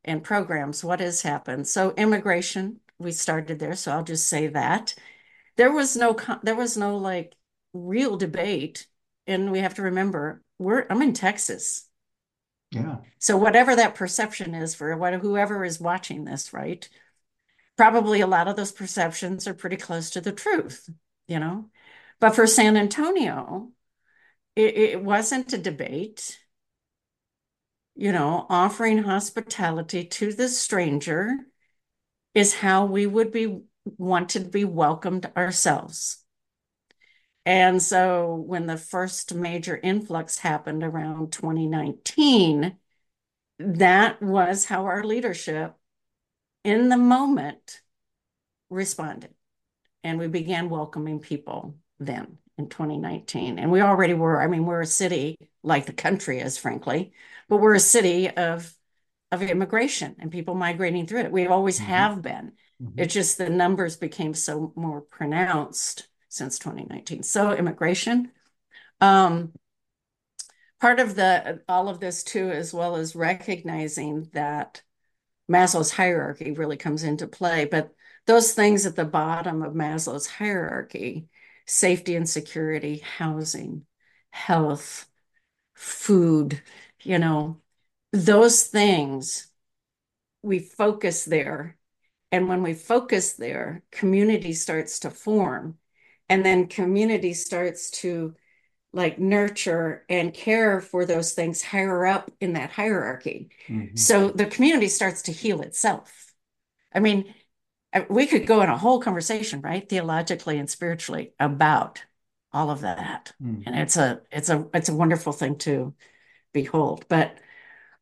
and 0.05 0.23
programs, 0.23 0.85
what 0.85 1.01
has 1.01 1.23
happened? 1.23 1.67
So 1.67 1.93
immigration, 1.97 2.81
we 2.99 3.13
started 3.13 3.59
there, 3.59 3.75
so 3.75 3.93
I'll 3.93 4.05
just 4.05 4.29
say 4.29 4.49
that. 4.49 4.95
There 5.57 5.73
was 5.73 5.97
no 5.97 6.17
there 6.43 6.55
was 6.57 6.77
no 6.77 6.97
like 6.97 7.35
real 7.73 8.17
debate 8.17 8.87
and 9.27 9.51
we 9.53 9.61
have 9.61 9.75
to 9.75 9.83
remember 9.83 10.43
we're 10.59 10.87
I'm 10.91 11.03
in 11.03 11.13
Texas. 11.13 11.89
Yeah. 12.75 12.97
So 13.19 13.37
whatever 13.37 13.77
that 13.77 13.95
perception 13.95 14.55
is 14.55 14.75
for 14.75 14.97
what 14.97 15.15
whoever 15.15 15.65
is 15.65 15.81
watching 15.81 16.25
this, 16.25 16.53
right? 16.53 16.89
Probably 17.77 18.21
a 18.21 18.27
lot 18.27 18.49
of 18.49 18.57
those 18.57 18.73
perceptions 18.73 19.47
are 19.47 19.55
pretty 19.55 19.77
close 19.77 20.11
to 20.11 20.21
the 20.21 20.33
truth, 20.33 20.89
you 21.27 21.39
know. 21.39 21.71
But 22.21 22.35
for 22.35 22.47
San 22.47 22.77
Antonio, 22.77 23.71
it, 24.57 24.77
it 24.77 25.03
wasn't 25.03 25.53
a 25.53 25.59
debate. 25.59 26.39
You 27.97 28.11
know, 28.11 28.47
offering 28.51 28.99
hospitality 29.05 30.05
to 30.05 30.33
the 30.33 30.49
stranger 30.49 31.37
is 32.35 32.55
how 32.55 32.87
we 32.87 33.07
would 33.07 33.31
be 33.31 33.61
wanted 33.85 34.45
to 34.45 34.51
be 34.51 34.65
welcomed 34.65 35.31
ourselves. 35.37 36.24
And 37.47 37.83
so 37.83 38.35
when 38.35 38.67
the 38.67 38.77
first 38.77 39.35
major 39.35 39.79
influx 39.83 40.39
happened 40.39 40.83
around 40.83 41.33
2019, 41.33 42.77
that 43.59 44.23
was 44.23 44.65
how 44.65 44.87
our 44.87 45.05
leadership 45.05 45.75
in 46.65 46.89
the 46.89 46.97
moment 46.97 47.83
responded. 48.71 49.35
And 50.03 50.19
we 50.19 50.27
began 50.29 50.71
welcoming 50.71 51.21
people 51.21 51.77
then 51.99 52.39
in 52.57 52.69
2019. 52.69 53.59
And 53.59 53.71
we 53.71 53.81
already 53.81 54.15
were, 54.15 54.41
I 54.41 54.47
mean, 54.47 54.65
we're 54.65 54.81
a 54.81 54.87
city 54.87 55.37
like 55.63 55.87
the 55.87 55.93
country 55.93 56.41
is, 56.41 56.57
frankly, 56.57 57.13
but 57.49 57.59
we're 57.59 57.75
a 57.75 57.81
city 57.81 58.31
of 58.31 58.75
of 59.33 59.43
immigration 59.43 60.15
and 60.21 60.31
people 60.31 60.55
migrating 60.55 61.07
through 61.07 61.21
it. 61.21 61.33
We 61.33 61.47
always 61.47 61.79
mm-hmm. 61.79 61.91
have 61.91 62.23
been. 62.23 62.53
Mm-hmm. 62.81 63.01
It's 63.01 63.15
just 63.15 63.37
the 63.37 63.51
numbers 63.51 63.97
became 63.97 64.33
so 64.33 64.73
more 64.77 65.01
pronounced 65.01 66.07
since 66.35 66.59
2019. 66.59 67.23
So 67.23 67.53
immigration. 67.53 68.31
Um, 69.01 69.53
part 70.81 71.01
of 71.01 71.15
the 71.15 71.63
all 71.69 71.89
of 71.89 72.01
this 72.01 72.23
too, 72.25 72.51
as 72.51 72.75
well 72.75 72.97
as 72.97 73.17
recognizing 73.17 74.29
that 74.33 74.83
Maslow's 75.51 75.93
hierarchy 75.93 76.53
really 76.53 76.77
comes 76.77 77.05
into 77.05 77.27
play, 77.27 77.67
but 77.67 77.95
those 78.27 78.53
things 78.53 78.87
at 78.87 78.97
the 78.97 79.05
bottom 79.05 79.63
of 79.63 79.75
Maslow's 79.75 80.27
hierarchy 80.27 81.29
safety 81.67 82.15
and 82.15 82.29
security, 82.29 82.99
housing, 82.99 83.87
health, 84.31 85.07
food, 85.75 86.63
you 87.03 87.19
know, 87.19 87.61
those 88.13 88.65
things, 88.65 89.49
we 90.43 90.59
focus 90.59 91.25
there. 91.25 91.77
And 92.31 92.49
when 92.49 92.63
we 92.63 92.75
focus 92.75 93.35
there, 93.35 93.83
community 93.91 94.53
starts 94.53 95.01
to 95.01 95.11
form. 95.11 95.79
And 96.29 96.45
then 96.45 96.69
community 96.69 97.35
starts 97.35 97.91
to 98.03 98.35
like 98.93 99.19
nurture 99.19 100.05
and 100.09 100.33
care 100.33 100.81
for 100.81 101.05
those 101.05 101.33
things 101.33 101.63
higher 101.63 102.07
up 102.07 102.31
in 102.41 102.55
that 102.55 102.71
hierarchy. 102.71 103.51
Mm-hmm. 103.69 103.97
So 103.97 104.31
the 104.31 104.47
community 104.47 104.89
starts 104.89 105.23
to 105.23 105.33
heal 105.33 105.61
itself. 105.63 106.33
I 106.95 107.01
mean, 107.01 107.35
we 108.09 108.27
could 108.27 108.47
go 108.47 108.61
in 108.63 108.69
a 108.69 108.79
whole 108.79 109.01
conversation, 109.01 109.61
right, 109.61 109.89
theologically 109.89 110.59
and 110.59 110.71
spiritually 110.71 111.33
about 111.39 112.03
all 112.53 112.71
of 112.71 112.83
that, 112.83 113.33
mm. 113.43 113.63
and 113.67 113.77
it's 113.77 113.97
a 113.97 114.21
it's 114.31 114.49
a 114.49 114.67
it's 114.73 114.89
a 114.89 114.95
wonderful 114.95 115.33
thing 115.33 115.57
to 115.59 115.93
behold. 116.53 117.05
But 117.09 117.37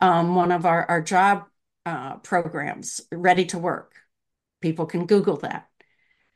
um, 0.01 0.35
one 0.35 0.53
of 0.53 0.67
our, 0.67 0.85
our 0.91 1.01
job 1.01 1.45
uh, 1.87 2.17
programs, 2.17 3.01
Ready 3.11 3.47
to 3.47 3.59
Work. 3.59 3.95
People 4.61 4.87
can 4.87 5.07
Google 5.07 5.39
that. 5.39 5.69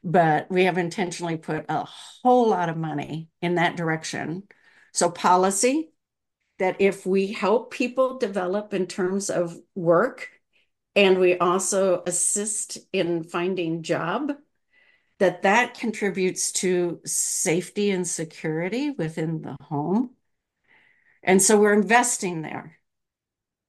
But 0.07 0.49
we 0.53 0.65
have 0.65 0.79
intentionally 0.79 1.37
put 1.37 1.67
a 1.69 1.85
whole 1.85 2.49
lot 2.49 2.69
of 2.69 2.77
money 2.77 3.29
in 3.43 3.57
that 3.57 3.77
direction. 3.77 4.45
So, 4.93 5.11
policy 5.11 5.91
that 6.61 6.77
if 6.81 7.05
we 7.05 7.33
help 7.33 7.73
people 7.73 8.17
develop 8.17 8.73
in 8.73 8.87
terms 8.87 9.31
of 9.31 9.59
work 9.75 10.31
and 10.95 11.19
we 11.19 11.37
also 11.37 12.05
assist 12.07 12.79
in 12.93 13.25
finding 13.25 13.83
job, 13.83 14.33
that 15.19 15.43
that 15.43 15.75
contributes 15.75 16.53
to 16.53 17.01
safety 17.05 17.91
and 17.91 18.07
security 18.07 18.91
within 18.91 19.43
the 19.43 19.57
home. 19.61 20.11
And 21.23 21.43
so 21.43 21.59
we're 21.59 21.73
investing 21.73 22.43
there 22.43 22.79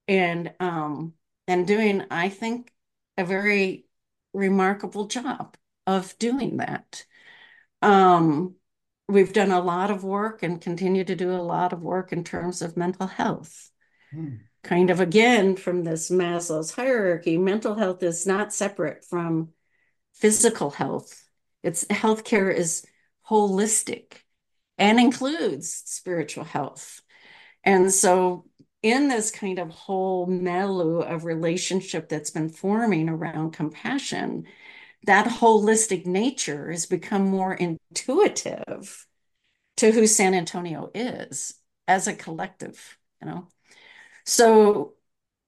and 0.07 0.53
um 0.59 1.13
and 1.47 1.65
doing, 1.65 2.03
I 2.11 2.29
think, 2.29 2.71
a 3.17 3.25
very 3.25 3.87
remarkable 4.33 5.07
job 5.07 5.57
of 5.87 6.17
doing 6.19 6.57
that. 6.57 7.05
Um, 7.81 8.55
we've 9.07 9.33
done 9.33 9.51
a 9.51 9.61
lot 9.61 9.89
of 9.89 10.03
work 10.03 10.43
and 10.43 10.61
continue 10.61 11.05
to 11.05 11.15
do 11.15 11.31
a 11.31 11.41
lot 11.41 11.73
of 11.73 11.81
work 11.81 12.11
in 12.11 12.23
terms 12.23 12.61
of 12.61 12.77
mental 12.77 13.07
health. 13.07 13.71
Hmm. 14.11 14.35
Kind 14.63 14.89
of 14.89 14.99
again 14.99 15.55
from 15.55 15.83
this 15.83 16.11
Maslow's 16.11 16.71
hierarchy, 16.71 17.37
mental 17.37 17.75
health 17.75 18.03
is 18.03 18.27
not 18.27 18.53
separate 18.53 19.05
from 19.05 19.49
physical 20.13 20.71
health. 20.71 21.23
It's 21.63 21.85
healthcare 21.85 22.53
is 22.53 22.85
holistic 23.29 24.13
and 24.77 24.99
includes 24.99 25.69
spiritual 25.85 26.43
health. 26.43 27.01
And 27.63 27.93
so 27.93 28.45
in 28.83 29.07
this 29.07 29.31
kind 29.31 29.59
of 29.59 29.69
whole 29.69 30.25
milieu 30.27 30.99
of 30.99 31.25
relationship 31.25 32.09
that's 32.09 32.29
been 32.29 32.49
forming 32.49 33.09
around 33.09 33.51
compassion, 33.51 34.45
that 35.05 35.27
holistic 35.27 36.05
nature 36.05 36.71
has 36.71 36.85
become 36.85 37.25
more 37.25 37.53
intuitive 37.53 39.05
to 39.77 39.91
who 39.91 40.07
San 40.07 40.33
Antonio 40.33 40.91
is 40.93 41.53
as 41.87 42.07
a 42.07 42.13
collective, 42.13 42.97
you 43.21 43.27
know. 43.27 43.47
So, 44.25 44.95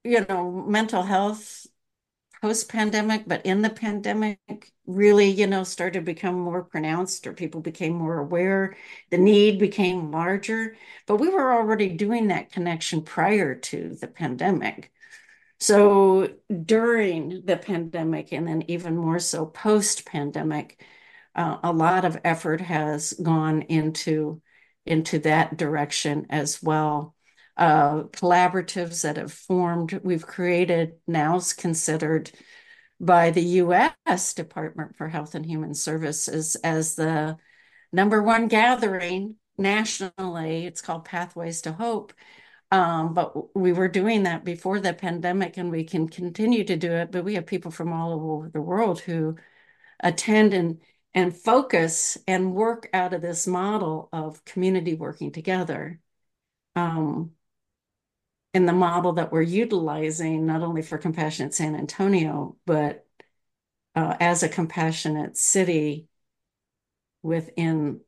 you 0.04 0.26
know, 0.28 0.52
mental 0.52 1.04
health 1.04 1.68
post 2.42 2.70
pandemic, 2.70 3.28
but 3.28 3.46
in 3.46 3.62
the 3.62 3.70
pandemic, 3.70 4.72
really, 4.86 5.30
you 5.30 5.46
know, 5.46 5.64
started 5.64 6.00
to 6.00 6.06
become 6.06 6.40
more 6.40 6.64
pronounced 6.64 7.28
or 7.28 7.34
people 7.34 7.62
became 7.62 7.94
more 7.94 8.20
aware. 8.20 8.78
The 9.10 9.18
need 9.18 9.60
became 9.60 10.12
larger, 10.12 10.78
but 11.06 11.18
we 11.18 11.30
were 11.30 11.54
already 11.54 11.90
doing 11.90 12.28
that 12.28 12.52
connection 12.52 13.02
prior 13.02 13.56
to 13.56 13.96
the 14.00 14.08
pandemic. 14.08 14.92
So 15.60 16.30
during 16.66 17.44
the 17.46 17.58
pandemic, 17.58 18.32
and 18.32 18.48
then 18.48 18.64
even 18.68 18.96
more 18.96 19.20
so 19.20 19.46
post 19.46 20.06
pandemic, 20.06 20.84
uh, 21.36 21.58
a 21.64 21.74
lot 21.74 22.06
of 22.06 22.20
effort 22.24 22.62
has 22.62 23.14
gone 23.14 23.64
into 23.64 24.42
into 24.86 25.20
that 25.20 25.58
direction 25.58 26.26
as 26.30 26.64
well. 26.64 27.16
Uh, 27.58 28.04
collaboratives 28.04 29.04
that 29.04 29.18
have 29.18 29.34
formed, 29.34 30.00
we've 30.04 30.26
created 30.26 30.94
now 31.06 31.40
considered 31.58 32.32
by 33.00 33.32
the 33.32 33.42
U.S. 33.42 34.34
Department 34.34 34.96
for 34.98 35.08
Health 35.10 35.36
and 35.36 35.46
Human 35.46 35.74
Services 35.74 36.56
as 36.56 36.96
the 36.96 37.38
number 37.92 38.24
one 38.24 38.48
gathering 38.48 39.36
nationally. 39.58 40.66
It's 40.66 40.82
called 40.82 41.06
Pathways 41.06 41.62
to 41.62 41.74
Hope. 41.74 42.14
Um, 42.72 43.14
but 43.14 43.56
we 43.56 43.74
were 43.74 43.88
doing 43.88 44.24
that 44.24 44.46
before 44.46 44.80
the 44.80 44.94
pandemic, 44.94 45.58
and 45.58 45.72
we 45.72 45.84
can 45.84 46.08
continue 46.08 46.64
to 46.66 46.76
do 46.78 46.92
it. 46.92 47.12
But 47.12 47.24
we 47.24 47.36
have 47.36 47.48
people 47.48 47.72
from 47.72 47.92
all 47.92 48.14
over 48.14 48.50
the 48.50 48.62
world 48.62 49.00
who 49.02 49.38
attend 50.02 50.54
and 50.54 50.80
and 51.14 51.36
focus 51.36 52.18
and 52.28 52.54
work 52.54 52.88
out 52.94 53.14
of 53.14 53.22
this 53.22 53.48
model 53.48 54.10
of 54.14 54.46
community 54.46 54.94
working 54.94 55.32
together. 55.32 56.00
Um, 56.76 57.32
in 58.54 58.66
the 58.66 58.74
model 58.74 59.14
that 59.14 59.32
we're 59.32 59.42
utilizing, 59.42 60.46
not 60.46 60.62
only 60.62 60.82
for 60.82 60.98
Compassionate 60.98 61.54
San 61.54 61.76
Antonio, 61.76 62.58
but 62.66 63.06
uh, 63.96 64.16
as 64.20 64.44
a 64.44 64.50
compassionate 64.50 65.38
city 65.38 66.08
within, 67.22 68.02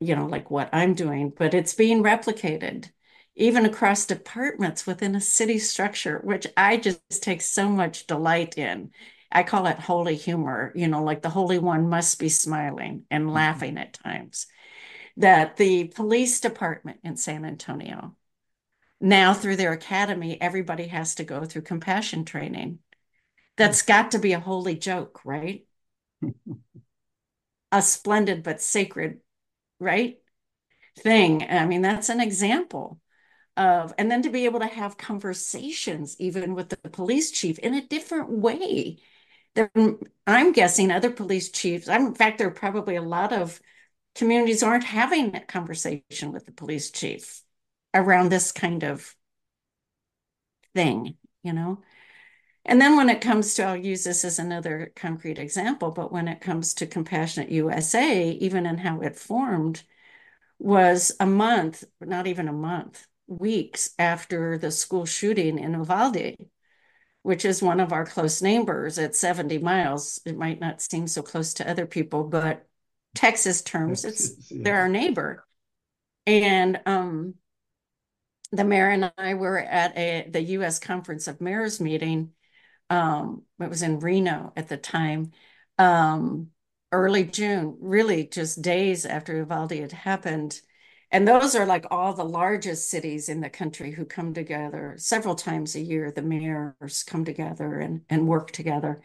you 0.00 0.14
know, 0.16 0.26
like 0.26 0.50
what 0.50 0.68
I'm 0.72 0.94
doing, 0.94 1.32
but 1.36 1.54
it's 1.54 1.74
being 1.74 2.02
replicated 2.02 2.90
even 3.38 3.64
across 3.64 4.04
departments 4.04 4.84
within 4.84 5.14
a 5.14 5.20
city 5.20 5.58
structure, 5.58 6.20
which 6.24 6.46
I 6.56 6.76
just 6.76 7.22
take 7.22 7.40
so 7.40 7.68
much 7.68 8.08
delight 8.08 8.58
in. 8.58 8.90
I 9.30 9.44
call 9.44 9.66
it 9.66 9.78
holy 9.78 10.16
humor, 10.16 10.72
you 10.74 10.88
know, 10.88 11.04
like 11.04 11.22
the 11.22 11.30
Holy 11.30 11.58
One 11.58 11.88
must 11.88 12.18
be 12.18 12.28
smiling 12.28 13.04
and 13.10 13.24
mm-hmm. 13.24 13.32
laughing 13.32 13.78
at 13.78 13.92
times. 13.92 14.46
That 15.18 15.56
the 15.56 15.84
police 15.84 16.40
department 16.40 16.98
in 17.04 17.16
San 17.16 17.44
Antonio, 17.44 18.16
now 19.00 19.34
through 19.34 19.56
their 19.56 19.72
academy, 19.72 20.40
everybody 20.40 20.88
has 20.88 21.14
to 21.16 21.24
go 21.24 21.44
through 21.44 21.62
compassion 21.62 22.24
training. 22.24 22.80
That's 23.56 23.82
got 23.82 24.12
to 24.12 24.18
be 24.18 24.32
a 24.32 24.40
holy 24.40 24.74
joke, 24.74 25.20
right? 25.24 25.64
a 27.72 27.82
splendid 27.82 28.42
but 28.42 28.60
sacred, 28.60 29.20
right? 29.78 30.18
Thing. 30.98 31.44
I 31.48 31.66
mean, 31.66 31.82
that's 31.82 32.08
an 32.08 32.20
example 32.20 33.00
of, 33.58 33.94
and 33.98 34.10
then 34.10 34.22
to 34.22 34.30
be 34.30 34.46
able 34.46 34.60
to 34.60 34.66
have 34.66 34.96
conversations 34.98 36.16
even 36.20 36.54
with 36.54 36.70
the 36.70 36.76
police 36.78 37.30
chief 37.30 37.58
in 37.58 37.74
a 37.74 37.86
different 37.86 38.30
way. 38.30 38.98
There, 39.54 39.70
I'm 40.26 40.52
guessing 40.52 40.90
other 40.90 41.10
police 41.10 41.50
chiefs, 41.50 41.88
I'm, 41.88 42.06
in 42.08 42.14
fact, 42.14 42.38
there 42.38 42.48
are 42.48 42.52
probably 42.52 42.96
a 42.96 43.02
lot 43.02 43.32
of 43.32 43.60
communities 44.14 44.62
aren't 44.62 44.84
having 44.84 45.32
that 45.32 45.48
conversation 45.48 46.32
with 46.32 46.46
the 46.46 46.52
police 46.52 46.90
chief 46.90 47.42
around 47.94 48.30
this 48.30 48.52
kind 48.52 48.84
of 48.84 49.16
thing, 50.74 51.16
you 51.42 51.52
know? 51.52 51.82
And 52.64 52.80
then 52.80 52.96
when 52.96 53.10
it 53.10 53.22
comes 53.22 53.54
to, 53.54 53.64
I'll 53.64 53.76
use 53.76 54.04
this 54.04 54.24
as 54.24 54.38
another 54.38 54.92
concrete 54.96 55.38
example, 55.38 55.90
but 55.92 56.12
when 56.12 56.28
it 56.28 56.40
comes 56.42 56.74
to 56.74 56.86
Compassionate 56.86 57.50
USA, 57.50 58.30
even 58.32 58.66
in 58.66 58.78
how 58.78 59.00
it 59.00 59.16
formed, 59.16 59.82
was 60.60 61.12
a 61.20 61.26
month, 61.26 61.84
not 62.00 62.28
even 62.28 62.48
a 62.48 62.54
month, 62.54 63.07
weeks 63.28 63.90
after 63.98 64.58
the 64.58 64.70
school 64.70 65.06
shooting 65.06 65.58
in 65.58 65.74
Uvalde, 65.74 66.36
which 67.22 67.44
is 67.44 67.62
one 67.62 67.78
of 67.78 67.92
our 67.92 68.04
close 68.04 68.42
neighbors 68.42 68.98
at 68.98 69.14
70 69.14 69.58
miles. 69.58 70.20
It 70.24 70.36
might 70.36 70.60
not 70.60 70.80
seem 70.80 71.06
so 71.06 71.22
close 71.22 71.54
to 71.54 71.70
other 71.70 71.86
people, 71.86 72.24
but 72.24 72.66
Texas 73.14 73.62
terms, 73.62 74.02
Texas, 74.02 74.30
it's 74.30 74.50
yeah. 74.50 74.62
they're 74.64 74.80
our 74.80 74.88
neighbor. 74.88 75.46
And 76.26 76.80
um, 76.86 77.34
the 78.52 78.64
mayor 78.64 78.88
and 78.88 79.12
I 79.16 79.34
were 79.34 79.58
at 79.58 79.96
a 79.96 80.28
the 80.30 80.42
U.S. 80.42 80.78
Conference 80.78 81.28
of 81.28 81.40
Mayors 81.40 81.80
meeting. 81.80 82.32
Um, 82.90 83.42
it 83.60 83.68
was 83.68 83.82
in 83.82 84.00
Reno 84.00 84.52
at 84.56 84.68
the 84.68 84.78
time, 84.78 85.32
um, 85.76 86.48
early 86.90 87.24
June, 87.24 87.76
really 87.80 88.26
just 88.26 88.62
days 88.62 89.04
after 89.04 89.36
Uvalde 89.36 89.72
had 89.72 89.92
happened. 89.92 90.60
And 91.10 91.26
those 91.26 91.54
are 91.54 91.66
like 91.66 91.86
all 91.90 92.12
the 92.12 92.24
largest 92.24 92.90
cities 92.90 93.28
in 93.28 93.40
the 93.40 93.50
country 93.50 93.92
who 93.92 94.04
come 94.04 94.34
together 94.34 94.94
several 94.98 95.34
times 95.34 95.74
a 95.74 95.80
year. 95.80 96.10
The 96.12 96.22
mayors 96.22 97.02
come 97.04 97.24
together 97.24 97.78
and, 97.80 98.02
and 98.10 98.28
work 98.28 98.50
together. 98.50 99.02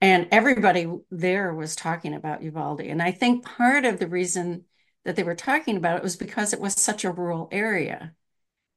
And 0.00 0.28
everybody 0.32 0.86
there 1.10 1.54
was 1.54 1.76
talking 1.76 2.14
about 2.14 2.42
Uvalde. 2.42 2.82
And 2.82 3.02
I 3.02 3.12
think 3.12 3.44
part 3.44 3.84
of 3.84 3.98
the 3.98 4.08
reason 4.08 4.64
that 5.04 5.16
they 5.16 5.22
were 5.22 5.34
talking 5.34 5.76
about 5.76 5.98
it 5.98 6.02
was 6.02 6.16
because 6.16 6.52
it 6.52 6.60
was 6.60 6.74
such 6.74 7.04
a 7.04 7.12
rural 7.12 7.48
area 7.52 8.14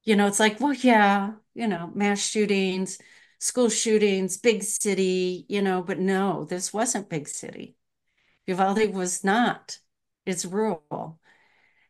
you 0.04 0.16
know, 0.16 0.28
it's 0.28 0.39
like, 0.39 0.60
well, 0.60 0.74
yeah, 0.74 1.34
you 1.54 1.68
know, 1.68 1.91
mass 1.93 2.20
shootings, 2.20 2.98
school 3.39 3.70
shootings, 3.70 4.38
big 4.38 4.64
city, 4.64 5.45
you 5.50 5.62
know, 5.62 5.82
but 5.84 6.00
no, 6.00 6.45
this 6.45 6.74
wasn't 6.74 7.10
big 7.10 7.28
city. 7.28 7.76
Uvalde 8.48 8.93
was 8.93 9.24
not. 9.24 9.80
It's 10.26 10.45
rural. 10.45 11.20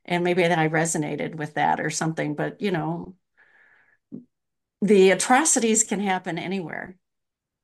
And 0.07 0.23
maybe 0.23 0.45
I 0.45 0.69
resonated 0.69 1.35
with 1.35 1.55
that 1.55 1.79
or 1.79 1.89
something, 1.89 2.35
but 2.35 2.61
you 2.61 2.71
know, 2.71 3.15
the 4.81 5.11
atrocities 5.11 5.83
can 5.83 5.99
happen 5.99 6.37
anywhere. 6.37 6.97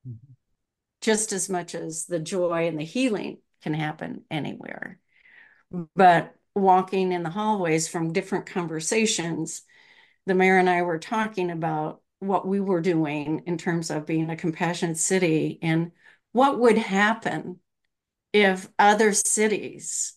Mm-hmm. 0.08 0.34
Just 1.02 1.32
as 1.32 1.50
much 1.50 1.76
as 1.76 2.06
the 2.06 2.20
joy 2.20 2.68
and 2.68 2.80
the 2.80 2.84
healing 2.84 3.38
can 3.62 3.74
happen 3.74 4.24
anywhere. 4.30 5.00
But 5.96 6.36
walking 6.56 7.12
in 7.12 7.24
the 7.24 7.30
hallways 7.30 7.88
from 7.88 8.14
different 8.14 8.46
conversations, 8.46 9.64
the 10.26 10.36
mayor 10.36 10.58
and 10.58 10.70
I 10.70 10.84
were 10.84 11.00
talking 11.00 11.50
about 11.50 12.02
what 12.20 12.48
we 12.48 12.60
were 12.60 12.82
doing 12.82 13.44
in 13.46 13.58
terms 13.58 13.90
of 13.90 14.06
being 14.06 14.30
a 14.30 14.36
compassionate 14.36 14.98
city 14.98 15.60
and 15.62 15.92
what 16.32 16.60
would 16.60 16.78
happen 16.78 17.60
if 18.32 18.68
other 18.80 19.14
cities, 19.14 20.14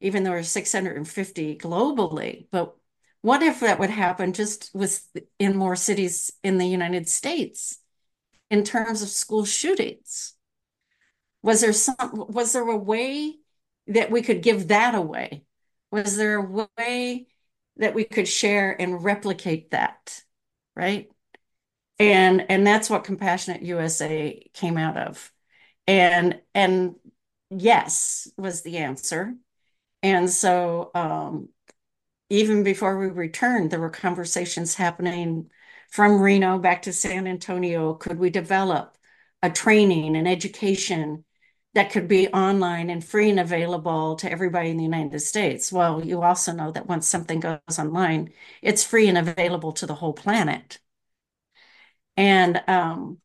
even 0.00 0.22
though 0.24 0.30
there 0.30 0.38
are 0.38 0.42
650 0.42 1.56
globally, 1.58 2.46
but 2.50 2.74
What 3.22 3.42
if 3.42 3.60
that 3.60 3.80
would 3.80 3.90
happen 3.90 4.32
just 4.32 4.70
with 4.74 5.04
in 5.40 5.56
more 5.56 5.76
cities 5.76 6.30
in 6.44 6.58
the 6.58 6.66
United 6.66 7.08
States 7.08 7.78
in 8.50 8.64
terms 8.64 9.02
of 9.02 9.08
school 9.10 9.44
shootings? 9.46 10.34
Was 11.42 11.60
there 11.60 11.72
some 11.72 11.96
was 12.12 12.52
there 12.52 12.68
a 12.68 12.76
way 12.76 13.36
that 13.86 14.10
we 14.10 14.22
could 14.22 14.42
give 14.42 14.68
that 14.68 14.94
away? 14.94 15.44
Was 15.90 16.16
there 16.16 16.36
a 16.36 16.66
way 16.76 17.28
that 17.76 17.94
we 17.94 18.04
could 18.04 18.28
share 18.28 18.78
and 18.80 19.02
replicate 19.04 19.70
that? 19.70 20.22
Right? 20.76 21.10
And 21.98 22.46
and 22.50 22.66
that's 22.66 22.90
what 22.90 23.04
Compassionate 23.04 23.62
USA 23.64 24.50
came 24.54 24.78
out 24.78 24.98
of. 24.98 25.32
And 25.86 26.40
and 26.54 26.96
yes 27.50 28.30
was 28.38 28.62
the 28.62 28.78
answer. 28.78 29.34
And 30.02 30.30
so 30.30 30.90
um, 30.94 31.48
even 32.30 32.62
before 32.62 32.98
we 32.98 33.06
returned, 33.08 33.70
there 33.70 33.80
were 33.80 33.90
conversations 33.90 34.74
happening 34.74 35.50
from 35.90 36.20
Reno 36.20 36.58
back 36.58 36.82
to 36.82 36.92
San 36.92 37.26
Antonio. 37.26 37.94
Could 37.94 38.18
we 38.18 38.30
develop 38.30 38.96
a 39.42 39.50
training 39.50 40.16
and 40.16 40.28
education 40.28 41.24
that 41.74 41.90
could 41.90 42.08
be 42.08 42.28
online 42.28 42.90
and 42.90 43.04
free 43.04 43.30
and 43.30 43.40
available 43.40 44.16
to 44.16 44.30
everybody 44.30 44.70
in 44.70 44.76
the 44.76 44.84
United 44.84 45.20
States? 45.20 45.72
Well, 45.72 46.04
you 46.04 46.22
also 46.22 46.52
know 46.52 46.70
that 46.72 46.86
once 46.86 47.06
something 47.06 47.40
goes 47.40 47.78
online, 47.78 48.32
it's 48.62 48.84
free 48.84 49.08
and 49.08 49.18
available 49.18 49.72
to 49.72 49.86
the 49.86 49.94
whole 49.94 50.12
planet. 50.12 50.78
And 52.16 52.62
um, 52.66 53.18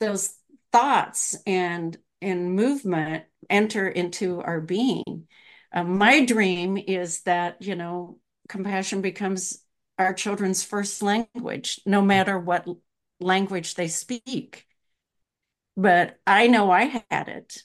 those 0.00 0.34
thoughts 0.74 1.36
and 1.46 1.96
and 2.20 2.54
movement 2.56 3.24
enter 3.48 3.88
into 3.88 4.40
our 4.42 4.60
being. 4.60 5.28
Uh, 5.72 5.84
my 5.84 6.24
dream 6.24 6.76
is 6.76 7.22
that 7.22 7.62
you 7.62 7.76
know 7.76 8.18
compassion 8.48 9.00
becomes 9.00 9.62
our 10.00 10.12
children's 10.12 10.64
first 10.64 11.00
language, 11.02 11.80
no 11.86 12.02
matter 12.02 12.36
what 12.38 12.66
language 13.20 13.76
they 13.76 13.86
speak. 13.86 14.66
But 15.76 16.18
I 16.26 16.48
know 16.48 16.72
I 16.72 17.02
had 17.10 17.28
it. 17.28 17.62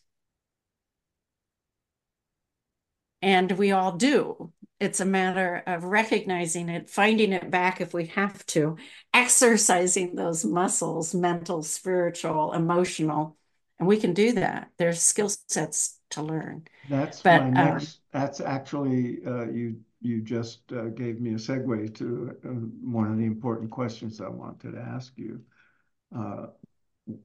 And 3.21 3.51
we 3.53 3.71
all 3.71 3.93
do. 3.93 4.51
It's 4.79 5.01
a 5.01 5.05
matter 5.05 5.61
of 5.67 5.83
recognizing 5.83 6.69
it, 6.69 6.89
finding 6.89 7.33
it 7.33 7.51
back 7.51 7.81
if 7.81 7.93
we 7.93 8.07
have 8.07 8.45
to, 8.47 8.77
exercising 9.13 10.15
those 10.15 10.45
muscles, 10.45 11.13
mental, 11.13 11.63
spiritual, 11.63 12.53
emotional. 12.53 13.35
And 13.77 13.87
we 13.87 13.97
can 13.97 14.13
do 14.13 14.33
that. 14.33 14.71
There's 14.77 15.01
skill 15.01 15.29
sets 15.47 15.99
to 16.11 16.21
learn. 16.21 16.65
That's 16.89 17.23
but, 17.23 17.41
my 17.41 17.47
um, 17.47 17.53
next. 17.53 17.99
Um, 18.13 18.21
that's 18.21 18.41
actually 18.41 19.19
uh, 19.25 19.45
you. 19.45 19.77
You 20.01 20.21
just 20.21 20.71
uh, 20.71 20.85
gave 20.85 21.19
me 21.19 21.31
a 21.31 21.35
segue 21.35 21.93
to 21.95 22.37
uh, 22.45 22.47
one 22.47 23.11
of 23.11 23.17
the 23.17 23.25
important 23.25 23.69
questions 23.69 24.21
I 24.21 24.29
wanted 24.29 24.71
to 24.71 24.79
ask 24.79 25.11
you 25.17 25.41
uh, 26.17 26.45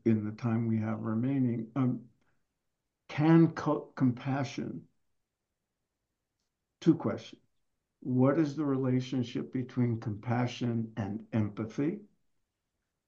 in 0.04 0.24
the 0.24 0.32
time 0.32 0.66
we 0.66 0.78
have 0.78 0.98
remaining. 0.98 1.68
Um, 1.76 2.00
can 3.08 3.52
co 3.52 3.92
compassion? 3.94 4.82
Two 6.84 6.94
questions 6.94 7.40
what 8.00 8.38
is 8.38 8.56
the 8.56 8.64
relationship 8.66 9.54
between 9.54 9.98
compassion 10.00 10.92
and 10.98 11.24
empathy? 11.32 12.00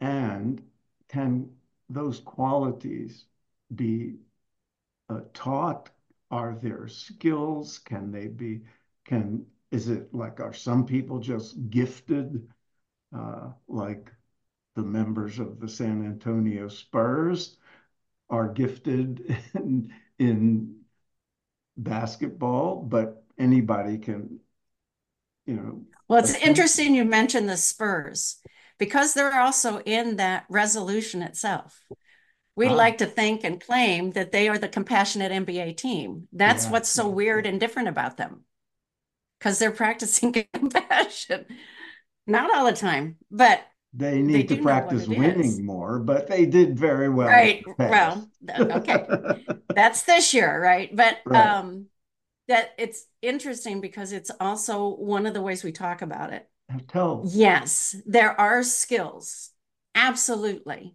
And 0.01 0.63
can 1.09 1.51
those 1.91 2.21
qualities 2.21 3.27
be 3.75 4.15
uh, 5.11 5.21
taught? 5.35 5.91
Are 6.31 6.59
there 6.63 6.89
skills? 6.89 7.77
Can 7.77 8.11
they 8.11 8.29
be, 8.29 8.63
can, 9.05 9.45
is 9.71 9.91
it 9.91 10.09
like, 10.15 10.41
are 10.41 10.55
some 10.55 10.87
people 10.87 11.19
just 11.19 11.69
gifted, 11.69 12.49
uh, 13.15 13.51
like 13.69 14.11
the 14.75 14.85
members 14.85 15.39
of 15.39 15.61
the 15.61 15.69
San 15.69 16.03
Antonio 16.03 16.69
Spurs 16.69 17.59
are 18.31 18.49
gifted 18.49 19.37
in, 19.55 19.93
in 20.19 20.77
basketball, 21.77 22.83
but 22.83 23.23
anybody 23.39 23.99
can 23.99 24.41
you 25.47 25.55
know. 25.55 25.83
Well, 26.09 26.19
it's 26.19 26.35
interesting 26.35 26.95
you 26.95 27.05
mentioned 27.05 27.49
the 27.49 27.57
Spurs 27.57 28.37
because 28.79 29.15
they're 29.15 29.41
also 29.41 29.81
in 29.81 30.17
that 30.17 30.45
resolution 30.49 31.23
itself. 31.23 31.81
We 32.55 32.67
ah. 32.69 32.75
like 32.75 32.99
to 32.99 33.07
think 33.07 33.45
and 33.45 33.61
claim 33.61 34.13
that 34.13 34.33
they 34.33 34.49
are 34.49 34.59
the 34.59 34.69
compassionate 34.69 35.33
NBA 35.33 35.77
team. 35.77 36.29
That's 36.33 36.67
yeah, 36.67 36.73
what's 36.73 36.89
so 36.89 37.09
yeah, 37.09 37.15
weird 37.15 37.45
yeah. 37.45 37.53
and 37.53 37.61
different 37.61 37.89
about 37.89 38.17
them 38.17 38.45
because 39.39 39.59
they're 39.59 39.71
practicing 39.71 40.33
compassion. 40.53 41.47
Not 42.27 42.55
all 42.55 42.67
the 42.67 42.73
time, 42.73 43.17
but 43.31 43.61
they 43.93 44.21
need 44.21 44.49
they 44.49 44.57
to 44.57 44.63
practice 44.63 45.07
winning 45.07 45.41
is. 45.41 45.61
more, 45.61 46.01
but 46.01 46.27
they 46.27 46.45
did 46.45 46.79
very 46.79 47.09
well. 47.09 47.29
Right. 47.29 47.65
Well, 47.79 48.29
okay. 48.51 49.07
That's 49.75 50.03
this 50.03 50.35
year, 50.35 50.61
right? 50.61 50.95
But 50.95 51.19
right. 51.25 51.47
um 51.47 51.87
that 52.49 52.71
it's 52.79 53.07
interesting 53.23 53.81
because 53.81 54.13
it's 54.13 54.31
also 54.41 54.95
one 54.95 55.27
of 55.27 55.35
the 55.35 55.43
ways 55.43 55.65
we 55.65 55.73
talk 55.73 56.03
about 56.03 56.33
it. 56.33 56.49
Tell. 56.89 57.23
Yes, 57.27 57.97
there 58.07 58.39
are 58.39 58.63
skills. 58.63 59.51
Absolutely. 59.95 60.95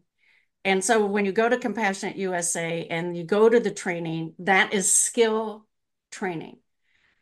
And 0.63 0.83
so 0.83 1.05
when 1.05 1.25
you 1.25 1.31
go 1.31 1.49
to 1.49 1.57
Compassionate 1.57 2.17
USA 2.17 2.85
and 2.89 3.17
you 3.17 3.23
go 3.23 3.49
to 3.49 3.59
the 3.59 3.71
training, 3.71 4.35
that 4.39 4.73
is 4.73 4.91
skill 4.91 5.65
training. 6.11 6.57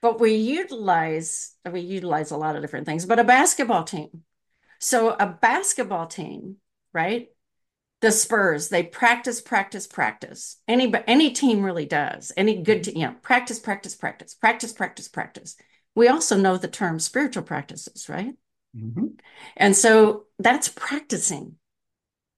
But 0.01 0.19
we 0.19 0.36
utilize, 0.36 1.55
we 1.69 1.82
utilize 1.82 2.32
a 2.32 2.38
lot 2.38 2.55
of 2.55 2.61
different 2.61 2.86
things, 2.86 3.05
but 3.05 3.19
a 3.19 3.23
basketball 3.23 3.84
team. 3.84 4.23
So 4.80 5.15
a 5.17 5.27
basketball 5.27 6.07
team, 6.07 6.57
right? 6.93 7.27
The 8.02 8.12
Spurs, 8.12 8.70
they 8.70 8.84
practice, 8.84 9.41
practice, 9.41 9.86
practice. 9.86 10.58
Any 10.68 10.93
any 11.08 11.32
team 11.32 11.64
really 11.64 11.86
does. 11.86 12.32
Any 12.38 12.62
good 12.62 12.84
team, 12.84 12.97
you 12.97 13.08
know, 13.08 13.16
practice, 13.22 13.60
practice, 13.60 13.95
practice, 13.95 14.34
practice, 14.34 14.72
practice, 14.72 15.08
practice. 15.08 15.58
We 15.95 16.08
also 16.08 16.38
know 16.38 16.58
the 16.58 16.68
term 16.68 17.00
spiritual 17.00 17.43
practices, 17.43 18.08
right? 18.08 18.34
Mm-hmm. 18.76 19.08
And 19.58 19.76
so 19.76 20.26
that's 20.38 20.70
practicing 20.70 21.56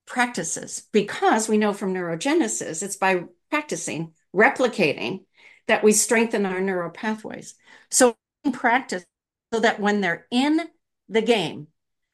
practices 0.07 0.87
because 0.91 1.47
we 1.47 1.57
know 1.57 1.73
from 1.73 1.93
neurogenesis, 1.93 2.81
it's 2.81 2.95
by 2.95 3.25
practicing, 3.49 4.13
replicating 4.35 5.25
that 5.67 5.83
we 5.83 5.91
strengthen 5.91 6.45
our 6.45 6.59
neural 6.59 6.89
pathways. 6.89 7.55
So 7.91 8.15
practice 8.51 9.05
so 9.53 9.59
that 9.59 9.79
when 9.79 10.01
they're 10.01 10.25
in 10.31 10.59
the 11.07 11.21
game, 11.21 11.67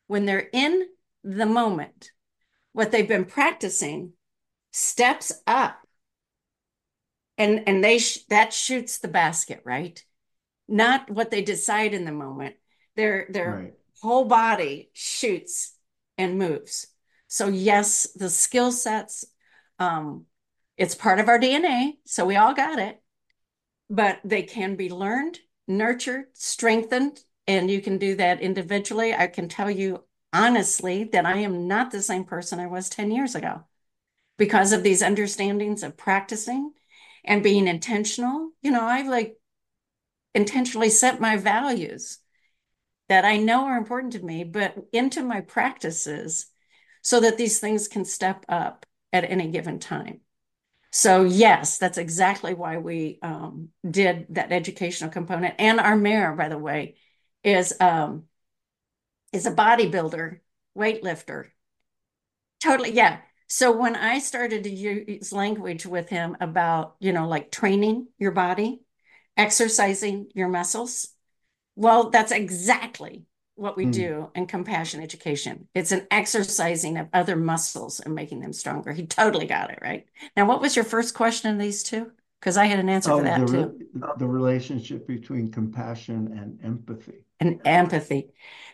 when 0.08 0.26
they're 0.26 0.50
in 0.52 0.88
the 1.24 1.46
moment, 1.46 2.12
what 2.78 2.92
they've 2.92 3.08
been 3.08 3.26
practicing 3.26 4.12
steps 4.72 5.32
up. 5.48 5.80
And 7.36 7.64
and 7.68 7.84
they 7.84 7.98
sh- 7.98 8.26
that 8.30 8.54
shoots 8.54 9.00
the 9.00 9.08
basket 9.08 9.62
right? 9.66 10.04
Not 10.68 11.10
what 11.10 11.32
they 11.32 11.42
decide 11.42 11.96
in 11.96 12.06
the 12.06 12.12
moment. 12.12 12.54
Their 12.96 13.26
their 13.32 13.52
right. 13.52 13.74
whole 14.04 14.26
body 14.26 14.92
shoots 14.94 15.74
and 16.20 16.38
moves. 16.38 16.86
So 17.28 17.48
yes 17.48 18.10
the 18.14 18.30
skill 18.30 18.72
sets 18.72 19.26
um 19.80 20.26
it's 20.78 20.94
part 20.94 21.20
of 21.20 21.30
our 21.30 21.40
dna 21.40 21.94
so 22.06 22.26
we 22.26 22.36
all 22.36 22.54
got 22.54 22.78
it. 22.78 23.02
But 23.90 24.20
they 24.24 24.44
can 24.44 24.76
be 24.76 24.92
learned 24.92 25.40
nurtured 25.68 26.26
strengthened 26.34 27.24
and 27.48 27.72
you 27.72 27.82
can 27.82 27.98
do 27.98 28.16
that 28.18 28.40
individually. 28.40 29.16
I 29.16 29.26
can 29.26 29.50
tell 29.50 29.72
you 29.72 30.04
honestly 30.34 31.06
that 31.06 31.26
I 31.26 31.38
am 31.38 31.68
not 31.68 31.92
the 31.92 32.02
same 32.02 32.26
person 32.26 32.60
I 32.60 32.68
was 32.68 32.90
10 32.90 33.12
years 33.12 33.36
ago 33.36 33.64
because 34.38 34.74
of 34.74 34.84
these 34.84 35.02
understandings 35.02 35.84
of 35.84 35.98
practicing 35.98 36.74
and 37.26 37.44
being 37.44 37.68
intentional. 37.68 38.52
You 38.62 38.72
know, 38.72 38.84
I've 38.84 39.08
like 39.08 39.38
intentionally 40.36 40.90
set 40.90 41.20
my 41.20 41.38
values 41.38 42.20
that 43.10 43.26
I 43.26 43.38
know 43.38 43.66
are 43.66 43.78
important 43.78 44.14
to 44.14 44.24
me, 44.24 44.44
but 44.44 44.76
into 44.92 45.24
my 45.24 45.42
practices 45.42 46.48
so 47.02 47.20
that 47.22 47.38
these 47.38 47.60
things 47.60 47.88
can 47.88 48.06
step 48.06 48.46
up 48.50 48.86
at 49.14 49.30
any 49.30 49.50
given 49.50 49.80
time. 49.80 50.22
So, 50.92 51.24
yes, 51.24 51.78
that's 51.78 51.98
exactly 51.98 52.54
why 52.54 52.78
we 52.78 53.20
um, 53.22 53.70
did 53.90 54.28
that 54.32 54.52
educational 54.52 55.10
component. 55.10 55.56
And 55.60 55.80
our 55.80 55.96
mayor, 55.96 56.34
by 56.34 56.50
the 56.50 56.58
way, 56.58 56.96
is 57.44 57.74
um, 57.80 58.24
is 59.34 59.46
a 59.46 59.52
bodybuilder, 59.52 60.40
weightlifter. 60.78 61.46
Totally, 62.62 62.92
yeah. 62.92 63.20
So 63.48 63.72
when 63.72 63.96
I 63.96 64.20
started 64.20 64.64
to 64.64 64.70
use 64.70 65.32
language 65.32 65.86
with 65.86 66.10
him 66.10 66.36
about, 66.42 66.96
you 67.00 67.14
know, 67.14 67.28
like 67.28 67.52
training 67.52 68.08
your 68.18 68.32
body, 68.32 68.82
exercising 69.38 70.28
your 70.34 70.50
muscles, 70.50 71.10
well, 71.76 72.10
that's 72.10 72.32
exactly 72.32 73.26
what 73.56 73.78
we 73.78 73.86
mm. 73.86 73.94
do 73.94 74.32
in 74.36 74.48
compassion 74.48 75.02
education. 75.02 75.68
It's 75.74 75.92
an 75.92 76.08
exercising 76.12 76.98
of 76.98 77.08
other 77.14 77.36
muscles 77.36 78.00
and 78.00 78.14
making 78.14 78.40
them 78.40 78.54
stronger. 78.54 78.92
He 78.92 79.06
totally 79.06 79.48
got 79.48 79.72
it 79.72 79.80
right. 79.82 80.06
Now, 80.36 80.46
what 80.46 80.62
was 80.62 80.76
your 80.76 80.86
first 80.86 81.16
question 81.16 81.52
of 81.52 81.60
these 81.60 81.84
two? 81.84 82.12
Because 82.40 82.58
I 82.58 82.66
had 82.66 82.80
an 82.80 82.90
answer 82.90 83.12
oh, 83.12 83.18
for 83.18 83.24
that 83.24 83.40
the, 83.42 83.48
too. 83.48 83.90
The 84.18 84.28
relationship 84.28 85.08
between 85.08 85.52
compassion 85.52 86.38
and 86.38 86.60
empathy. 86.64 87.26
And 87.40 87.62
empathy, 87.66 88.30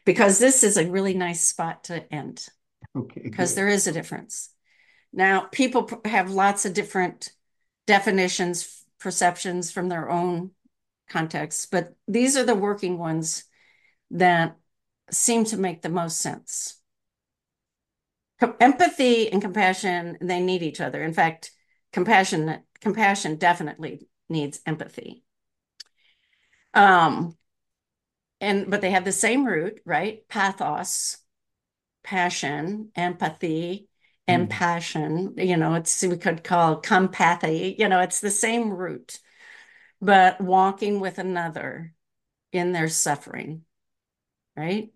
because 0.05 0.39
this 0.39 0.63
is 0.63 0.77
a 0.77 0.89
really 0.89 1.13
nice 1.13 1.47
spot 1.47 1.85
to 1.85 2.13
end. 2.13 2.47
Okay. 2.95 3.21
Because 3.23 3.55
there 3.55 3.67
is 3.67 3.87
a 3.87 3.91
difference. 3.91 4.49
Now, 5.11 5.47
people 5.51 5.89
have 6.05 6.31
lots 6.31 6.65
of 6.65 6.73
different 6.73 7.31
definitions, 7.87 8.85
perceptions 8.99 9.71
from 9.71 9.89
their 9.89 10.09
own 10.09 10.51
contexts, 11.09 11.65
but 11.65 11.95
these 12.07 12.35
are 12.37 12.45
the 12.45 12.55
working 12.55 12.97
ones 12.97 13.43
that 14.11 14.57
seem 15.11 15.45
to 15.45 15.57
make 15.57 15.81
the 15.81 15.89
most 15.89 16.19
sense. 16.19 16.79
Empathy 18.59 19.31
and 19.31 19.41
compassion, 19.41 20.17
they 20.19 20.39
need 20.39 20.63
each 20.63 20.81
other. 20.81 21.03
In 21.03 21.13
fact, 21.13 21.51
compassion, 21.91 22.59
compassion 22.83 23.37
definitely 23.37 24.07
needs 24.29 24.59
empathy. 24.65 25.23
Um, 26.73 27.35
and 28.39 28.69
but 28.69 28.81
they 28.81 28.91
have 28.91 29.05
the 29.05 29.11
same 29.11 29.45
root, 29.45 29.81
right? 29.85 30.27
Pathos, 30.27 31.17
passion, 32.03 32.91
empathy, 32.95 33.87
and 34.27 34.47
mm. 34.47 34.51
passion. 34.51 35.33
You 35.37 35.57
know, 35.57 35.75
it's 35.75 36.03
we 36.03 36.17
could 36.17 36.43
call 36.43 36.81
compathy. 36.81 37.77
You 37.79 37.87
know, 37.87 38.01
it's 38.01 38.19
the 38.19 38.29
same 38.31 38.69
root, 38.69 39.19
but 40.01 40.41
walking 40.41 40.99
with 40.99 41.17
another 41.17 41.93
in 42.51 42.71
their 42.71 42.89
suffering, 42.89 43.61
right? 44.55 44.91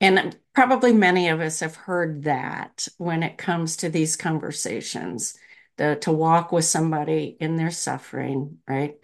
And 0.00 0.36
probably 0.54 0.92
many 0.92 1.28
of 1.28 1.40
us 1.40 1.60
have 1.60 1.74
heard 1.74 2.24
that 2.24 2.86
when 2.98 3.22
it 3.22 3.38
comes 3.38 3.78
to 3.78 3.88
these 3.88 4.16
conversations, 4.16 5.36
the 5.78 5.96
to 6.02 6.12
walk 6.12 6.52
with 6.52 6.64
somebody 6.64 7.36
in 7.40 7.56
their 7.56 7.70
suffering, 7.70 8.58
right? 8.68 8.96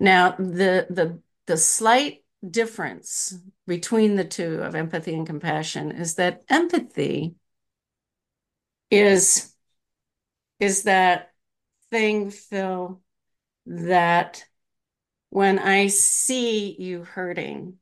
Now, 0.00 0.32
the 0.32 0.86
the 0.90 1.20
the 1.46 1.56
slight 1.56 2.24
difference 2.48 3.38
between 3.66 4.16
the 4.16 4.24
two 4.24 4.56
of 4.56 4.74
empathy 4.74 5.14
and 5.14 5.26
compassion 5.26 5.92
is 5.92 6.16
that 6.16 6.42
empathy 6.48 7.36
is 8.90 9.54
is 10.58 10.84
that 10.84 11.32
thing, 11.90 12.30
Phil, 12.30 13.00
that 13.66 14.44
when 15.30 15.58
I 15.58 15.86
see 15.88 16.76
you 16.78 17.04
hurting 17.04 17.78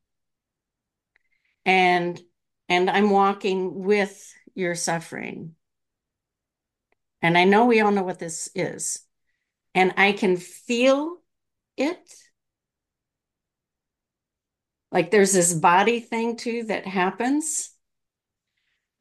and 1.65 2.21
and 2.69 2.89
I'm 2.89 3.11
walking 3.11 3.83
with 3.85 4.33
your 4.55 4.75
suffering. 4.75 5.57
And 7.23 7.37
I 7.37 7.45
know 7.45 7.67
we 7.67 7.81
all 7.81 7.91
know 7.93 8.03
what 8.03 8.19
this 8.19 8.51
is. 8.55 9.01
And 9.75 9.95
I 9.97 10.13
can 10.13 10.37
feel 10.37 11.19
it. 11.77 12.15
Like 14.93 15.11
there's 15.11 15.33
this 15.33 15.53
body 15.55 15.99
thing 16.01 16.37
too 16.37 16.65
that 16.65 16.87
happens. 16.87 17.71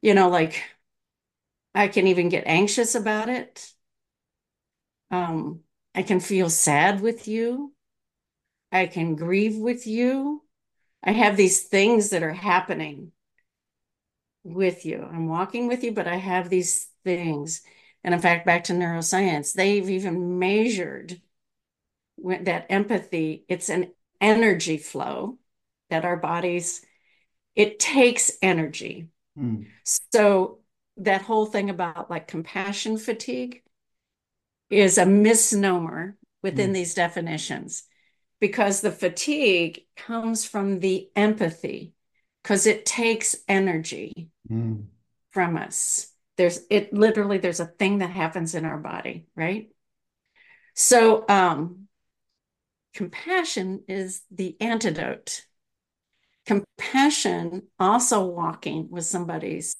You 0.02 0.14
know, 0.14 0.28
like 0.28 0.62
I 1.74 1.88
can 1.88 2.06
even 2.06 2.28
get 2.28 2.46
anxious 2.46 2.94
about 2.94 3.28
it. 3.28 3.72
Um, 5.10 5.60
I 5.94 6.02
can 6.02 6.20
feel 6.20 6.50
sad 6.50 7.00
with 7.00 7.26
you. 7.28 7.74
I 8.72 8.86
can 8.86 9.16
grieve 9.16 9.56
with 9.58 9.86
you. 9.86 10.44
I 11.02 11.12
have 11.12 11.36
these 11.36 11.64
things 11.64 12.10
that 12.10 12.22
are 12.22 12.32
happening 12.34 13.12
with 14.44 14.84
you. 14.86 15.02
I'm 15.10 15.28
walking 15.28 15.66
with 15.68 15.84
you, 15.84 15.92
but 15.92 16.06
I 16.06 16.16
have 16.16 16.48
these 16.48 16.88
things. 17.04 17.62
And 18.02 18.14
in 18.14 18.20
fact, 18.20 18.46
back 18.46 18.64
to 18.64 18.72
neuroscience, 18.72 19.52
they've 19.52 19.88
even 19.88 20.38
measured 20.38 21.20
that 22.22 22.66
empathy, 22.70 23.44
it's 23.48 23.68
an 23.68 23.92
energy 24.20 24.76
flow 24.76 25.38
that 25.90 26.04
our 26.04 26.16
bodies, 26.16 26.84
it 27.54 27.78
takes 27.78 28.30
energy. 28.42 29.08
Mm. 29.38 29.66
So 29.84 30.60
that 30.98 31.22
whole 31.22 31.46
thing 31.46 31.70
about 31.70 32.10
like 32.10 32.28
compassion 32.28 32.98
fatigue 32.98 33.62
is 34.68 34.98
a 34.98 35.06
misnomer 35.06 36.16
within 36.42 36.70
mm. 36.70 36.74
these 36.74 36.94
definitions 36.94 37.84
because 38.40 38.80
the 38.80 38.92
fatigue 38.92 39.80
comes 39.96 40.44
from 40.44 40.80
the 40.80 41.08
empathy 41.16 41.94
because 42.42 42.66
it 42.66 42.86
takes 42.86 43.36
energy 43.48 44.30
mm. 44.50 44.84
from 45.30 45.56
us 45.56 46.09
there's 46.40 46.60
it 46.70 46.92
literally 46.92 47.38
there's 47.38 47.60
a 47.60 47.66
thing 47.66 47.98
that 47.98 48.10
happens 48.10 48.54
in 48.54 48.64
our 48.64 48.78
body 48.78 49.26
right 49.36 49.70
so 50.74 51.24
um 51.28 51.86
compassion 52.94 53.84
is 53.86 54.22
the 54.30 54.56
antidote 54.60 55.42
compassion 56.46 57.62
also 57.78 58.24
walking 58.24 58.88
with 58.90 59.04
somebody's 59.04 59.74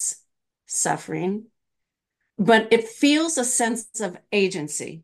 suffering, 0.67 1.47
but 2.39 2.69
it 2.71 2.87
feels 2.87 3.37
a 3.37 3.45
sense 3.45 3.89
of 4.01 4.17
agency. 4.31 5.03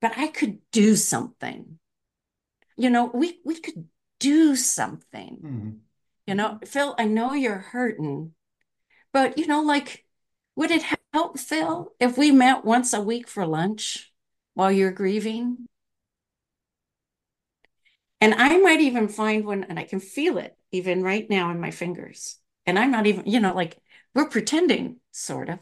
But 0.00 0.12
I 0.18 0.28
could 0.28 0.58
do 0.72 0.96
something. 0.96 1.78
You 2.76 2.90
know, 2.90 3.10
we 3.14 3.38
we 3.44 3.58
could 3.60 3.88
do 4.20 4.56
something. 4.56 5.38
Mm-hmm. 5.42 5.70
You 6.26 6.34
know, 6.34 6.58
Phil, 6.66 6.94
I 6.98 7.04
know 7.06 7.32
you're 7.32 7.56
hurting, 7.56 8.32
but 9.12 9.38
you 9.38 9.46
know, 9.46 9.62
like, 9.62 10.03
would 10.56 10.70
it 10.70 10.84
help, 11.12 11.38
Phil, 11.38 11.92
if 11.98 12.16
we 12.16 12.30
met 12.30 12.64
once 12.64 12.92
a 12.92 13.00
week 13.00 13.28
for 13.28 13.46
lunch 13.46 14.12
while 14.54 14.70
you're 14.70 14.92
grieving? 14.92 15.66
And 18.20 18.34
I 18.34 18.56
might 18.58 18.80
even 18.80 19.08
find 19.08 19.44
one, 19.44 19.64
and 19.64 19.78
I 19.78 19.84
can 19.84 20.00
feel 20.00 20.38
it 20.38 20.56
even 20.70 21.02
right 21.02 21.28
now 21.28 21.50
in 21.50 21.60
my 21.60 21.70
fingers. 21.70 22.38
And 22.66 22.78
I'm 22.78 22.90
not 22.90 23.06
even, 23.06 23.26
you 23.26 23.40
know, 23.40 23.54
like 23.54 23.78
we're 24.14 24.28
pretending, 24.28 24.96
sort 25.12 25.48
of, 25.48 25.58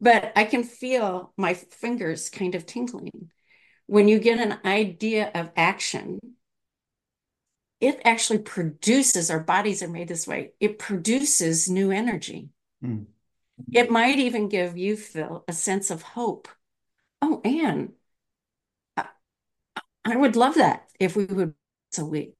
but 0.00 0.32
I 0.36 0.44
can 0.44 0.64
feel 0.64 1.32
my 1.36 1.54
fingers 1.54 2.28
kind 2.28 2.54
of 2.54 2.66
tingling. 2.66 3.30
When 3.86 4.06
you 4.06 4.18
get 4.18 4.38
an 4.38 4.58
idea 4.64 5.30
of 5.34 5.50
action, 5.56 6.18
it 7.80 8.00
actually 8.04 8.40
produces, 8.40 9.30
our 9.30 9.40
bodies 9.40 9.82
are 9.82 9.88
made 9.88 10.08
this 10.08 10.26
way, 10.26 10.52
it 10.60 10.78
produces 10.78 11.70
new 11.70 11.90
energy. 11.90 12.50
Mm. 12.84 13.06
It 13.72 13.90
might 13.90 14.18
even 14.18 14.48
give 14.48 14.76
you, 14.76 14.96
Phil, 14.96 15.44
a 15.48 15.52
sense 15.52 15.90
of 15.90 16.02
hope. 16.02 16.48
Oh, 17.20 17.40
Ann, 17.44 17.94
I, 18.96 19.06
I 20.04 20.16
would 20.16 20.36
love 20.36 20.54
that 20.54 20.88
if 21.00 21.16
we 21.16 21.24
would 21.24 21.54
so 21.90 22.04
we 22.04 22.34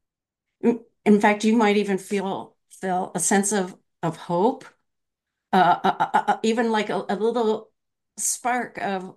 in 0.62 1.20
fact 1.20 1.44
you 1.44 1.56
might 1.56 1.76
even 1.76 1.98
feel 1.98 2.56
feel 2.70 3.10
a 3.14 3.20
sense 3.20 3.52
of 3.52 3.74
of 4.02 4.16
hope 4.16 4.64
uh, 5.52 5.78
uh, 5.82 5.94
uh, 5.98 6.22
uh, 6.28 6.36
even 6.42 6.70
like 6.70 6.90
a, 6.90 7.04
a, 7.08 7.16
little 7.16 7.70
spark 8.18 8.76
of 8.78 9.14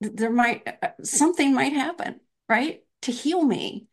there 0.00 0.32
might 0.32 0.66
uh, 0.82 0.88
something 1.02 1.54
might 1.54 1.72
happen 1.72 2.20
right? 2.48 2.82
To 3.02 3.12
heal 3.12 3.42
me 3.44 3.88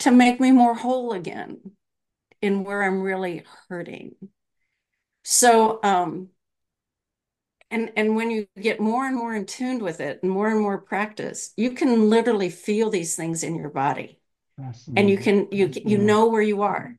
to 0.00 0.10
make 0.10 0.40
me 0.40 0.52
more 0.52 0.74
whole 0.74 1.12
again 1.12 1.60
in 2.40 2.62
where 2.62 2.82
i'm 2.82 3.00
really 3.00 3.42
hurting 3.68 4.14
so 5.22 5.78
um 5.82 6.28
and 7.70 7.92
and 7.96 8.16
when 8.16 8.30
you 8.30 8.46
get 8.60 8.80
more 8.80 9.06
and 9.06 9.16
more 9.16 9.34
in 9.34 9.44
tune 9.46 9.78
with 9.82 10.00
it 10.00 10.20
and 10.22 10.30
more 10.32 10.48
and 10.48 10.60
more 10.60 10.78
practice 10.78 11.52
you 11.56 11.72
can 11.72 12.08
literally 12.10 12.50
feel 12.50 12.90
these 12.90 13.14
things 13.16 13.42
in 13.42 13.54
your 13.54 13.70
body. 13.70 14.20
And 14.96 15.08
you 15.10 15.18
can 15.18 15.48
you 15.52 15.70
you 15.84 15.98
know 15.98 16.26
where 16.28 16.42
you 16.42 16.62
are. 16.62 16.98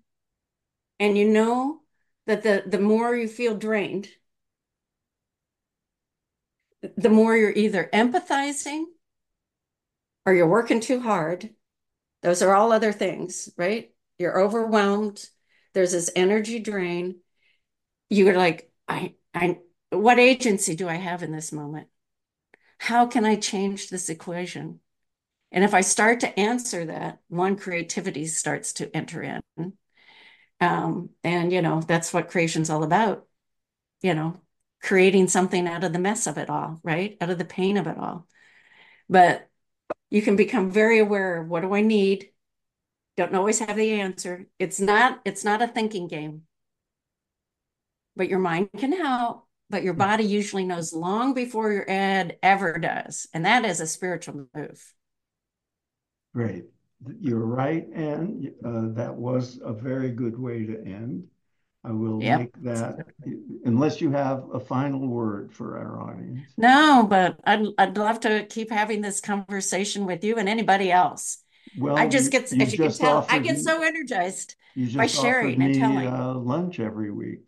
And 1.00 1.18
you 1.18 1.28
know 1.30 1.82
that 2.28 2.44
the 2.44 2.64
the 2.68 2.80
more 2.80 3.16
you 3.16 3.28
feel 3.28 3.56
drained 3.58 4.10
the 6.98 7.10
more 7.10 7.36
you're 7.36 7.52
either 7.52 7.90
empathizing 7.94 8.86
or 10.26 10.34
you're 10.34 10.48
working 10.48 10.80
too 10.80 11.00
hard. 11.02 11.50
Those 12.22 12.42
are 12.42 12.54
all 12.56 12.72
other 12.72 12.92
things 12.94 13.50
right? 13.58 13.92
You're 14.18 14.40
overwhelmed. 14.42 15.26
There's 15.74 15.92
this 15.94 16.12
energy 16.16 16.60
drain 16.60 17.20
you're 18.10 18.38
like 18.38 18.72
i 18.88 19.14
i 19.34 19.58
what 19.92 20.20
agency 20.20 20.76
do 20.76 20.88
i 20.88 20.96
have 20.96 21.24
in 21.24 21.32
this 21.32 21.52
moment 21.52 21.88
how 22.80 23.08
can 23.08 23.26
i 23.26 23.36
change 23.36 23.90
this 23.90 24.10
equation 24.10 24.80
and 25.52 25.64
if 25.64 25.74
i 25.74 25.82
start 25.82 26.22
to 26.22 26.40
answer 26.40 26.86
that 26.86 27.20
one 27.30 27.58
creativity 27.58 28.28
starts 28.28 28.74
to 28.74 28.96
enter 28.96 29.24
in 29.24 29.42
Um, 30.62 31.10
and, 31.24 31.52
you 31.54 31.62
know, 31.62 31.82
that's 31.82 32.14
what 32.14 32.30
creation's 32.30 32.70
all 32.70 32.84
about, 32.84 33.26
you 34.02 34.14
know, 34.14 34.42
creating 34.84 35.28
something 35.28 35.68
out 35.68 35.84
of 35.84 35.94
the 35.94 36.00
mess 36.00 36.28
of 36.28 36.38
it 36.38 36.50
all, 36.50 36.80
right? 36.84 37.18
Out 37.22 37.30
of 37.30 37.38
the 37.38 37.46
pain 37.46 37.78
of 37.78 37.88
it 37.88 37.98
all. 37.98 38.28
But 39.10 39.50
you 40.12 40.22
can 40.22 40.36
become 40.38 40.72
very 40.72 41.00
aware 41.00 41.42
of 41.42 41.50
what 41.50 41.62
do 41.62 41.76
I 41.76 41.82
need? 41.82 42.32
Don't 43.18 43.36
always 43.36 43.60
have 43.60 43.78
the 43.78 43.94
answer. 44.02 44.48
It's 44.60 44.80
not, 44.82 45.22
it's 45.26 45.46
not 45.46 45.64
a 45.64 45.70
thinking 45.70 46.08
game. 46.10 46.44
But 48.20 48.28
your 48.28 48.40
mind 48.40 48.68
can 48.78 48.92
help, 48.92 49.48
but 49.70 49.82
your 49.82 49.94
body 49.94 50.26
usually 50.26 50.66
knows 50.66 50.92
long 50.92 51.34
before 51.34 51.72
your 51.72 51.86
head 51.88 52.38
ever 52.44 52.78
does. 52.78 53.28
And 53.34 53.46
that 53.46 53.64
is 53.64 53.80
a 53.80 53.88
spiritual 53.88 54.46
move. 54.54 54.94
Great. 56.36 56.66
You're 57.22 57.46
right, 57.46 57.88
and 57.94 58.52
uh, 58.66 58.90
that 58.90 59.16
was 59.16 59.62
a 59.64 59.72
very 59.72 60.12
good 60.12 60.38
way 60.38 60.66
to 60.66 60.84
end. 60.86 61.24
I 61.86 61.94
will 61.94 62.22
Yep. 62.22 62.40
make 62.40 62.62
that, 62.64 63.08
unless 63.64 64.02
you 64.02 64.12
have 64.12 64.44
a 64.54 64.60
final 64.60 65.08
word 65.08 65.54
for 65.54 65.78
our 65.78 66.02
audience. 66.02 66.42
No, 66.58 67.08
but 67.10 67.40
I'd 67.46 67.68
I'd 67.78 67.98
love 67.98 68.20
to 68.28 68.46
keep 68.50 68.70
having 68.70 69.00
this 69.00 69.22
conversation 69.22 70.06
with 70.06 70.26
you 70.26 70.36
and 70.36 70.50
anybody 70.50 70.92
else. 70.92 71.38
Well, 71.78 71.96
I 71.96 72.10
just 72.10 72.34
get, 72.34 72.52
you 72.52 72.62
as 72.64 72.74
you 72.74 72.80
can 72.80 72.88
just 72.88 73.00
tell, 73.00 73.26
I 73.30 73.40
get 73.40 73.56
me- 73.56 73.64
so 73.64 73.82
energized. 73.82 74.56
by 74.98 75.08
sharing 75.08 75.56
offered 75.56 75.64
and 75.64 75.72
me, 75.74 75.80
telling. 75.80 76.08
uh, 76.08 76.34
lunch 76.34 76.82
every 76.82 77.12
week 77.12 77.48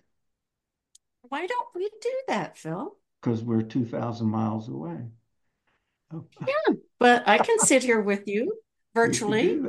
Why 1.31 1.47
don't 1.47 1.67
we 1.73 1.89
do 2.01 2.13
that, 2.27 2.57
Phil? 2.57 2.97
because 3.21 3.41
we're 3.41 3.61
2,000 3.61 4.27
miles 4.27 4.67
away. 4.67 4.97
Oh, 6.13 6.25
But 6.99 7.23
I 7.25 7.37
can 7.37 7.59
sit 7.59 7.83
here 7.83 8.01
with 8.01 8.27
you 8.27 8.53
virtually, 8.93 9.61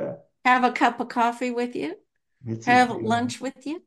have 0.43 0.63
a 0.63 0.71
cup 0.71 0.99
of 0.99 1.07
coffee 1.07 1.51
with 1.51 1.75
you, 1.75 1.95
It's 2.45 2.65
have 2.65 2.91
lunch 2.91 3.39
with 3.39 3.65
you. 3.65 3.81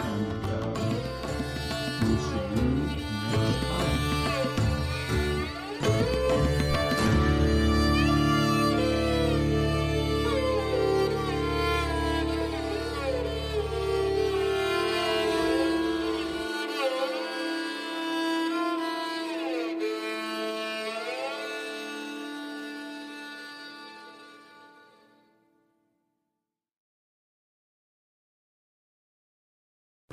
And 0.01 0.45
um, 0.45 0.73
we'll 2.01 2.17
see 2.17 2.61
you 2.61 2.67
next 3.32 3.65
time. 3.65 3.98